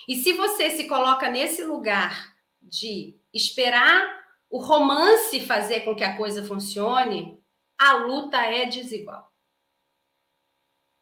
E 0.09 0.18
se 0.18 0.34
você 0.34 0.72
se 0.72 0.89
coloca 0.89 1.30
nesse 1.30 1.64
lugar 1.64 2.36
de 2.62 3.18
esperar 3.34 4.05
o 4.49 4.57
romance 4.57 5.39
fazer 5.45 5.86
com 5.86 5.95
que 5.95 6.03
a 6.03 6.18
coisa 6.18 6.43
funcione, 6.43 7.41
a 7.78 7.93
luta 7.93 8.41
é 8.41 8.66
desigual. 8.66 9.32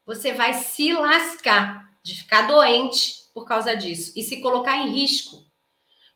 Você 0.06 0.32
vai 0.32 0.54
se 0.54 0.94
lascar 0.94 1.92
de 2.04 2.22
ficar 2.22 2.44
doente 2.44 3.32
por 3.34 3.46
causa 3.46 3.76
disso 3.76 4.14
e 4.16 4.22
se 4.22 4.42
colocar 4.42 4.78
em 4.78 4.92
risco. 4.92 5.49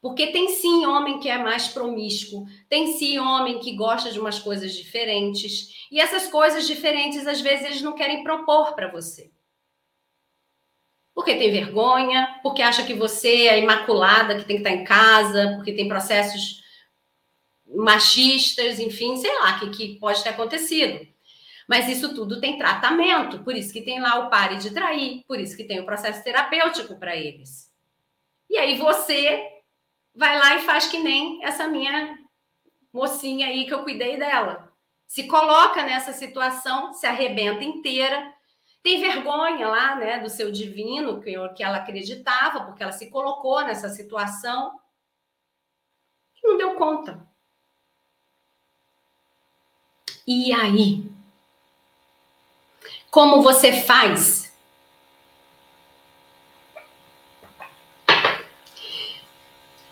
Porque 0.03 0.27
tem 0.27 0.49
sim 0.49 0.85
homem 0.85 1.19
que 1.19 1.29
é 1.29 1.39
mais 1.39 1.67
promíscuo, 1.67 2.45
tem 2.69 2.93
sim 2.93 3.17
homem 3.17 3.57
que 3.57 3.75
gosta 3.75 4.11
de 4.11 4.19
umas 4.19 4.37
coisas 4.37 4.75
diferentes, 4.75 5.87
e 5.91 5.99
essas 5.99 6.27
coisas 6.27 6.67
diferentes 6.67 7.25
às 7.25 7.41
vezes 7.41 7.65
eles 7.65 7.81
não 7.81 7.95
querem 7.95 8.23
propor 8.23 8.75
para 8.75 8.91
você 8.91 9.31
porque 11.13 11.35
tem 11.35 11.51
vergonha, 11.51 12.39
porque 12.41 12.61
acha 12.61 12.83
que 12.83 12.93
você 12.93 13.47
é 13.47 13.59
imaculada, 13.59 14.35
que 14.35 14.45
tem 14.45 14.57
que 14.57 14.67
estar 14.67 14.75
em 14.75 14.83
casa, 14.83 15.53
porque 15.55 15.73
tem 15.73 15.87
processos 15.87 16.63
machistas, 17.65 18.79
enfim, 18.79 19.15
sei 19.17 19.33
lá, 19.39 19.59
que, 19.59 19.69
que 19.69 19.99
pode 19.99 20.23
ter 20.23 20.29
acontecido. 20.29 21.07
Mas 21.67 21.87
isso 21.87 22.13
tudo 22.13 22.41
tem 22.41 22.57
tratamento, 22.57 23.43
por 23.43 23.55
isso 23.55 23.71
que 23.71 23.81
tem 23.81 24.01
lá 24.01 24.19
o 24.19 24.29
pare 24.29 24.57
de 24.57 24.71
trair, 24.71 25.23
por 25.27 25.39
isso 25.39 25.55
que 25.55 25.63
tem 25.63 25.79
o 25.79 25.85
processo 25.85 26.23
terapêutico 26.23 26.99
para 26.99 27.15
eles. 27.15 27.71
E 28.49 28.57
aí 28.57 28.77
você 28.77 29.52
vai 30.15 30.37
lá 30.37 30.55
e 30.55 30.61
faz 30.61 30.87
que 30.87 30.99
nem 30.99 31.43
essa 31.43 31.67
minha 31.67 32.17
mocinha 32.91 33.47
aí 33.47 33.65
que 33.65 33.73
eu 33.73 33.83
cuidei 33.83 34.17
dela. 34.17 34.71
Se 35.07 35.27
coloca 35.27 35.83
nessa 35.83 36.13
situação, 36.13 36.93
se 36.93 37.05
arrebenta 37.05 37.63
inteira, 37.63 38.33
tem 38.81 38.99
vergonha 38.99 39.67
lá, 39.69 39.95
né, 39.95 40.19
do 40.19 40.29
seu 40.29 40.51
divino, 40.51 41.21
que, 41.21 41.33
ela 41.63 41.77
acreditava, 41.77 42.65
porque 42.65 42.83
ela 42.83 42.91
se 42.91 43.09
colocou 43.09 43.61
nessa 43.61 43.89
situação. 43.89 44.77
Não 46.43 46.57
deu 46.57 46.75
conta. 46.75 47.25
E 50.27 50.53
aí? 50.53 51.09
Como 53.09 53.41
você 53.41 53.83
faz? 53.83 54.42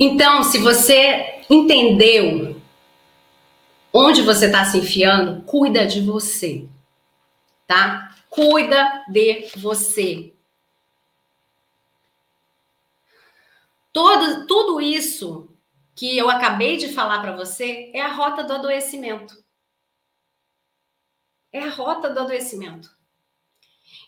Então, 0.03 0.41
se 0.41 0.57
você 0.57 1.43
entendeu 1.47 2.59
onde 3.93 4.23
você 4.23 4.47
está 4.47 4.65
se 4.65 4.79
enfiando, 4.79 5.43
cuida 5.43 5.85
de 5.85 6.01
você, 6.01 6.67
tá? 7.67 8.17
Cuida 8.27 9.05
de 9.09 9.51
você. 9.57 10.33
Todo, 13.93 14.47
tudo 14.47 14.81
isso 14.81 15.55
que 15.95 16.17
eu 16.17 16.31
acabei 16.31 16.77
de 16.77 16.91
falar 16.91 17.21
para 17.21 17.35
você 17.35 17.91
é 17.93 18.01
a 18.01 18.11
rota 18.11 18.43
do 18.43 18.53
adoecimento. 18.53 19.37
É 21.53 21.59
a 21.59 21.69
rota 21.69 22.09
do 22.09 22.21
adoecimento. 22.21 22.89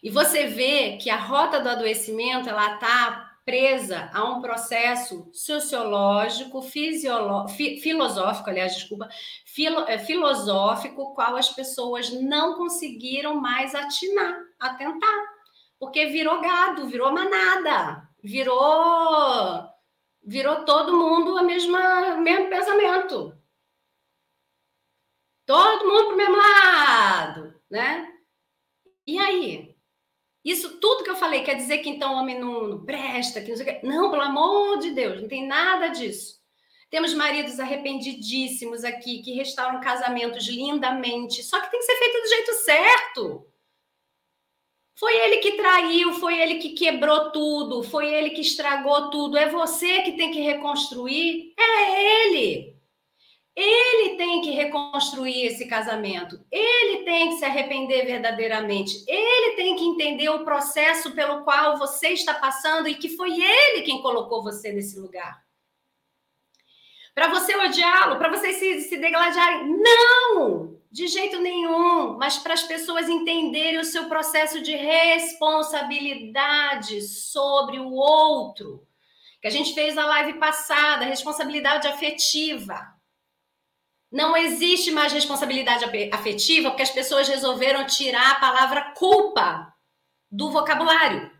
E 0.01 0.09
você 0.09 0.47
vê 0.47 0.97
que 0.97 1.11
a 1.11 1.17
rota 1.17 1.59
do 1.59 1.69
adoecimento 1.69 2.49
ela 2.49 2.73
está 2.73 3.32
presa 3.45 4.09
a 4.13 4.23
um 4.23 4.41
processo 4.41 5.29
sociológico, 5.33 6.61
fisiológico, 6.61 7.57
fi, 7.57 7.79
filosófico, 7.81 8.49
aliás, 8.49 8.75
desculpa, 8.75 9.09
filo, 9.45 9.81
é, 9.81 9.97
filosófico, 9.97 11.13
qual 11.13 11.35
as 11.35 11.49
pessoas 11.49 12.09
não 12.09 12.55
conseguiram 12.55 13.35
mais 13.35 13.75
atinar, 13.75 14.39
atentar, 14.59 15.23
porque 15.77 16.05
virou 16.07 16.39
gado, 16.41 16.87
virou 16.87 17.11
manada, 17.11 18.07
virou 18.23 19.69
virou 20.25 20.63
todo 20.63 20.97
mundo 20.97 21.37
a 21.37 21.43
mesma 21.43 22.15
mesmo 22.17 22.49
pensamento. 22.49 23.37
Todo 25.45 25.85
mundo 25.85 26.05
para 26.05 26.13
o 26.13 26.17
mesmo 26.17 26.37
lado, 26.37 27.61
né? 27.69 28.07
E 29.05 29.19
aí? 29.19 29.72
Isso 30.43 30.77
tudo 30.79 31.03
que 31.03 31.09
eu 31.09 31.15
falei 31.15 31.41
quer 31.41 31.55
dizer 31.55 31.77
que 31.77 31.89
então 31.89 32.13
o 32.13 32.17
homem 32.17 32.37
não, 32.39 32.83
presta, 32.83 33.41
que 33.41 33.49
não 33.49 33.55
sei 33.55 33.65
o 33.65 33.79
que. 33.79 33.85
Não, 33.85 34.11
pelo 34.11 34.23
amor 34.23 34.79
de 34.79 34.91
Deus, 34.91 35.21
não 35.21 35.27
tem 35.27 35.47
nada 35.47 35.87
disso. 35.87 36.41
Temos 36.89 37.13
maridos 37.13 37.59
arrependidíssimos 37.59 38.83
aqui 38.83 39.23
que 39.23 39.33
restauram 39.33 39.81
casamentos 39.81 40.47
lindamente, 40.47 41.41
só 41.41 41.59
que 41.59 41.71
tem 41.71 41.79
que 41.79 41.85
ser 41.85 41.95
feito 41.95 42.21
do 42.21 42.29
jeito 42.29 42.53
certo. 42.53 43.53
Foi 44.95 45.15
ele 45.15 45.37
que 45.37 45.53
traiu, 45.53 46.13
foi 46.13 46.39
ele 46.39 46.55
que 46.59 46.69
quebrou 46.73 47.31
tudo, 47.31 47.81
foi 47.81 48.13
ele 48.13 48.29
que 48.29 48.41
estragou 48.41 49.09
tudo. 49.09 49.37
É 49.37 49.49
você 49.49 50.01
que 50.01 50.11
tem 50.11 50.31
que 50.31 50.39
reconstruir. 50.39 51.53
É 51.57 52.27
ele. 52.27 52.77
Ele 53.55 54.17
tem 54.17 54.41
que 54.41 54.49
reconstruir 54.49 55.45
esse 55.45 55.67
casamento. 55.67 56.43
Ele 56.51 57.03
tem 57.03 57.29
que 57.29 57.35
se 57.35 57.45
arrepender 57.45 58.03
verdadeiramente. 58.05 59.03
Ele 59.07 59.55
tem 59.55 59.75
que 59.75 59.83
entender 59.83 60.29
o 60.29 60.43
processo 60.43 61.11
pelo 61.11 61.43
qual 61.43 61.77
você 61.77 62.09
está 62.09 62.33
passando 62.33 62.87
e 62.87 62.95
que 62.95 63.09
foi 63.09 63.31
ele 63.31 63.83
quem 63.83 64.01
colocou 64.01 64.41
você 64.41 64.71
nesse 64.71 64.99
lugar. 64.99 65.43
Para 67.13 67.27
você 67.27 67.55
odiá-lo, 67.55 68.17
para 68.17 68.29
vocês 68.29 68.55
se, 68.55 68.81
se 68.81 68.97
degladiarem. 68.97 69.67
Não! 69.67 70.73
De 70.91 71.07
jeito 71.07 71.39
nenhum. 71.39 72.17
Mas 72.17 72.39
para 72.39 72.55
as 72.55 72.63
pessoas 72.63 73.07
entenderem 73.07 73.79
o 73.79 73.85
seu 73.85 74.05
processo 74.05 74.61
de 74.61 74.75
responsabilidade 74.75 77.03
sobre 77.03 77.79
o 77.79 77.91
outro. 77.91 78.83
Que 79.39 79.47
a 79.47 79.51
gente 79.51 79.75
fez 79.75 79.93
na 79.93 80.07
live 80.07 80.39
passada, 80.39 81.05
responsabilidade 81.05 81.87
afetiva. 81.87 82.93
Não 84.13 84.37
existe 84.37 84.91
mais 84.91 85.11
responsabilidade 85.11 85.83
afetiva 86.11 86.69
porque 86.69 86.83
as 86.83 86.91
pessoas 86.91 87.27
resolveram 87.27 87.83
tirar 87.87 88.33
a 88.33 88.39
palavra 88.39 88.93
culpa 88.93 89.75
do 90.29 90.51
vocabulário. 90.51 91.31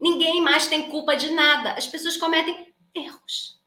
Ninguém 0.00 0.40
mais 0.40 0.68
tem 0.68 0.88
culpa 0.88 1.16
de 1.16 1.32
nada. 1.32 1.72
As 1.72 1.88
pessoas 1.88 2.16
cometem 2.16 2.72
erros. 2.94 3.60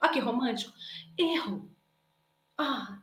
Olha 0.00 0.12
que 0.12 0.20
romântico. 0.20 0.72
Erro. 1.18 1.68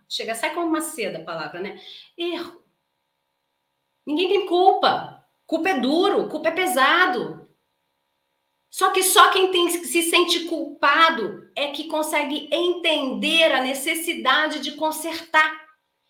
Chega, 0.08 0.34
sai 0.34 0.54
como 0.54 0.68
uma 0.68 0.80
seda 0.80 1.20
a 1.20 1.26
palavra, 1.26 1.60
né? 1.60 1.78
Erro. 2.18 2.64
Ninguém 4.08 4.30
tem 4.30 4.48
culpa. 4.48 5.28
Culpa 5.46 5.70
é 5.72 5.80
duro, 5.82 6.30
culpa 6.30 6.48
é 6.48 6.52
pesado. 6.52 7.45
Só 8.76 8.90
que 8.90 9.02
só 9.04 9.32
quem 9.32 9.52
tem, 9.52 9.70
se 9.70 10.04
sente 10.04 10.42
culpado 10.48 11.50
é 11.56 11.68
que 11.68 11.88
consegue 11.88 12.50
entender 12.52 13.54
a 13.54 13.62
necessidade 13.62 14.60
de 14.60 14.74
consertar. 14.74 15.50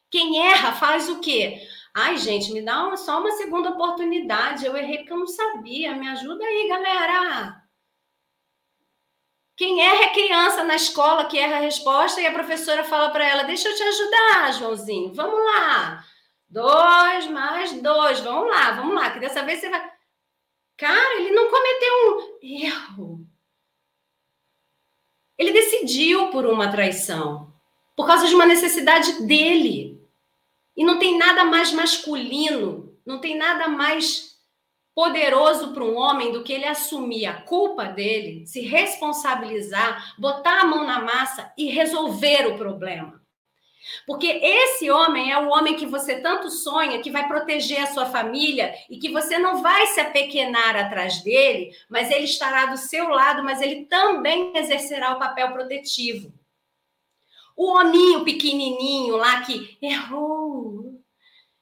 Quem 0.09 0.43
erra 0.47 0.73
faz 0.73 1.07
o 1.07 1.19
quê? 1.19 1.61
Ai, 1.93 2.17
gente, 2.17 2.51
me 2.51 2.63
dá 2.63 2.87
uma, 2.87 2.97
só 2.97 3.19
uma 3.19 3.29
segunda 3.33 3.69
oportunidade. 3.69 4.65
Eu 4.65 4.75
errei 4.75 4.97
porque 4.97 5.13
eu 5.13 5.19
não 5.19 5.27
sabia. 5.27 5.95
Me 5.95 6.07
ajuda 6.07 6.43
aí, 6.43 6.67
galera. 6.67 7.61
Quem 9.55 9.79
erra 9.79 10.05
é 10.05 10.13
criança 10.15 10.63
na 10.63 10.73
escola 10.75 11.25
que 11.25 11.37
erra 11.37 11.57
a 11.57 11.59
resposta 11.59 12.19
e 12.19 12.25
a 12.25 12.33
professora 12.33 12.83
fala 12.83 13.11
para 13.11 13.27
ela: 13.27 13.43
Deixa 13.43 13.69
eu 13.69 13.75
te 13.75 13.83
ajudar, 13.83 14.53
Joãozinho. 14.53 15.13
Vamos 15.13 15.39
lá. 15.53 16.03
Dois 16.49 17.27
mais 17.27 17.79
dois. 17.79 18.21
Vamos 18.21 18.49
lá, 18.49 18.71
vamos 18.71 18.95
lá. 18.95 19.11
Que 19.11 19.19
dessa 19.19 19.43
vez 19.43 19.59
você 19.59 19.69
vai. 19.69 19.94
Cara, 20.77 21.21
ele 21.21 21.31
não 21.31 21.49
cometeu 21.49 21.93
um 21.93 22.39
erro. 22.41 23.27
Ele 25.37 25.51
decidiu 25.51 26.29
por 26.29 26.45
uma 26.45 26.71
traição, 26.71 27.53
por 27.95 28.05
causa 28.05 28.27
de 28.27 28.35
uma 28.35 28.45
necessidade 28.45 29.25
dele. 29.25 30.01
E 30.75 30.83
não 30.83 30.99
tem 30.99 31.17
nada 31.17 31.45
mais 31.45 31.71
masculino, 31.71 32.97
não 33.05 33.19
tem 33.19 33.37
nada 33.37 33.67
mais 33.67 34.35
poderoso 34.93 35.73
para 35.73 35.83
um 35.83 35.95
homem 35.95 36.31
do 36.31 36.43
que 36.43 36.53
ele 36.53 36.65
assumir 36.65 37.25
a 37.25 37.41
culpa 37.41 37.85
dele, 37.85 38.47
se 38.47 38.61
responsabilizar, 38.61 40.15
botar 40.17 40.61
a 40.61 40.65
mão 40.65 40.85
na 40.85 41.01
massa 41.01 41.51
e 41.57 41.69
resolver 41.69 42.47
o 42.47 42.57
problema. 42.57 43.24
Porque 44.05 44.27
esse 44.27 44.89
homem 44.89 45.31
é 45.31 45.37
o 45.39 45.49
homem 45.49 45.75
que 45.75 45.85
você 45.85 46.19
tanto 46.19 46.49
sonha, 46.49 47.01
que 47.01 47.11
vai 47.11 47.27
proteger 47.27 47.81
a 47.81 47.93
sua 47.93 48.05
família 48.05 48.73
e 48.89 48.97
que 48.97 49.11
você 49.11 49.37
não 49.37 49.61
vai 49.61 49.87
se 49.87 49.99
apequenar 49.99 50.75
atrás 50.75 51.21
dele, 51.23 51.75
mas 51.89 52.09
ele 52.11 52.25
estará 52.25 52.67
do 52.67 52.77
seu 52.77 53.07
lado, 53.09 53.43
mas 53.43 53.61
ele 53.61 53.85
também 53.85 54.55
exercerá 54.55 55.13
o 55.13 55.19
papel 55.19 55.51
protetivo. 55.51 56.33
O 57.55 57.71
hominho 57.71 58.23
pequenininho 58.23 59.15
lá 59.15 59.41
que 59.41 59.77
errou, 59.81 61.01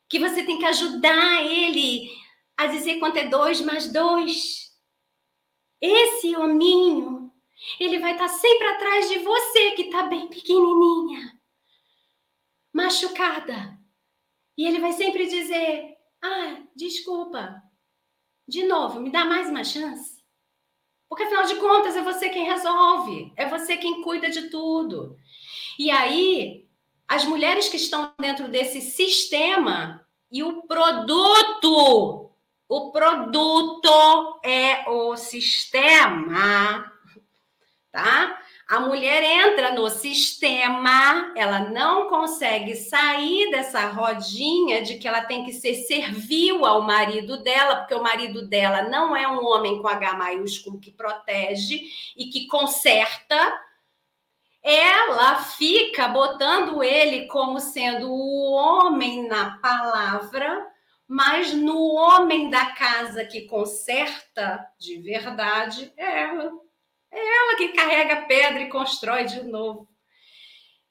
que 0.10 0.20
você 0.20 0.44
tem 0.44 0.58
que 0.58 0.66
ajudar 0.66 1.44
ele 1.44 2.10
a 2.58 2.68
dizer 2.68 3.00
quanto 3.00 3.18
é 3.18 3.28
dois 3.28 3.62
mais 3.62 3.92
dois. 3.92 4.72
Esse 5.80 6.36
hominho, 6.36 7.32
ele 7.80 8.00
vai 8.00 8.14
estar 8.14 8.30
sempre 8.30 8.68
atrás 8.68 9.10
de 9.10 9.20
você 9.20 9.72
que 9.72 9.84
está 9.84 10.04
bem 10.04 10.28
pequenininha 10.28 11.33
machucada. 12.74 13.78
E 14.58 14.66
ele 14.68 14.80
vai 14.80 14.94
sempre 14.94 15.28
dizer: 15.28 15.96
Ah, 16.22 16.64
desculpa. 16.76 17.62
De 18.48 18.66
novo, 18.66 19.00
me 19.00 19.10
dá 19.10 19.24
mais 19.24 19.50
uma 19.50 19.64
chance. 19.64 20.22
Porque 21.08 21.24
afinal 21.24 21.46
de 21.46 21.56
contas 21.56 21.96
é 21.96 22.02
você 22.02 22.28
quem 22.30 22.44
resolve, 22.44 23.32
é 23.38 23.48
você 23.48 23.78
quem 23.78 24.02
cuida 24.02 24.30
de 24.30 24.50
tudo. 24.50 25.16
E 25.78 25.92
aí, 25.92 26.68
as 27.08 27.24
mulheres 27.24 27.70
que 27.70 27.78
estão 27.78 28.12
dentro 28.20 28.48
desse 28.48 28.82
sistema 28.82 30.06
e 30.32 30.44
o 30.44 30.64
produto, 30.64 32.32
o 32.68 32.92
produto 32.92 34.40
é 34.44 34.90
o 34.90 35.16
sistema, 35.16 36.92
tá? 37.92 38.42
A 38.68 38.80
mulher 38.80 39.22
entra 39.22 39.74
no 39.74 39.90
sistema, 39.90 41.34
ela 41.36 41.60
não 41.70 42.08
consegue 42.08 42.76
sair 42.76 43.52
dessa 43.52 43.88
rodinha 43.88 44.82
de 44.82 44.98
que 44.98 45.08
ela 45.08 45.22
tem 45.22 45.44
que 45.44 45.52
ser 45.52 45.76
servil 45.76 46.66
ao 46.66 46.82
marido 46.82 47.44
dela, 47.44 47.76
porque 47.76 47.94
o 47.94 48.02
marido 48.02 48.48
dela 48.48 48.84
não 48.84 49.16
é 49.16 49.28
um 49.28 49.46
homem 49.46 49.82
com 49.82 49.88
H 49.88 50.14
maiúsculo 50.14 50.80
que 50.80 50.92
protege 50.92 51.82
e 52.16 52.28
que 52.28 52.48
conserta. 52.48 53.36
Ela 54.64 55.36
fica 55.42 56.08
botando 56.08 56.82
ele 56.82 57.28
como 57.28 57.60
sendo 57.60 58.10
o 58.10 58.54
homem 58.54 59.28
na 59.28 59.58
palavra, 59.58 60.66
mas 61.06 61.54
no 61.54 61.94
homem 61.96 62.50
da 62.50 62.68
casa 62.68 63.26
que 63.26 63.42
conserta 63.42 64.66
de 64.80 65.00
verdade 65.02 65.92
é 65.98 66.22
ela. 66.22 66.63
É 67.14 67.20
ela 67.20 67.56
que 67.56 67.70
carrega 67.70 68.14
a 68.16 68.22
pedra 68.26 68.64
e 68.64 68.70
constrói 68.70 69.26
de 69.26 69.44
novo. 69.44 69.88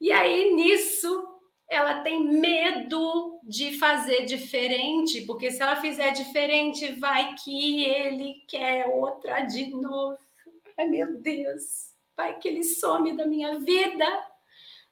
E 0.00 0.12
aí, 0.12 0.54
nisso, 0.54 1.28
ela 1.68 2.02
tem 2.02 2.22
medo 2.24 3.40
de 3.42 3.78
fazer 3.78 4.24
diferente, 4.24 5.22
porque 5.22 5.50
se 5.50 5.62
ela 5.62 5.76
fizer 5.76 6.12
diferente, 6.12 6.92
vai 6.92 7.34
que 7.34 7.84
ele 7.84 8.44
quer 8.48 8.86
outra 8.86 9.40
de 9.40 9.66
novo. 9.70 10.18
Ai, 10.78 10.86
meu 10.86 11.20
Deus, 11.20 11.92
vai 12.16 12.38
que 12.38 12.48
ele 12.48 12.62
some 12.62 13.16
da 13.16 13.26
minha 13.26 13.58
vida. 13.58 14.06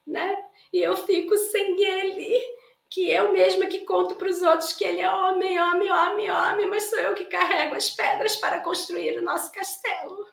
né? 0.06 0.36
E 0.72 0.78
eu 0.78 0.96
fico 0.96 1.36
sem 1.36 1.80
ele, 1.82 2.40
que 2.88 3.10
eu 3.10 3.32
mesma 3.32 3.66
que 3.66 3.80
conto 3.80 4.16
para 4.16 4.28
os 4.28 4.42
outros 4.42 4.72
que 4.72 4.84
ele 4.84 5.00
é 5.00 5.10
homem, 5.10 5.60
homem, 5.60 5.90
homem, 5.92 6.30
homem, 6.30 6.66
mas 6.66 6.90
sou 6.90 6.98
eu 6.98 7.14
que 7.14 7.24
carrego 7.26 7.76
as 7.76 7.90
pedras 7.90 8.36
para 8.36 8.60
construir 8.60 9.18
o 9.18 9.22
nosso 9.22 9.52
castelo. 9.52 10.29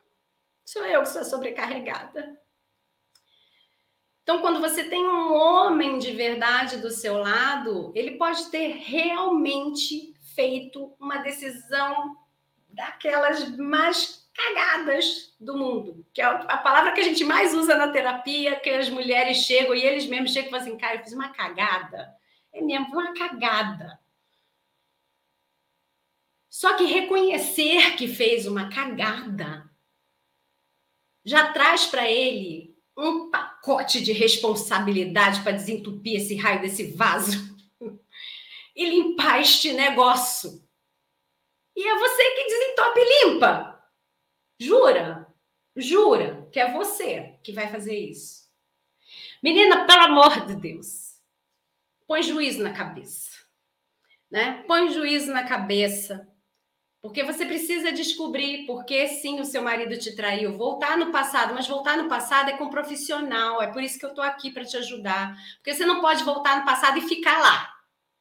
Sou 0.67 0.85
eu 0.85 1.01
que 1.03 1.07
sou 1.07 1.23
sobrecarregada. 1.23 2.37
Então, 4.21 4.41
quando 4.41 4.59
você 4.59 4.83
tem 4.83 5.07
um 5.07 5.33
homem 5.33 5.97
de 5.97 6.11
verdade 6.11 6.81
do 6.81 6.91
seu 6.91 7.19
lado, 7.19 7.93
ele 7.95 8.17
pode 8.17 8.51
ter 8.51 8.73
realmente 8.73 10.13
feito 10.35 10.93
uma 10.99 11.19
decisão 11.19 12.17
daquelas 12.67 13.47
mais 13.57 14.29
cagadas 14.33 15.33
do 15.39 15.57
mundo, 15.57 16.05
que 16.13 16.21
é 16.21 16.25
a 16.25 16.57
palavra 16.57 16.91
que 16.91 16.99
a 16.99 17.05
gente 17.05 17.23
mais 17.23 17.53
usa 17.53 17.77
na 17.77 17.87
terapia, 17.87 18.59
que 18.59 18.69
as 18.69 18.89
mulheres 18.89 19.37
chegam 19.37 19.73
e 19.73 19.85
eles 19.85 20.05
mesmos 20.05 20.33
chegam 20.33 20.49
e 20.49 20.51
falam 20.51 20.65
assim, 20.67 20.77
cara, 20.77 20.95
eu 20.95 21.03
fiz 21.03 21.13
uma 21.13 21.29
cagada. 21.29 22.13
É 22.51 22.61
mesmo, 22.61 22.87
uma 22.87 23.13
cagada. 23.13 23.97
Só 26.49 26.73
que 26.73 26.83
reconhecer 26.83 27.95
que 27.95 28.09
fez 28.09 28.45
uma 28.45 28.69
cagada 28.69 29.66
já 31.27 31.51
traz 31.51 31.85
para 31.87 32.09
ele 32.09 32.73
um 32.97 33.29
pacote 33.29 34.01
de 34.01 34.13
responsabilidade 34.13 35.43
para 35.43 35.51
desentupir 35.51 36.21
esse 36.21 36.37
raio 36.37 36.61
desse 36.61 36.93
vaso 36.93 37.37
e 38.73 38.89
limpar 38.89 39.41
este 39.41 39.73
negócio. 39.73 40.65
E 41.75 41.85
é 41.85 41.99
você 41.99 42.31
que 42.31 42.43
desentope 42.45 42.99
e 43.01 43.25
limpa. 43.25 43.91
Jura? 44.57 45.27
Jura 45.75 46.47
que 46.49 46.61
é 46.61 46.71
você 46.71 47.37
que 47.43 47.51
vai 47.51 47.67
fazer 47.67 47.97
isso. 47.97 48.47
Menina, 49.43 49.85
pelo 49.85 50.03
amor 50.03 50.45
de 50.45 50.55
Deus, 50.55 51.19
põe 52.07 52.23
juízo 52.23 52.63
na 52.63 52.71
cabeça. 52.71 53.31
Né? 54.31 54.63
Põe 54.65 54.93
juízo 54.93 55.33
na 55.33 55.45
cabeça. 55.45 56.25
Porque 57.01 57.23
você 57.23 57.45
precisa 57.45 57.91
descobrir 57.91 58.65
por 58.65 58.83
que 58.83 59.07
sim 59.07 59.39
o 59.39 59.45
seu 59.45 59.61
marido 59.61 59.97
te 59.97 60.15
traiu. 60.15 60.57
Voltar 60.57 60.97
no 60.97 61.11
passado, 61.11 61.53
mas 61.53 61.67
voltar 61.67 61.97
no 61.97 62.09
passado 62.09 62.49
é 62.49 62.57
com 62.57 62.65
um 62.65 62.69
profissional. 62.69 63.61
É 63.61 63.67
por 63.67 63.83
isso 63.83 63.99
que 63.99 64.05
eu 64.05 64.09
estou 64.09 64.23
aqui 64.23 64.51
para 64.51 64.65
te 64.65 64.75
ajudar. 64.77 65.35
Porque 65.57 65.73
você 65.73 65.85
não 65.85 66.01
pode 66.01 66.23
voltar 66.23 66.59
no 66.59 66.65
passado 66.65 66.97
e 66.97 67.01
ficar 67.01 67.39
lá. 67.39 67.71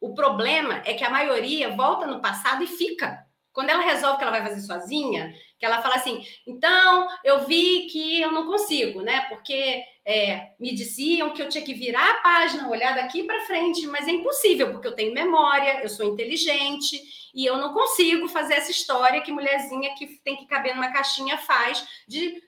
O 0.01 0.15
problema 0.15 0.83
é 0.85 0.95
que 0.95 1.05
a 1.05 1.11
maioria 1.11 1.75
volta 1.75 2.07
no 2.07 2.21
passado 2.21 2.63
e 2.63 2.67
fica. 2.67 3.27
Quando 3.53 3.71
ela 3.71 3.83
resolve 3.83 4.19
que 4.19 4.25
ela 4.25 4.39
vai 4.39 4.47
fazer 4.47 4.61
sozinha, 4.61 5.35
que 5.59 5.65
ela 5.65 5.81
fala 5.81 5.97
assim, 5.97 6.25
então 6.47 7.09
eu 7.25 7.47
vi 7.47 7.87
que 7.87 8.21
eu 8.21 8.31
não 8.31 8.47
consigo, 8.47 9.01
né? 9.01 9.23
Porque 9.29 9.83
é, 10.05 10.55
me 10.61 10.75
diziam 10.75 11.33
que 11.33 11.41
eu 11.41 11.49
tinha 11.49 11.65
que 11.65 11.75
virar 11.75 12.11
a 12.11 12.23
página, 12.23 12.69
olhar 12.69 12.95
daqui 12.95 13.25
para 13.25 13.45
frente, 13.47 13.87
mas 13.87 14.07
é 14.07 14.13
impossível, 14.13 14.71
porque 14.71 14.87
eu 14.87 14.95
tenho 14.95 15.15
memória, 15.15 15.83
eu 15.83 15.89
sou 15.89 16.07
inteligente 16.07 17.01
e 17.35 17.45
eu 17.45 17.57
não 17.57 17.73
consigo 17.73 18.29
fazer 18.29 18.55
essa 18.55 18.71
história 18.71 19.23
que 19.23 19.33
mulherzinha 19.33 19.95
que 19.95 20.07
tem 20.23 20.37
que 20.37 20.47
caber 20.47 20.75
numa 20.75 20.93
caixinha 20.93 21.39
faz 21.39 21.87
de 22.07 22.43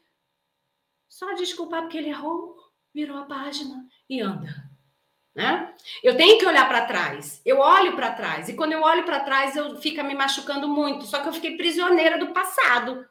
só 1.08 1.34
desculpar 1.34 1.82
porque 1.82 1.98
ele 1.98 2.10
errou, 2.10 2.56
virou 2.94 3.16
a 3.16 3.24
página 3.24 3.86
e 4.08 4.20
anda. 4.20 4.67
Né? 5.34 5.72
Eu 6.02 6.16
tenho 6.16 6.38
que 6.38 6.46
olhar 6.46 6.68
para 6.68 6.86
trás. 6.86 7.40
Eu 7.44 7.58
olho 7.58 7.94
para 7.94 8.12
trás. 8.12 8.48
E 8.48 8.54
quando 8.54 8.72
eu 8.72 8.82
olho 8.82 9.04
para 9.04 9.20
trás, 9.20 9.54
eu 9.56 9.76
fica 9.80 10.02
me 10.02 10.14
machucando 10.14 10.68
muito. 10.68 11.04
Só 11.06 11.20
que 11.20 11.28
eu 11.28 11.32
fiquei 11.32 11.56
prisioneira 11.56 12.18
do 12.18 12.32
passado. 12.32 13.06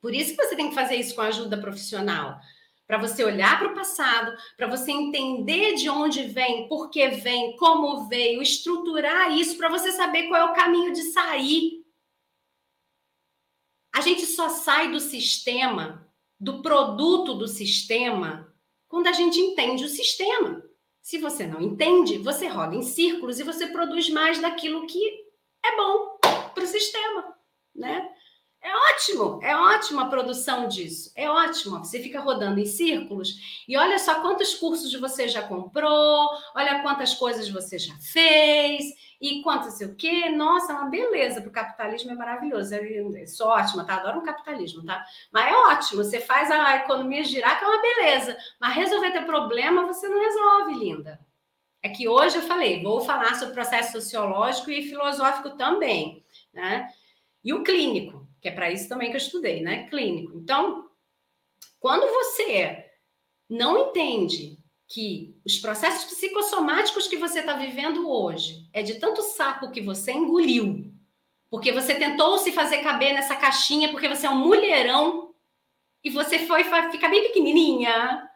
Por 0.00 0.14
isso 0.14 0.34
que 0.34 0.44
você 0.44 0.56
tem 0.56 0.68
que 0.68 0.74
fazer 0.74 0.96
isso 0.96 1.14
com 1.14 1.22
ajuda 1.22 1.60
profissional. 1.60 2.38
Para 2.86 2.98
você 2.98 3.22
olhar 3.22 3.58
para 3.58 3.68
o 3.68 3.74
passado, 3.74 4.36
para 4.56 4.66
você 4.66 4.90
entender 4.90 5.74
de 5.74 5.88
onde 5.88 6.24
vem, 6.24 6.66
por 6.68 6.90
que 6.90 7.08
vem, 7.08 7.56
como 7.56 8.08
veio, 8.08 8.42
estruturar 8.42 9.32
isso 9.32 9.56
para 9.56 9.68
você 9.68 9.92
saber 9.92 10.26
qual 10.28 10.40
é 10.40 10.44
o 10.44 10.54
caminho 10.54 10.92
de 10.92 11.02
sair. 11.12 11.84
A 13.92 14.00
gente 14.00 14.26
só 14.26 14.48
sai 14.48 14.90
do 14.90 14.98
sistema, 14.98 16.08
do 16.38 16.62
produto 16.62 17.34
do 17.34 17.46
sistema, 17.46 18.52
quando 18.88 19.06
a 19.06 19.12
gente 19.12 19.38
entende 19.38 19.84
o 19.84 19.88
sistema. 19.88 20.62
Se 21.10 21.18
você 21.18 21.44
não 21.44 21.60
entende, 21.60 22.18
você 22.18 22.46
roda 22.46 22.76
em 22.76 22.84
círculos 22.84 23.40
e 23.40 23.42
você 23.42 23.66
produz 23.66 24.08
mais 24.10 24.40
daquilo 24.40 24.86
que 24.86 25.04
é 25.66 25.76
bom 25.76 26.16
para 26.54 26.62
o 26.62 26.68
sistema, 26.68 27.36
né? 27.74 28.08
É 28.62 28.76
ótimo, 28.76 29.40
é 29.42 29.56
ótima 29.56 30.02
a 30.02 30.08
produção 30.08 30.68
disso, 30.68 31.10
é 31.16 31.30
ótimo. 31.30 31.78
Você 31.78 31.98
fica 31.98 32.20
rodando 32.20 32.60
em 32.60 32.66
círculos 32.66 33.64
e 33.66 33.74
olha 33.74 33.98
só 33.98 34.20
quantos 34.20 34.54
cursos 34.54 34.92
você 35.00 35.26
já 35.28 35.42
comprou, 35.42 36.28
olha 36.54 36.82
quantas 36.82 37.14
coisas 37.14 37.48
você 37.48 37.78
já 37.78 37.94
fez 37.96 38.84
e 39.18 39.40
quanto 39.42 39.70
sei 39.70 39.86
o 39.86 39.94
quê. 39.96 40.28
Nossa, 40.28 40.72
é 40.72 40.74
uma 40.76 40.90
beleza, 40.90 41.40
o 41.40 41.50
capitalismo 41.50 42.10
é 42.10 42.14
maravilhoso. 42.14 42.74
É, 42.74 43.26
sou 43.26 43.48
ótima, 43.48 43.82
tá? 43.84 43.94
Adoro 43.94 44.18
o 44.18 44.24
capitalismo, 44.24 44.84
tá? 44.84 45.06
Mas 45.32 45.50
é 45.50 45.56
ótimo, 45.56 46.04
você 46.04 46.20
faz 46.20 46.50
a 46.50 46.76
economia 46.76 47.24
girar, 47.24 47.58
que 47.58 47.64
é 47.64 47.68
uma 47.68 47.80
beleza. 47.80 48.36
Mas 48.60 48.74
resolver 48.74 49.10
teu 49.12 49.24
problema, 49.24 49.86
você 49.86 50.06
não 50.06 50.20
resolve, 50.20 50.74
linda. 50.74 51.18
É 51.82 51.88
que 51.88 52.06
hoje 52.06 52.36
eu 52.36 52.42
falei, 52.42 52.82
vou 52.82 53.00
falar 53.00 53.36
sobre 53.36 53.54
processo 53.54 53.92
sociológico 53.92 54.70
e 54.70 54.82
filosófico 54.82 55.56
também, 55.56 56.22
né? 56.52 56.90
E 57.42 57.54
o 57.54 57.62
clínico 57.64 58.19
que 58.40 58.48
é 58.48 58.52
para 58.52 58.70
isso 58.70 58.88
também 58.88 59.10
que 59.10 59.16
eu 59.16 59.20
estudei, 59.20 59.60
né? 59.60 59.88
Clínico. 59.88 60.38
Então, 60.38 60.88
quando 61.78 62.06
você 62.12 62.84
não 63.48 63.88
entende 63.88 64.58
que 64.88 65.36
os 65.46 65.58
processos 65.58 66.04
psicossomáticos 66.12 67.06
que 67.06 67.16
você 67.16 67.40
está 67.40 67.54
vivendo 67.54 68.08
hoje 68.10 68.68
é 68.72 68.82
de 68.82 68.98
tanto 68.98 69.22
saco 69.22 69.70
que 69.70 69.80
você 69.80 70.12
engoliu, 70.12 70.92
porque 71.48 71.72
você 71.72 71.94
tentou 71.94 72.38
se 72.38 72.52
fazer 72.52 72.78
caber 72.78 73.12
nessa 73.12 73.36
caixinha, 73.36 73.90
porque 73.90 74.08
você 74.08 74.26
é 74.26 74.30
um 74.30 74.36
mulherão 74.36 75.34
e 76.02 76.10
você 76.10 76.40
foi 76.40 76.64
ficar 76.64 77.08
bem 77.08 77.22
pequenininha, 77.22 78.28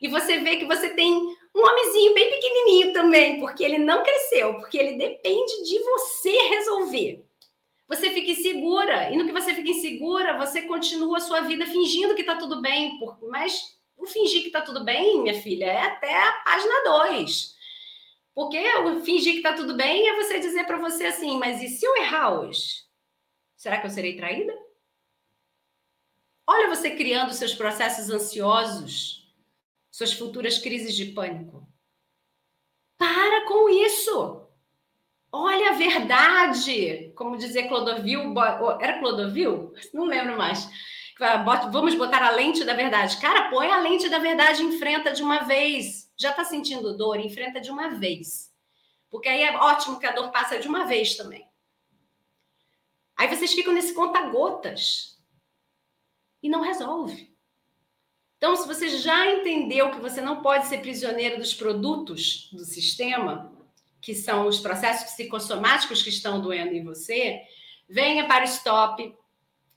e 0.00 0.08
você 0.08 0.38
vê 0.38 0.56
que 0.56 0.66
você 0.66 0.90
tem 0.90 1.14
um 1.54 1.60
homenzinho 1.60 2.14
bem 2.14 2.28
pequenininho 2.28 2.92
também, 2.92 3.40
porque 3.40 3.64
ele 3.64 3.78
não 3.78 4.02
cresceu, 4.02 4.54
porque 4.54 4.76
ele 4.76 4.98
depende 4.98 5.62
de 5.64 5.78
você 5.78 6.30
resolver 6.48 7.24
você 7.88 8.10
fica 8.10 8.30
insegura. 8.30 9.10
E 9.10 9.16
no 9.16 9.26
que 9.26 9.32
você 9.32 9.54
fica 9.54 9.70
insegura, 9.70 10.38
você 10.38 10.62
continua 10.62 11.18
a 11.18 11.20
sua 11.20 11.40
vida 11.40 11.66
fingindo 11.66 12.14
que 12.14 12.22
está 12.22 12.36
tudo 12.36 12.60
bem. 12.60 12.98
Mas 13.28 13.78
o 13.96 14.06
fingir 14.06 14.40
que 14.42 14.48
está 14.48 14.62
tudo 14.62 14.84
bem, 14.84 15.22
minha 15.22 15.40
filha, 15.40 15.66
é 15.66 15.82
até 15.82 16.14
a 16.14 16.32
página 16.44 16.84
2. 16.84 17.54
Porque 18.34 18.58
o 18.78 19.00
fingir 19.04 19.32
que 19.32 19.38
está 19.38 19.52
tudo 19.52 19.76
bem 19.76 20.08
é 20.08 20.16
você 20.16 20.40
dizer 20.40 20.64
para 20.64 20.78
você 20.78 21.06
assim, 21.06 21.38
mas 21.38 21.62
e 21.62 21.68
se 21.68 21.84
eu 21.86 21.96
errar 21.96 22.40
hoje? 22.40 22.84
Será 23.56 23.80
que 23.80 23.86
eu 23.86 23.90
serei 23.90 24.16
traída? 24.16 24.52
Olha 26.46 26.68
você 26.68 26.94
criando 26.94 27.32
seus 27.32 27.54
processos 27.54 28.10
ansiosos, 28.10 29.32
suas 29.90 30.12
futuras 30.12 30.58
crises 30.58 30.94
de 30.94 31.06
pânico. 31.06 31.66
Para 32.98 33.46
com 33.46 33.68
isso. 33.68 34.43
Olha 35.36 35.70
a 35.70 35.72
verdade, 35.72 37.12
como 37.16 37.36
dizia 37.36 37.66
Clodovil, 37.66 38.32
era 38.80 39.00
Clodovil? 39.00 39.74
Não 39.92 40.04
lembro 40.04 40.38
mais. 40.38 40.70
Vamos 41.72 41.96
botar 41.96 42.22
a 42.22 42.30
lente 42.30 42.62
da 42.62 42.72
verdade. 42.72 43.16
Cara, 43.16 43.50
põe 43.50 43.68
a 43.68 43.80
lente 43.80 44.08
da 44.08 44.20
verdade, 44.20 44.62
enfrenta 44.62 45.10
de 45.10 45.24
uma 45.24 45.40
vez. 45.40 46.08
Já 46.16 46.30
está 46.30 46.44
sentindo 46.44 46.96
dor? 46.96 47.18
Enfrenta 47.18 47.60
de 47.60 47.68
uma 47.68 47.88
vez. 47.88 48.54
Porque 49.10 49.28
aí 49.28 49.42
é 49.42 49.56
ótimo 49.56 49.98
que 49.98 50.06
a 50.06 50.12
dor 50.12 50.30
passa 50.30 50.56
de 50.60 50.68
uma 50.68 50.84
vez 50.84 51.16
também. 51.16 51.44
Aí 53.16 53.26
vocês 53.26 53.52
ficam 53.54 53.72
nesse 53.72 53.92
conta-gotas 53.92 55.20
e 56.40 56.48
não 56.48 56.60
resolve. 56.60 57.36
Então, 58.36 58.54
se 58.54 58.68
você 58.68 58.88
já 58.88 59.32
entendeu 59.32 59.90
que 59.90 59.98
você 59.98 60.20
não 60.20 60.42
pode 60.42 60.68
ser 60.68 60.78
prisioneiro 60.78 61.38
dos 61.38 61.52
produtos 61.52 62.50
do 62.52 62.64
sistema, 62.64 63.52
que 64.04 64.14
são 64.14 64.46
os 64.46 64.60
processos 64.60 65.10
psicossomáticos 65.12 66.02
que 66.02 66.10
estão 66.10 66.38
doendo 66.38 66.74
em 66.74 66.84
você, 66.84 67.40
venha 67.88 68.26
para 68.26 68.44
o 68.44 68.48
stop, 68.48 69.16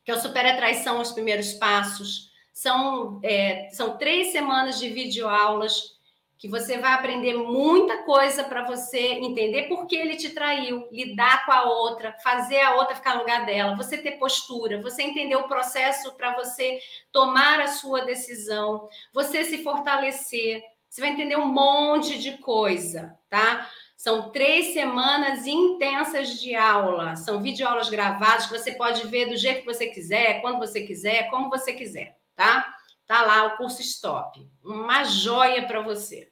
que 0.03 0.11
é 0.11 0.13
o 0.13 0.19
Super 0.19 0.45
Atraição 0.45 0.99
os 0.99 1.13
primeiros 1.13 1.53
passos. 1.53 2.29
São, 2.51 3.21
é, 3.23 3.69
são 3.71 3.97
três 3.97 4.33
semanas 4.33 4.79
de 4.79 4.89
videoaulas 4.89 5.95
que 6.37 6.49
você 6.49 6.77
vai 6.77 6.93
aprender 6.93 7.35
muita 7.35 8.03
coisa 8.03 8.43
para 8.43 8.65
você 8.65 8.99
entender 8.99 9.69
por 9.69 9.87
que 9.87 9.95
ele 9.95 10.17
te 10.17 10.31
traiu, 10.31 10.87
lidar 10.91 11.45
com 11.45 11.51
a 11.53 11.63
outra, 11.63 12.13
fazer 12.21 12.59
a 12.59 12.75
outra 12.75 12.95
ficar 12.95 13.15
no 13.15 13.21
lugar 13.21 13.45
dela, 13.45 13.77
você 13.77 13.97
ter 13.97 14.19
postura, 14.19 14.81
você 14.81 15.03
entender 15.03 15.37
o 15.37 15.47
processo 15.47 16.13
para 16.15 16.35
você 16.35 16.79
tomar 17.13 17.61
a 17.61 17.67
sua 17.67 18.01
decisão, 18.01 18.89
você 19.13 19.45
se 19.45 19.63
fortalecer. 19.63 20.61
Você 20.89 21.01
vai 21.01 21.11
entender 21.11 21.37
um 21.37 21.47
monte 21.47 22.17
de 22.17 22.37
coisa, 22.37 23.17
tá? 23.29 23.69
São 23.97 24.29
três 24.29 24.73
semanas 24.73 25.47
intensas 25.47 26.39
de 26.39 26.55
aula. 26.55 27.15
São 27.15 27.41
videoaulas 27.41 27.89
gravadas 27.89 28.45
que 28.45 28.57
você 28.57 28.73
pode 28.73 29.07
ver 29.07 29.25
do 29.25 29.35
jeito 29.35 29.61
que 29.61 29.73
você 29.73 29.87
quiser, 29.87 30.39
quando 30.39 30.59
você 30.59 30.81
quiser, 30.85 31.31
como 31.31 31.49
você 31.49 31.73
quiser, 31.73 32.15
tá? 32.35 32.75
Tá 33.07 33.23
lá 33.23 33.45
o 33.45 33.57
curso 33.57 33.81
Stop, 33.81 34.47
uma 34.63 35.03
joia 35.03 35.65
para 35.65 35.81
você. 35.81 36.29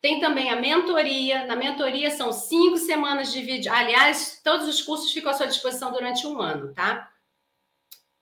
Tem 0.00 0.20
também 0.20 0.50
a 0.50 0.56
mentoria. 0.56 1.46
Na 1.46 1.56
mentoria 1.56 2.10
são 2.10 2.32
cinco 2.32 2.76
semanas 2.76 3.32
de 3.32 3.42
vídeo. 3.42 3.72
Aliás, 3.72 4.40
todos 4.44 4.68
os 4.68 4.82
cursos 4.82 5.12
ficam 5.12 5.30
à 5.30 5.34
sua 5.34 5.46
disposição 5.46 5.90
durante 5.92 6.26
um 6.26 6.40
ano, 6.40 6.72
tá? 6.74 7.11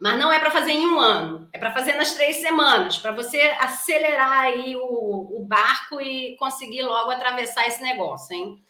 Mas 0.01 0.19
não 0.19 0.33
é 0.33 0.39
para 0.39 0.51
fazer 0.51 0.73
em 0.73 0.87
um 0.87 0.99
ano, 0.99 1.47
é 1.53 1.59
para 1.59 1.73
fazer 1.73 1.93
nas 1.93 2.15
três 2.15 2.37
semanas, 2.37 2.97
para 2.97 3.13
você 3.13 3.39
acelerar 3.61 4.41
aí 4.41 4.75
o, 4.75 5.41
o 5.41 5.45
barco 5.47 6.01
e 6.01 6.37
conseguir 6.39 6.83
logo 6.83 7.11
atravessar 7.11 7.67
esse 7.67 7.83
negócio, 7.83 8.35
hein? 8.35 8.65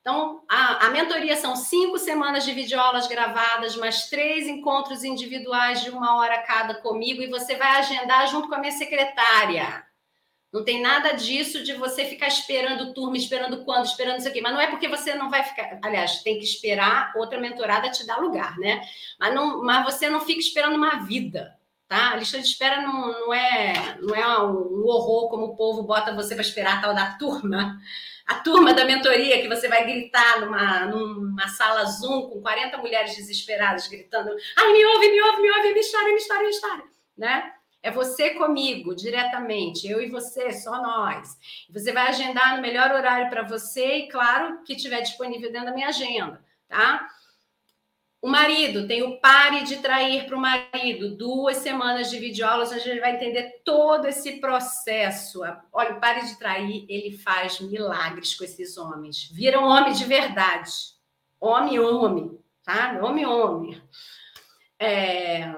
Então, 0.00 0.42
a, 0.48 0.86
a 0.86 0.90
mentoria 0.90 1.36
são 1.36 1.54
cinco 1.54 1.98
semanas 1.98 2.44
de 2.44 2.52
videoaulas 2.52 3.06
gravadas, 3.06 3.76
mais 3.76 4.08
três 4.08 4.48
encontros 4.48 5.04
individuais 5.04 5.82
de 5.82 5.90
uma 5.90 6.16
hora 6.16 6.42
cada 6.42 6.74
comigo, 6.80 7.22
e 7.22 7.28
você 7.28 7.54
vai 7.56 7.76
agendar 7.76 8.26
junto 8.26 8.48
com 8.48 8.54
a 8.54 8.58
minha 8.58 8.72
secretária. 8.72 9.87
Não 10.52 10.64
tem 10.64 10.80
nada 10.80 11.12
disso 11.12 11.62
de 11.62 11.74
você 11.74 12.06
ficar 12.06 12.28
esperando 12.28 12.94
turma, 12.94 13.16
esperando 13.16 13.64
quando, 13.64 13.84
esperando 13.84 14.18
isso 14.18 14.28
aqui. 14.28 14.40
Mas 14.40 14.52
não 14.52 14.60
é 14.60 14.66
porque 14.66 14.88
você 14.88 15.14
não 15.14 15.28
vai 15.28 15.44
ficar. 15.44 15.78
Aliás, 15.82 16.22
tem 16.22 16.38
que 16.38 16.44
esperar 16.44 17.12
outra 17.16 17.38
mentorada 17.38 17.90
te 17.90 18.06
dar 18.06 18.18
lugar, 18.18 18.56
né? 18.58 18.80
Mas, 19.20 19.34
não, 19.34 19.62
mas 19.62 19.84
você 19.84 20.08
não 20.08 20.20
fica 20.20 20.40
esperando 20.40 20.76
uma 20.76 21.04
vida, 21.04 21.54
tá? 21.86 22.12
A 22.12 22.16
lista 22.16 22.38
de 22.38 22.46
espera 22.46 22.80
não, 22.80 23.12
não 23.12 23.34
é 23.34 23.98
não 24.00 24.14
é 24.14 24.42
um 24.42 24.86
horror 24.86 25.28
como 25.28 25.46
o 25.46 25.56
povo 25.56 25.82
bota 25.82 26.14
você 26.14 26.34
para 26.34 26.42
esperar 26.42 26.78
a 26.78 26.80
tal 26.80 26.94
da 26.94 27.18
turma. 27.18 27.78
A 28.26 28.36
turma 28.36 28.74
da 28.74 28.84
mentoria 28.84 29.40
que 29.40 29.48
você 29.48 29.68
vai 29.68 29.86
gritar 29.86 30.40
numa, 30.40 30.86
numa 30.86 31.48
sala 31.48 31.84
Zoom 31.84 32.28
com 32.28 32.40
40 32.40 32.76
mulheres 32.78 33.16
desesperadas 33.16 33.86
gritando: 33.86 34.34
ai, 34.56 34.72
me 34.72 34.84
ouve, 34.84 35.10
me 35.10 35.22
ouve, 35.22 35.42
me 35.42 35.50
ouve, 35.50 35.74
me 35.74 35.80
história, 35.80 36.08
me 36.12 36.18
história, 36.18 36.44
me 36.44 36.50
história, 36.50 36.84
né? 37.16 37.52
É 37.82 37.90
você 37.90 38.30
comigo, 38.30 38.94
diretamente, 38.94 39.86
eu 39.86 40.02
e 40.02 40.10
você, 40.10 40.52
só 40.52 40.82
nós. 40.82 41.38
Você 41.70 41.92
vai 41.92 42.08
agendar 42.08 42.56
no 42.56 42.62
melhor 42.62 42.90
horário 42.90 43.30
para 43.30 43.42
você 43.42 43.98
e, 43.98 44.08
claro, 44.08 44.64
que 44.64 44.74
tiver 44.74 45.00
disponível 45.00 45.52
dentro 45.52 45.68
da 45.68 45.74
minha 45.74 45.88
agenda, 45.88 46.44
tá? 46.66 47.08
O 48.20 48.28
marido 48.28 48.88
tem 48.88 49.04
o 49.04 49.20
pare 49.20 49.62
de 49.62 49.76
trair 49.76 50.26
para 50.26 50.36
o 50.36 50.40
marido, 50.40 51.16
duas 51.16 51.58
semanas 51.58 52.10
de 52.10 52.18
videoaulas, 52.18 52.72
a 52.72 52.78
gente 52.78 52.98
vai 52.98 53.14
entender 53.14 53.62
todo 53.64 54.06
esse 54.06 54.40
processo. 54.40 55.40
Olha, 55.72 55.94
o 55.94 56.00
pare 56.00 56.26
de 56.26 56.36
trair, 56.36 56.84
ele 56.88 57.16
faz 57.16 57.60
milagres 57.60 58.34
com 58.34 58.42
esses 58.42 58.76
homens. 58.76 59.30
Viram 59.32 59.62
homem 59.62 59.92
de 59.92 60.04
verdade. 60.04 60.72
Homem, 61.40 61.78
homem, 61.78 62.36
tá? 62.64 62.98
Homem, 63.00 63.24
homem. 63.24 63.80
É 64.80 65.54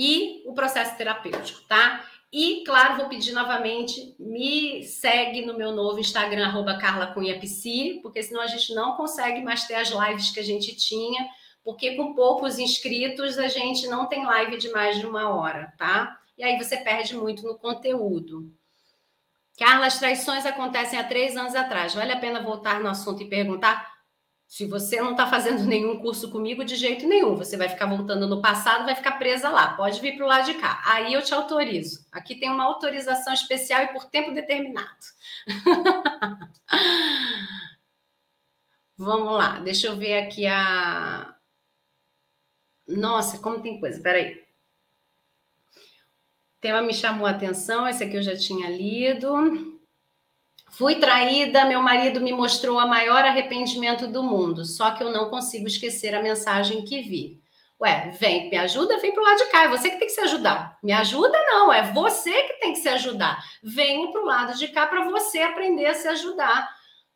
e 0.00 0.42
o 0.46 0.54
processo 0.54 0.96
terapêutico, 0.96 1.60
tá? 1.68 2.02
E, 2.32 2.64
claro, 2.64 2.96
vou 2.96 3.08
pedir 3.10 3.32
novamente, 3.32 4.14
me 4.18 4.82
segue 4.82 5.44
no 5.44 5.58
meu 5.58 5.72
novo 5.72 6.00
Instagram, 6.00 6.46
arroba 6.46 6.78
porque 8.02 8.22
senão 8.22 8.40
a 8.40 8.46
gente 8.46 8.72
não 8.74 8.96
consegue 8.96 9.42
mais 9.42 9.66
ter 9.66 9.74
as 9.74 9.90
lives 9.90 10.30
que 10.30 10.40
a 10.40 10.42
gente 10.42 10.74
tinha, 10.74 11.28
porque 11.62 11.96
com 11.96 12.14
poucos 12.14 12.58
inscritos 12.58 13.36
a 13.36 13.48
gente 13.48 13.88
não 13.88 14.06
tem 14.06 14.24
live 14.24 14.56
de 14.56 14.70
mais 14.70 14.98
de 14.98 15.04
uma 15.04 15.34
hora, 15.34 15.74
tá? 15.76 16.18
E 16.38 16.42
aí 16.42 16.56
você 16.56 16.78
perde 16.78 17.14
muito 17.14 17.42
no 17.42 17.58
conteúdo. 17.58 18.50
Carla, 19.58 19.84
as 19.84 19.98
traições 19.98 20.46
acontecem 20.46 20.98
há 20.98 21.04
três 21.04 21.36
anos 21.36 21.54
atrás. 21.54 21.94
Vale 21.94 22.12
a 22.12 22.18
pena 22.18 22.42
voltar 22.42 22.80
no 22.80 22.88
assunto 22.88 23.22
e 23.22 23.28
perguntar 23.28 23.89
se 24.50 24.66
você 24.66 25.00
não 25.00 25.12
está 25.12 25.28
fazendo 25.28 25.62
nenhum 25.62 26.00
curso 26.00 26.28
comigo, 26.28 26.64
de 26.64 26.74
jeito 26.74 27.06
nenhum. 27.06 27.36
Você 27.36 27.56
vai 27.56 27.68
ficar 27.68 27.86
voltando 27.86 28.26
no 28.26 28.42
passado, 28.42 28.84
vai 28.84 28.96
ficar 28.96 29.12
presa 29.12 29.48
lá. 29.48 29.76
Pode 29.76 30.00
vir 30.00 30.16
para 30.16 30.24
o 30.24 30.28
lado 30.28 30.46
de 30.46 30.54
cá. 30.54 30.82
Aí 30.86 31.14
eu 31.14 31.22
te 31.22 31.32
autorizo. 31.32 32.04
Aqui 32.10 32.34
tem 32.34 32.50
uma 32.50 32.64
autorização 32.64 33.32
especial 33.32 33.84
e 33.84 33.92
por 33.92 34.06
tempo 34.06 34.34
determinado. 34.34 34.88
Vamos 38.98 39.34
lá, 39.34 39.60
deixa 39.60 39.86
eu 39.86 39.96
ver 39.96 40.18
aqui 40.18 40.48
a. 40.48 41.32
Nossa, 42.88 43.38
como 43.38 43.62
tem 43.62 43.78
coisa. 43.78 44.02
Peraí. 44.02 44.34
O 46.56 46.60
tema 46.60 46.82
me 46.82 46.92
chamou 46.92 47.24
a 47.24 47.30
atenção, 47.30 47.86
esse 47.86 48.02
aqui 48.02 48.16
eu 48.16 48.22
já 48.22 48.36
tinha 48.36 48.68
lido. 48.68 49.69
Fui 50.70 50.96
traída, 50.96 51.64
meu 51.64 51.82
marido 51.82 52.20
me 52.20 52.32
mostrou 52.32 52.78
o 52.78 52.88
maior 52.88 53.24
arrependimento 53.24 54.06
do 54.06 54.22
mundo, 54.22 54.64
só 54.64 54.92
que 54.92 55.02
eu 55.02 55.10
não 55.10 55.28
consigo 55.28 55.66
esquecer 55.66 56.14
a 56.14 56.22
mensagem 56.22 56.84
que 56.84 57.02
vi. 57.02 57.40
Ué, 57.80 58.10
vem, 58.20 58.50
me 58.50 58.56
ajuda, 58.56 58.98
vem 58.98 59.12
pro 59.12 59.22
lado 59.22 59.38
de 59.38 59.46
cá, 59.46 59.64
é 59.64 59.68
você 59.68 59.90
que 59.90 59.98
tem 59.98 60.06
que 60.06 60.14
se 60.14 60.20
ajudar. 60.20 60.78
Me 60.82 60.92
ajuda 60.92 61.36
não, 61.46 61.72
é 61.72 61.90
você 61.92 62.30
que 62.30 62.60
tem 62.60 62.72
que 62.72 62.78
se 62.78 62.88
ajudar. 62.88 63.42
Venha 63.62 64.12
pro 64.12 64.24
lado 64.24 64.56
de 64.56 64.68
cá 64.68 64.86
para 64.86 65.04
você 65.04 65.40
aprender 65.40 65.86
a 65.86 65.94
se 65.94 66.06
ajudar. 66.08 66.68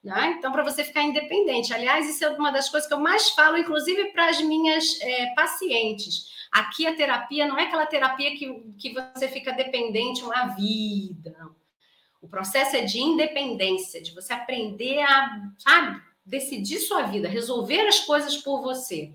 Né? 0.02 0.34
Então, 0.38 0.50
para 0.52 0.64
você 0.64 0.82
ficar 0.82 1.02
independente. 1.02 1.72
Aliás, 1.72 2.08
isso 2.08 2.24
é 2.24 2.28
uma 2.30 2.50
das 2.50 2.68
coisas 2.68 2.88
que 2.88 2.94
eu 2.94 3.00
mais 3.00 3.30
falo, 3.30 3.56
inclusive 3.56 4.12
para 4.12 4.28
as 4.28 4.40
minhas 4.40 5.00
é, 5.00 5.32
pacientes. 5.34 6.34
Aqui 6.50 6.86
a 6.86 6.94
terapia 6.94 7.46
não 7.46 7.58
é 7.58 7.64
aquela 7.64 7.86
terapia 7.86 8.36
que, 8.36 8.74
que 8.78 8.92
você 8.92 9.28
fica 9.28 9.52
dependente 9.52 10.22
uma 10.22 10.46
vida, 10.48 11.34
não 11.38 11.63
o 12.24 12.28
processo 12.28 12.74
é 12.74 12.80
de 12.80 12.98
independência, 12.98 14.00
de 14.00 14.14
você 14.14 14.32
aprender 14.32 14.98
a, 15.02 15.50
sabe, 15.58 16.00
decidir 16.24 16.78
sua 16.78 17.02
vida, 17.02 17.28
resolver 17.28 17.86
as 17.86 18.00
coisas 18.00 18.38
por 18.38 18.62
você. 18.62 19.14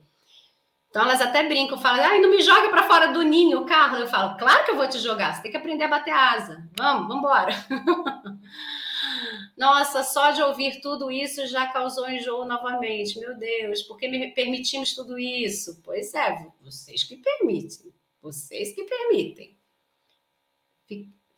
Então 0.90 1.02
elas 1.02 1.20
até 1.22 1.48
brincam, 1.48 1.80
falam, 1.80 2.04
ai, 2.04 2.20
não 2.20 2.30
me 2.30 2.42
joga 2.42 2.70
para 2.70 2.84
fora 2.84 3.08
do 3.08 3.24
ninho, 3.24 3.66
carro. 3.66 3.98
Eu 3.98 4.08
falo, 4.08 4.38
claro 4.38 4.64
que 4.64 4.72
eu 4.72 4.76
vou 4.76 4.88
te 4.88 5.00
jogar, 5.00 5.34
você 5.34 5.42
tem 5.42 5.52
que 5.52 5.58
aprender 5.58 5.86
a 5.86 5.90
bater 5.90 6.14
asa. 6.14 6.70
Vamos, 6.78 7.08
vamos 7.08 7.18
embora. 7.18 7.54
Nossa, 9.58 10.04
só 10.04 10.30
de 10.30 10.42
ouvir 10.44 10.82
tudo 10.82 11.12
isso 11.12 11.48
já 11.48 11.66
causou 11.68 12.10
enjoo 12.10 12.46
novamente. 12.46 13.20
Meu 13.20 13.36
Deus, 13.36 13.82
por 13.82 13.98
que 13.98 14.08
me 14.08 14.32
permitimos 14.34 14.94
tudo 14.94 15.18
isso? 15.18 15.82
Pois 15.84 16.14
é, 16.14 16.48
vocês 16.62 17.04
que 17.04 17.18
permitem. 17.18 17.92
Vocês 18.22 18.72
que 18.74 18.84
permitem. 18.84 19.58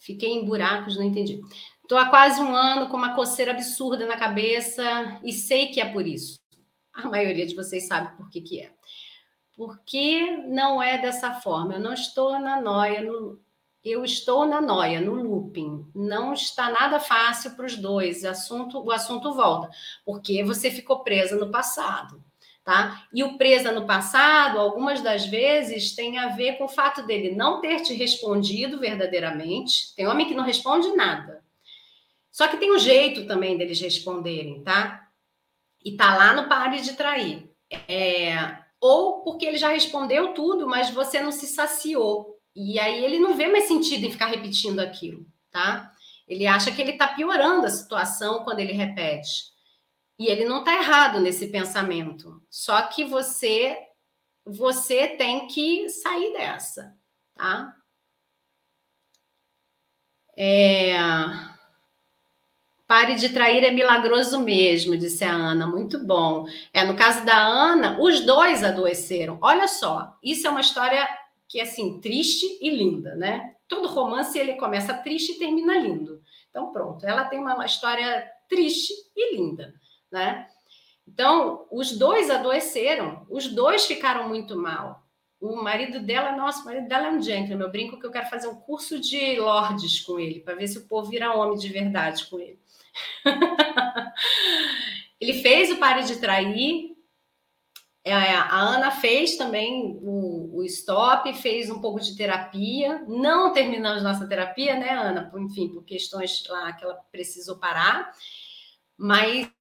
Fiquei 0.02 0.32
em 0.34 0.43
buracos, 0.43 0.97
não 0.97 1.04
entendi. 1.04 1.39
Estou 1.84 1.95
há 1.95 2.08
quase 2.10 2.41
um 2.41 2.56
ano 2.56 2.89
com 2.89 2.97
uma 2.97 3.14
coceira 3.14 3.52
absurda 3.52 4.08
na 4.08 4.18
cabeça 4.18 5.20
e 5.24 5.32
sei 5.32 5.68
que 5.68 5.80
é 5.80 5.86
por 5.86 6.08
isso. 6.08 6.39
A 6.91 7.08
maioria 7.08 7.45
de 7.45 7.56
vocês 7.56 7.86
sabe 7.86 8.18
por 8.18 8.28
que, 8.28 8.41
que 8.41 8.60
é. 8.60 8.74
Porque 9.56 10.38
não 10.47 10.82
é 10.82 10.97
dessa 10.97 11.36
forma. 11.36 11.76
Eu 11.76 11.80
não 11.80 11.93
estou 11.93 12.39
na 12.39 12.60
noia, 12.60 13.02
no... 13.04 13.39
eu 13.84 14.04
estou 14.04 14.47
na 14.47 14.60
noia, 14.60 14.99
no 14.99 15.14
looping. 15.14 15.86
Não 15.93 16.34
está 16.34 16.72
nada 16.72 16.99
fácil 16.99 17.52
para 17.52 17.68
os 17.68 17.78
dois. 17.78 18.26
Assunto, 18.26 18.84
o 18.84 18.91
assunto 18.91 19.36
volta. 19.36 19.70
Porque 20.04 20.43
você 20.43 20.72
ficou 20.72 21.04
presa 21.04 21.36
no 21.36 21.52
passado 21.52 22.24
tá? 22.64 23.05
E 23.14 23.24
o 23.24 23.38
presa 23.38 23.72
no 23.72 23.86
passado, 23.86 24.59
algumas 24.59 25.01
das 25.01 25.26
vezes, 25.26 25.95
tem 25.95 26.18
a 26.18 26.30
ver 26.30 26.57
com 26.57 26.66
o 26.66 26.70
fato 26.70 27.03
dele 27.03 27.36
não 27.36 27.59
ter 27.59 27.82
te 27.82 27.93
respondido 27.93 28.80
verdadeiramente. 28.80 29.95
Tem 29.95 30.07
homem 30.07 30.28
que 30.28 30.36
não 30.36 30.43
responde 30.43 30.89
nada. 30.95 31.43
Só 32.32 32.47
que 32.47 32.57
tem 32.57 32.72
um 32.72 32.80
jeito 32.80 33.26
também 33.26 33.57
deles 33.57 33.82
responderem, 33.82 34.64
tá? 34.64 35.07
E 35.84 35.95
tá 35.97 36.16
lá 36.16 36.34
no 36.34 36.47
pare 36.47 36.82
de 36.82 36.93
trair. 36.93 37.49
É... 37.88 38.57
Ou 38.80 39.22
porque 39.24 39.45
ele 39.45 39.57
já 39.57 39.70
respondeu 39.70 40.34
tudo, 40.34 40.68
mas 40.68 40.89
você 40.89 41.22
não 41.22 41.32
se 41.32 41.47
saciou. 41.47 42.38
E 42.55 42.80
aí 42.80 43.03
ele 43.03 43.20
não 43.20 43.36
vê 43.36 43.47
mais 43.47 43.66
sentido 43.66 44.05
em 44.05 44.12
ficar 44.12 44.28
repetindo 44.28 44.80
aquilo, 44.80 45.26
tá? 45.51 45.91
Ele 46.28 46.47
acha 46.47 46.72
que 46.72 46.82
ele 46.82 46.93
tá 46.93 47.07
piorando 47.07 47.66
a 47.66 47.70
situação 47.70 48.43
quando 48.43 48.59
ele 48.59 48.74
repete. 48.74 49.51
E 50.22 50.28
ele 50.28 50.46
não 50.46 50.60
está 50.60 50.76
errado 50.76 51.20
nesse 51.20 51.48
pensamento. 51.48 52.40
Só 52.48 52.80
que 52.84 53.04
você 53.04 53.76
você 54.46 55.08
tem 55.08 55.48
que 55.48 55.90
sair 55.90 56.32
dessa, 56.34 56.96
tá? 57.34 57.76
É... 60.38 60.94
Pare 62.86 63.16
de 63.16 63.30
trair 63.30 63.64
é 63.64 63.72
milagroso 63.72 64.40
mesmo, 64.42 64.96
disse 64.96 65.24
a 65.24 65.34
Ana. 65.34 65.66
Muito 65.66 65.98
bom. 65.98 66.46
É, 66.72 66.86
no 66.86 66.96
caso 66.96 67.26
da 67.26 67.40
Ana, 67.40 68.00
os 68.00 68.22
dois 68.24 68.64
adoeceram. 68.64 69.40
Olha 69.42 69.68
só, 69.68 70.16
isso 70.22 70.46
é 70.46 70.52
uma 70.52 70.62
história 70.62 71.10
que 71.48 71.60
é 71.60 71.64
assim, 71.64 72.00
triste 72.00 72.46
e 72.62 72.70
linda, 72.70 73.16
né? 73.16 73.56
Todo 73.68 73.88
romance 73.88 74.38
ele 74.38 74.54
começa 74.54 74.94
triste 74.94 75.32
e 75.32 75.40
termina 75.40 75.80
lindo. 75.80 76.22
Então, 76.52 76.72
pronto, 76.72 77.04
ela 77.08 77.26
tem 77.26 77.40
uma 77.40 77.66
história 77.66 78.24
triste 78.48 78.94
e 79.16 79.36
linda 79.36 79.81
né? 80.12 80.47
Então, 81.07 81.66
os 81.72 81.97
dois 81.97 82.30
adoeceram, 82.30 83.26
os 83.30 83.47
dois 83.47 83.86
ficaram 83.86 84.30
muito 84.30 84.55
mal. 84.55 85.03
O 85.39 85.55
marido 85.55 85.99
dela, 85.99 86.34
nossa, 86.34 86.62
o 86.62 86.66
marido 86.66 86.88
dela 86.88 87.07
é 87.07 87.12
um 87.12 87.22
gentleman. 87.22 87.66
Eu 87.66 87.72
brinco 87.72 87.99
que 87.99 88.05
eu 88.05 88.12
quero 88.12 88.30
fazer 88.30 88.47
um 88.47 88.55
curso 88.55 88.99
de 88.99 89.39
lordes 89.39 89.99
com 90.01 90.20
ele, 90.20 90.39
para 90.39 90.55
ver 90.55 90.68
se 90.68 90.78
o 90.78 90.88
povo 90.88 91.09
vira 91.09 91.34
homem 91.34 91.57
de 91.57 91.68
verdade 91.68 92.26
com 92.28 92.39
ele. 92.39 92.59
ele 95.20 95.41
fez 95.41 95.72
o 95.72 95.78
pare 95.78 96.03
de 96.03 96.18
trair, 96.18 96.91
É, 98.03 98.14
a 98.14 98.59
Ana 98.59 98.89
fez 98.89 99.38
também 99.38 99.99
o, 100.01 100.57
o, 100.57 100.64
stop, 100.64 101.32
fez 101.36 101.70
um 101.70 101.82
pouco 101.82 101.99
de 101.99 102.16
terapia. 102.16 103.03
Não 103.07 103.53
terminamos 103.53 104.01
nossa 104.01 104.28
terapia, 104.28 104.76
né, 104.76 104.89
Ana? 104.89 105.32
Enfim, 105.38 105.70
por 105.70 105.84
questões 105.84 106.43
lá 106.47 106.74
que 106.74 106.84
ela 106.84 106.95
precisou 107.12 107.57
parar. 107.57 108.12
Mas 108.97 109.51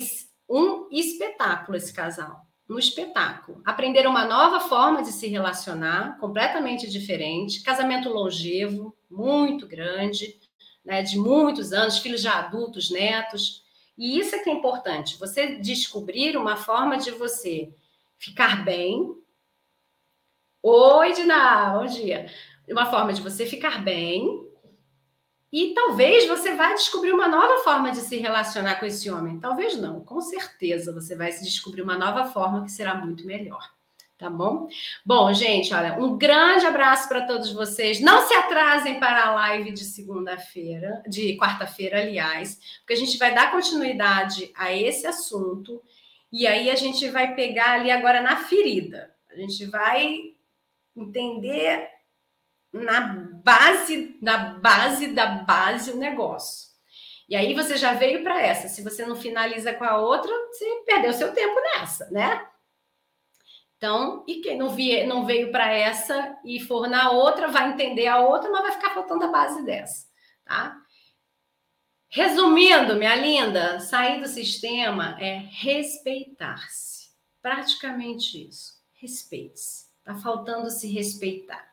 um 0.50 0.88
espetáculo 0.90 1.76
esse 1.76 1.92
casal. 1.92 2.44
Um 2.68 2.78
espetáculo. 2.78 3.62
Aprenderam 3.64 4.10
uma 4.10 4.24
nova 4.24 4.60
forma 4.60 5.02
de 5.02 5.12
se 5.12 5.28
relacionar, 5.28 6.18
completamente 6.18 6.90
diferente. 6.90 7.62
Casamento 7.62 8.08
longevo, 8.08 8.96
muito 9.08 9.66
grande, 9.66 10.38
né, 10.84 11.02
de 11.02 11.16
muitos 11.16 11.72
anos, 11.72 11.98
filhos 11.98 12.20
já 12.20 12.38
adultos, 12.38 12.90
netos. 12.90 13.62
E 13.96 14.18
isso 14.18 14.34
é 14.34 14.40
que 14.40 14.50
é 14.50 14.52
importante, 14.52 15.18
você 15.18 15.56
descobrir 15.56 16.36
uma 16.36 16.56
forma 16.56 16.96
de 16.96 17.10
você 17.12 17.72
ficar 18.18 18.64
bem. 18.64 19.14
Oi, 20.62 21.12
Diná, 21.12 21.78
bom 21.78 21.86
dia. 21.86 22.26
Uma 22.68 22.86
forma 22.86 23.12
de 23.12 23.20
você 23.20 23.46
ficar 23.46 23.82
bem. 23.84 24.49
E 25.52 25.74
talvez 25.74 26.28
você 26.28 26.54
vá 26.54 26.72
descobrir 26.74 27.12
uma 27.12 27.26
nova 27.26 27.62
forma 27.64 27.90
de 27.90 27.98
se 27.98 28.16
relacionar 28.18 28.76
com 28.76 28.86
esse 28.86 29.10
homem. 29.10 29.40
Talvez 29.40 29.76
não, 29.76 30.00
com 30.00 30.20
certeza 30.20 30.92
você 30.92 31.16
vai 31.16 31.32
se 31.32 31.44
descobrir 31.44 31.82
uma 31.82 31.98
nova 31.98 32.26
forma 32.26 32.64
que 32.64 32.70
será 32.70 32.94
muito 32.94 33.26
melhor. 33.26 33.68
Tá 34.16 34.28
bom? 34.28 34.68
Bom, 35.04 35.32
gente, 35.32 35.72
olha, 35.72 35.98
um 35.98 36.18
grande 36.18 36.66
abraço 36.66 37.08
para 37.08 37.26
todos 37.26 37.52
vocês. 37.52 38.00
Não 38.00 38.28
se 38.28 38.34
atrasem 38.34 39.00
para 39.00 39.24
a 39.24 39.34
live 39.34 39.72
de 39.72 39.82
segunda-feira, 39.82 41.02
de 41.08 41.38
quarta-feira, 41.38 42.00
aliás, 42.00 42.60
porque 42.80 42.92
a 42.92 42.96
gente 42.96 43.16
vai 43.16 43.34
dar 43.34 43.50
continuidade 43.50 44.52
a 44.54 44.74
esse 44.74 45.06
assunto 45.06 45.82
e 46.30 46.46
aí 46.46 46.70
a 46.70 46.76
gente 46.76 47.08
vai 47.08 47.34
pegar 47.34 47.72
ali 47.72 47.90
agora 47.90 48.20
na 48.20 48.36
ferida. 48.36 49.10
A 49.30 49.36
gente 49.36 49.64
vai 49.64 50.34
entender 50.94 51.88
na 52.72 53.00
base, 53.44 54.18
na 54.22 54.54
base 54.58 55.08
da 55.08 55.26
base 55.26 55.90
o 55.90 55.96
negócio. 55.96 56.70
E 57.28 57.36
aí 57.36 57.54
você 57.54 57.76
já 57.76 57.94
veio 57.94 58.22
para 58.24 58.40
essa. 58.40 58.68
Se 58.68 58.82
você 58.82 59.06
não 59.06 59.14
finaliza 59.14 59.72
com 59.72 59.84
a 59.84 59.98
outra, 59.98 60.32
você 60.48 60.82
perdeu 60.84 61.12
seu 61.12 61.32
tempo 61.32 61.54
nessa, 61.60 62.10
né? 62.10 62.46
Então, 63.76 64.24
e 64.28 64.40
quem 64.42 64.58
não, 64.58 64.68
vie, 64.68 65.06
não 65.06 65.24
veio 65.24 65.50
para 65.50 65.72
essa 65.72 66.36
e 66.44 66.60
for 66.60 66.86
na 66.88 67.12
outra, 67.12 67.48
vai 67.48 67.70
entender 67.70 68.08
a 68.08 68.20
outra, 68.20 68.50
mas 68.50 68.62
vai 68.62 68.72
ficar 68.72 68.90
faltando 68.90 69.24
a 69.24 69.28
base 69.28 69.64
dessa, 69.64 70.06
tá? 70.44 70.76
Resumindo, 72.10 72.96
minha 72.96 73.14
linda, 73.14 73.78
sair 73.78 74.20
do 74.20 74.26
sistema 74.26 75.16
é 75.20 75.38
respeitar-se. 75.50 77.10
Praticamente 77.40 78.48
isso. 78.48 78.74
Respeite-se. 78.94 79.88
Tá 80.04 80.16
faltando 80.16 80.68
se 80.68 80.92
respeitar, 80.92 81.69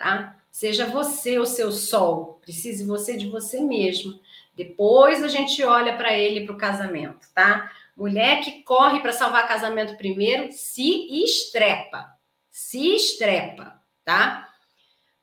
tá? 0.00 0.36
Seja 0.50 0.86
você 0.86 1.38
o 1.38 1.44
seu 1.46 1.70
sol, 1.70 2.40
precise 2.40 2.84
você 2.84 3.16
de 3.16 3.28
você 3.28 3.60
mesmo. 3.60 4.18
Depois 4.56 5.22
a 5.22 5.28
gente 5.28 5.62
olha 5.62 5.96
para 5.96 6.16
ele 6.16 6.44
para 6.44 6.54
o 6.54 6.58
casamento, 6.58 7.28
tá? 7.34 7.70
Mulher 7.96 8.40
que 8.42 8.62
corre 8.62 9.00
para 9.00 9.12
salvar 9.12 9.46
casamento 9.46 9.96
primeiro 9.96 10.50
se 10.52 11.22
estrepa. 11.22 12.10
Se 12.50 12.96
estrepa, 12.96 13.80
tá? 14.04 14.48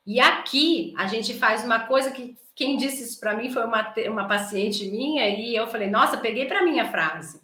E 0.06 0.20
aqui 0.20 0.94
a 0.96 1.06
gente 1.08 1.34
faz 1.34 1.64
uma 1.64 1.80
coisa 1.80 2.12
que 2.12 2.36
quem 2.54 2.76
disse 2.76 3.02
isso 3.02 3.20
para 3.20 3.36
mim 3.36 3.50
foi 3.50 3.64
uma, 3.64 3.94
uma 4.08 4.26
paciente 4.26 4.88
minha, 4.88 5.28
e 5.28 5.54
eu 5.54 5.66
falei, 5.66 5.88
nossa, 5.88 6.16
peguei 6.16 6.46
para 6.46 6.64
mim 6.64 6.80
a 6.80 6.90
frase. 6.90 7.40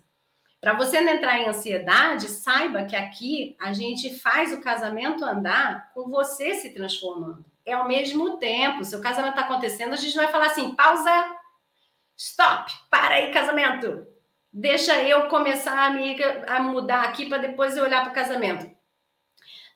Para 0.65 0.73
você 0.73 0.99
não 0.99 1.12
entrar 1.12 1.39
em 1.39 1.47
ansiedade, 1.47 2.27
saiba 2.27 2.87
que 2.87 2.97
aqui 2.97 3.55
a 3.61 3.75
gente 3.75 4.19
faz 4.19 4.51
o 4.51 4.62
casamento 4.62 5.23
andar 5.23 5.93
com 5.93 6.09
você 6.09 6.55
se 6.55 6.71
transformando. 6.71 7.45
É 7.67 7.75
ao 7.75 7.87
mesmo 7.87 8.39
tempo. 8.39 8.83
Se 8.83 8.97
o 8.97 9.01
casamento 9.03 9.35
está 9.35 9.43
acontecendo, 9.43 9.93
a 9.93 9.97
gente 9.97 10.17
vai 10.17 10.29
falar 10.29 10.47
assim: 10.47 10.75
pausa, 10.75 11.37
stop, 12.17 12.73
para 12.89 13.17
aí, 13.17 13.31
casamento. 13.31 14.07
Deixa 14.51 15.03
eu 15.03 15.29
começar 15.29 15.79
a, 15.79 15.91
me, 15.91 16.17
a 16.49 16.62
mudar 16.62 17.03
aqui 17.03 17.27
para 17.29 17.37
depois 17.37 17.77
eu 17.77 17.85
olhar 17.85 18.01
para 18.01 18.12
o 18.12 18.15
casamento. 18.15 18.67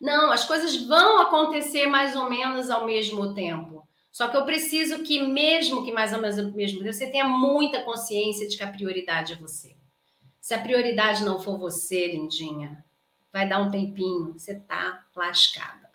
Não, 0.00 0.32
as 0.32 0.46
coisas 0.46 0.74
vão 0.74 1.20
acontecer 1.20 1.86
mais 1.86 2.16
ou 2.16 2.30
menos 2.30 2.70
ao 2.70 2.86
mesmo 2.86 3.34
tempo. 3.34 3.86
Só 4.10 4.28
que 4.28 4.38
eu 4.38 4.46
preciso 4.46 5.02
que, 5.02 5.20
mesmo 5.20 5.84
que 5.84 5.92
mais 5.92 6.14
ou 6.14 6.20
menos 6.22 6.38
ao 6.38 6.46
mesmo 6.46 6.78
tempo, 6.78 6.94
você 6.94 7.10
tenha 7.10 7.28
muita 7.28 7.82
consciência 7.82 8.48
de 8.48 8.56
que 8.56 8.64
a 8.64 8.72
prioridade 8.72 9.34
é 9.34 9.36
você. 9.36 9.77
Se 10.48 10.54
a 10.54 10.62
prioridade 10.62 11.26
não 11.26 11.38
for 11.38 11.58
você, 11.58 12.06
lindinha, 12.06 12.82
vai 13.30 13.46
dar 13.46 13.60
um 13.60 13.70
tempinho, 13.70 14.32
você 14.32 14.54
tá 14.54 15.04
lascada. 15.14 15.90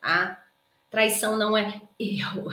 Tá? 0.00 0.44
Traição 0.88 1.36
não 1.36 1.56
é 1.56 1.82
erro. 1.98 2.52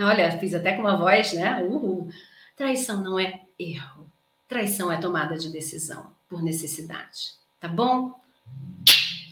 Olha, 0.00 0.36
fiz 0.40 0.52
até 0.52 0.74
com 0.74 0.80
uma 0.80 0.96
voz, 0.96 1.32
né? 1.32 1.62
Uhul. 1.62 2.10
Traição 2.56 3.04
não 3.04 3.20
é 3.20 3.40
erro. 3.56 4.10
Traição 4.48 4.90
é 4.90 5.00
tomada 5.00 5.38
de 5.38 5.48
decisão 5.48 6.12
por 6.28 6.42
necessidade. 6.42 7.34
Tá 7.60 7.68
bom? 7.68 8.20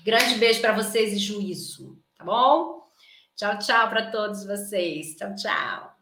Grande 0.04 0.36
beijo 0.36 0.60
para 0.60 0.76
vocês 0.76 1.12
e 1.12 1.18
juízo. 1.18 2.00
Tá 2.16 2.24
bom? 2.24 2.88
Tchau, 3.34 3.58
tchau 3.58 3.88
para 3.88 4.12
todos 4.12 4.46
vocês. 4.46 5.16
Tchau, 5.16 5.34
tchau. 5.34 5.92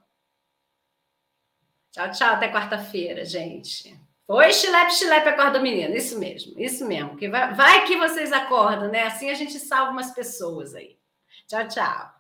Tchau, 1.93 2.11
tchau. 2.11 2.35
Até 2.35 2.53
quarta-feira, 2.53 3.25
gente. 3.25 3.99
Foi 4.29 4.53
chilepe, 4.53 4.93
chilepe, 4.93 5.31
acorda 5.31 5.59
o 5.59 5.63
menino. 5.63 5.97
Isso 5.97 6.19
mesmo, 6.19 6.53
isso 6.61 6.87
mesmo. 6.87 7.17
Que 7.17 7.31
vai, 7.31 7.55
vai 7.55 7.87
que 7.87 7.97
vocês 7.97 8.31
acordam, 8.31 8.91
né? 8.91 9.05
Assim 9.05 9.31
a 9.31 9.35
gente 9.35 9.59
salva 9.59 9.91
umas 9.91 10.11
pessoas 10.11 10.75
aí. 10.75 10.99
Tchau, 11.47 11.67
tchau. 11.67 12.18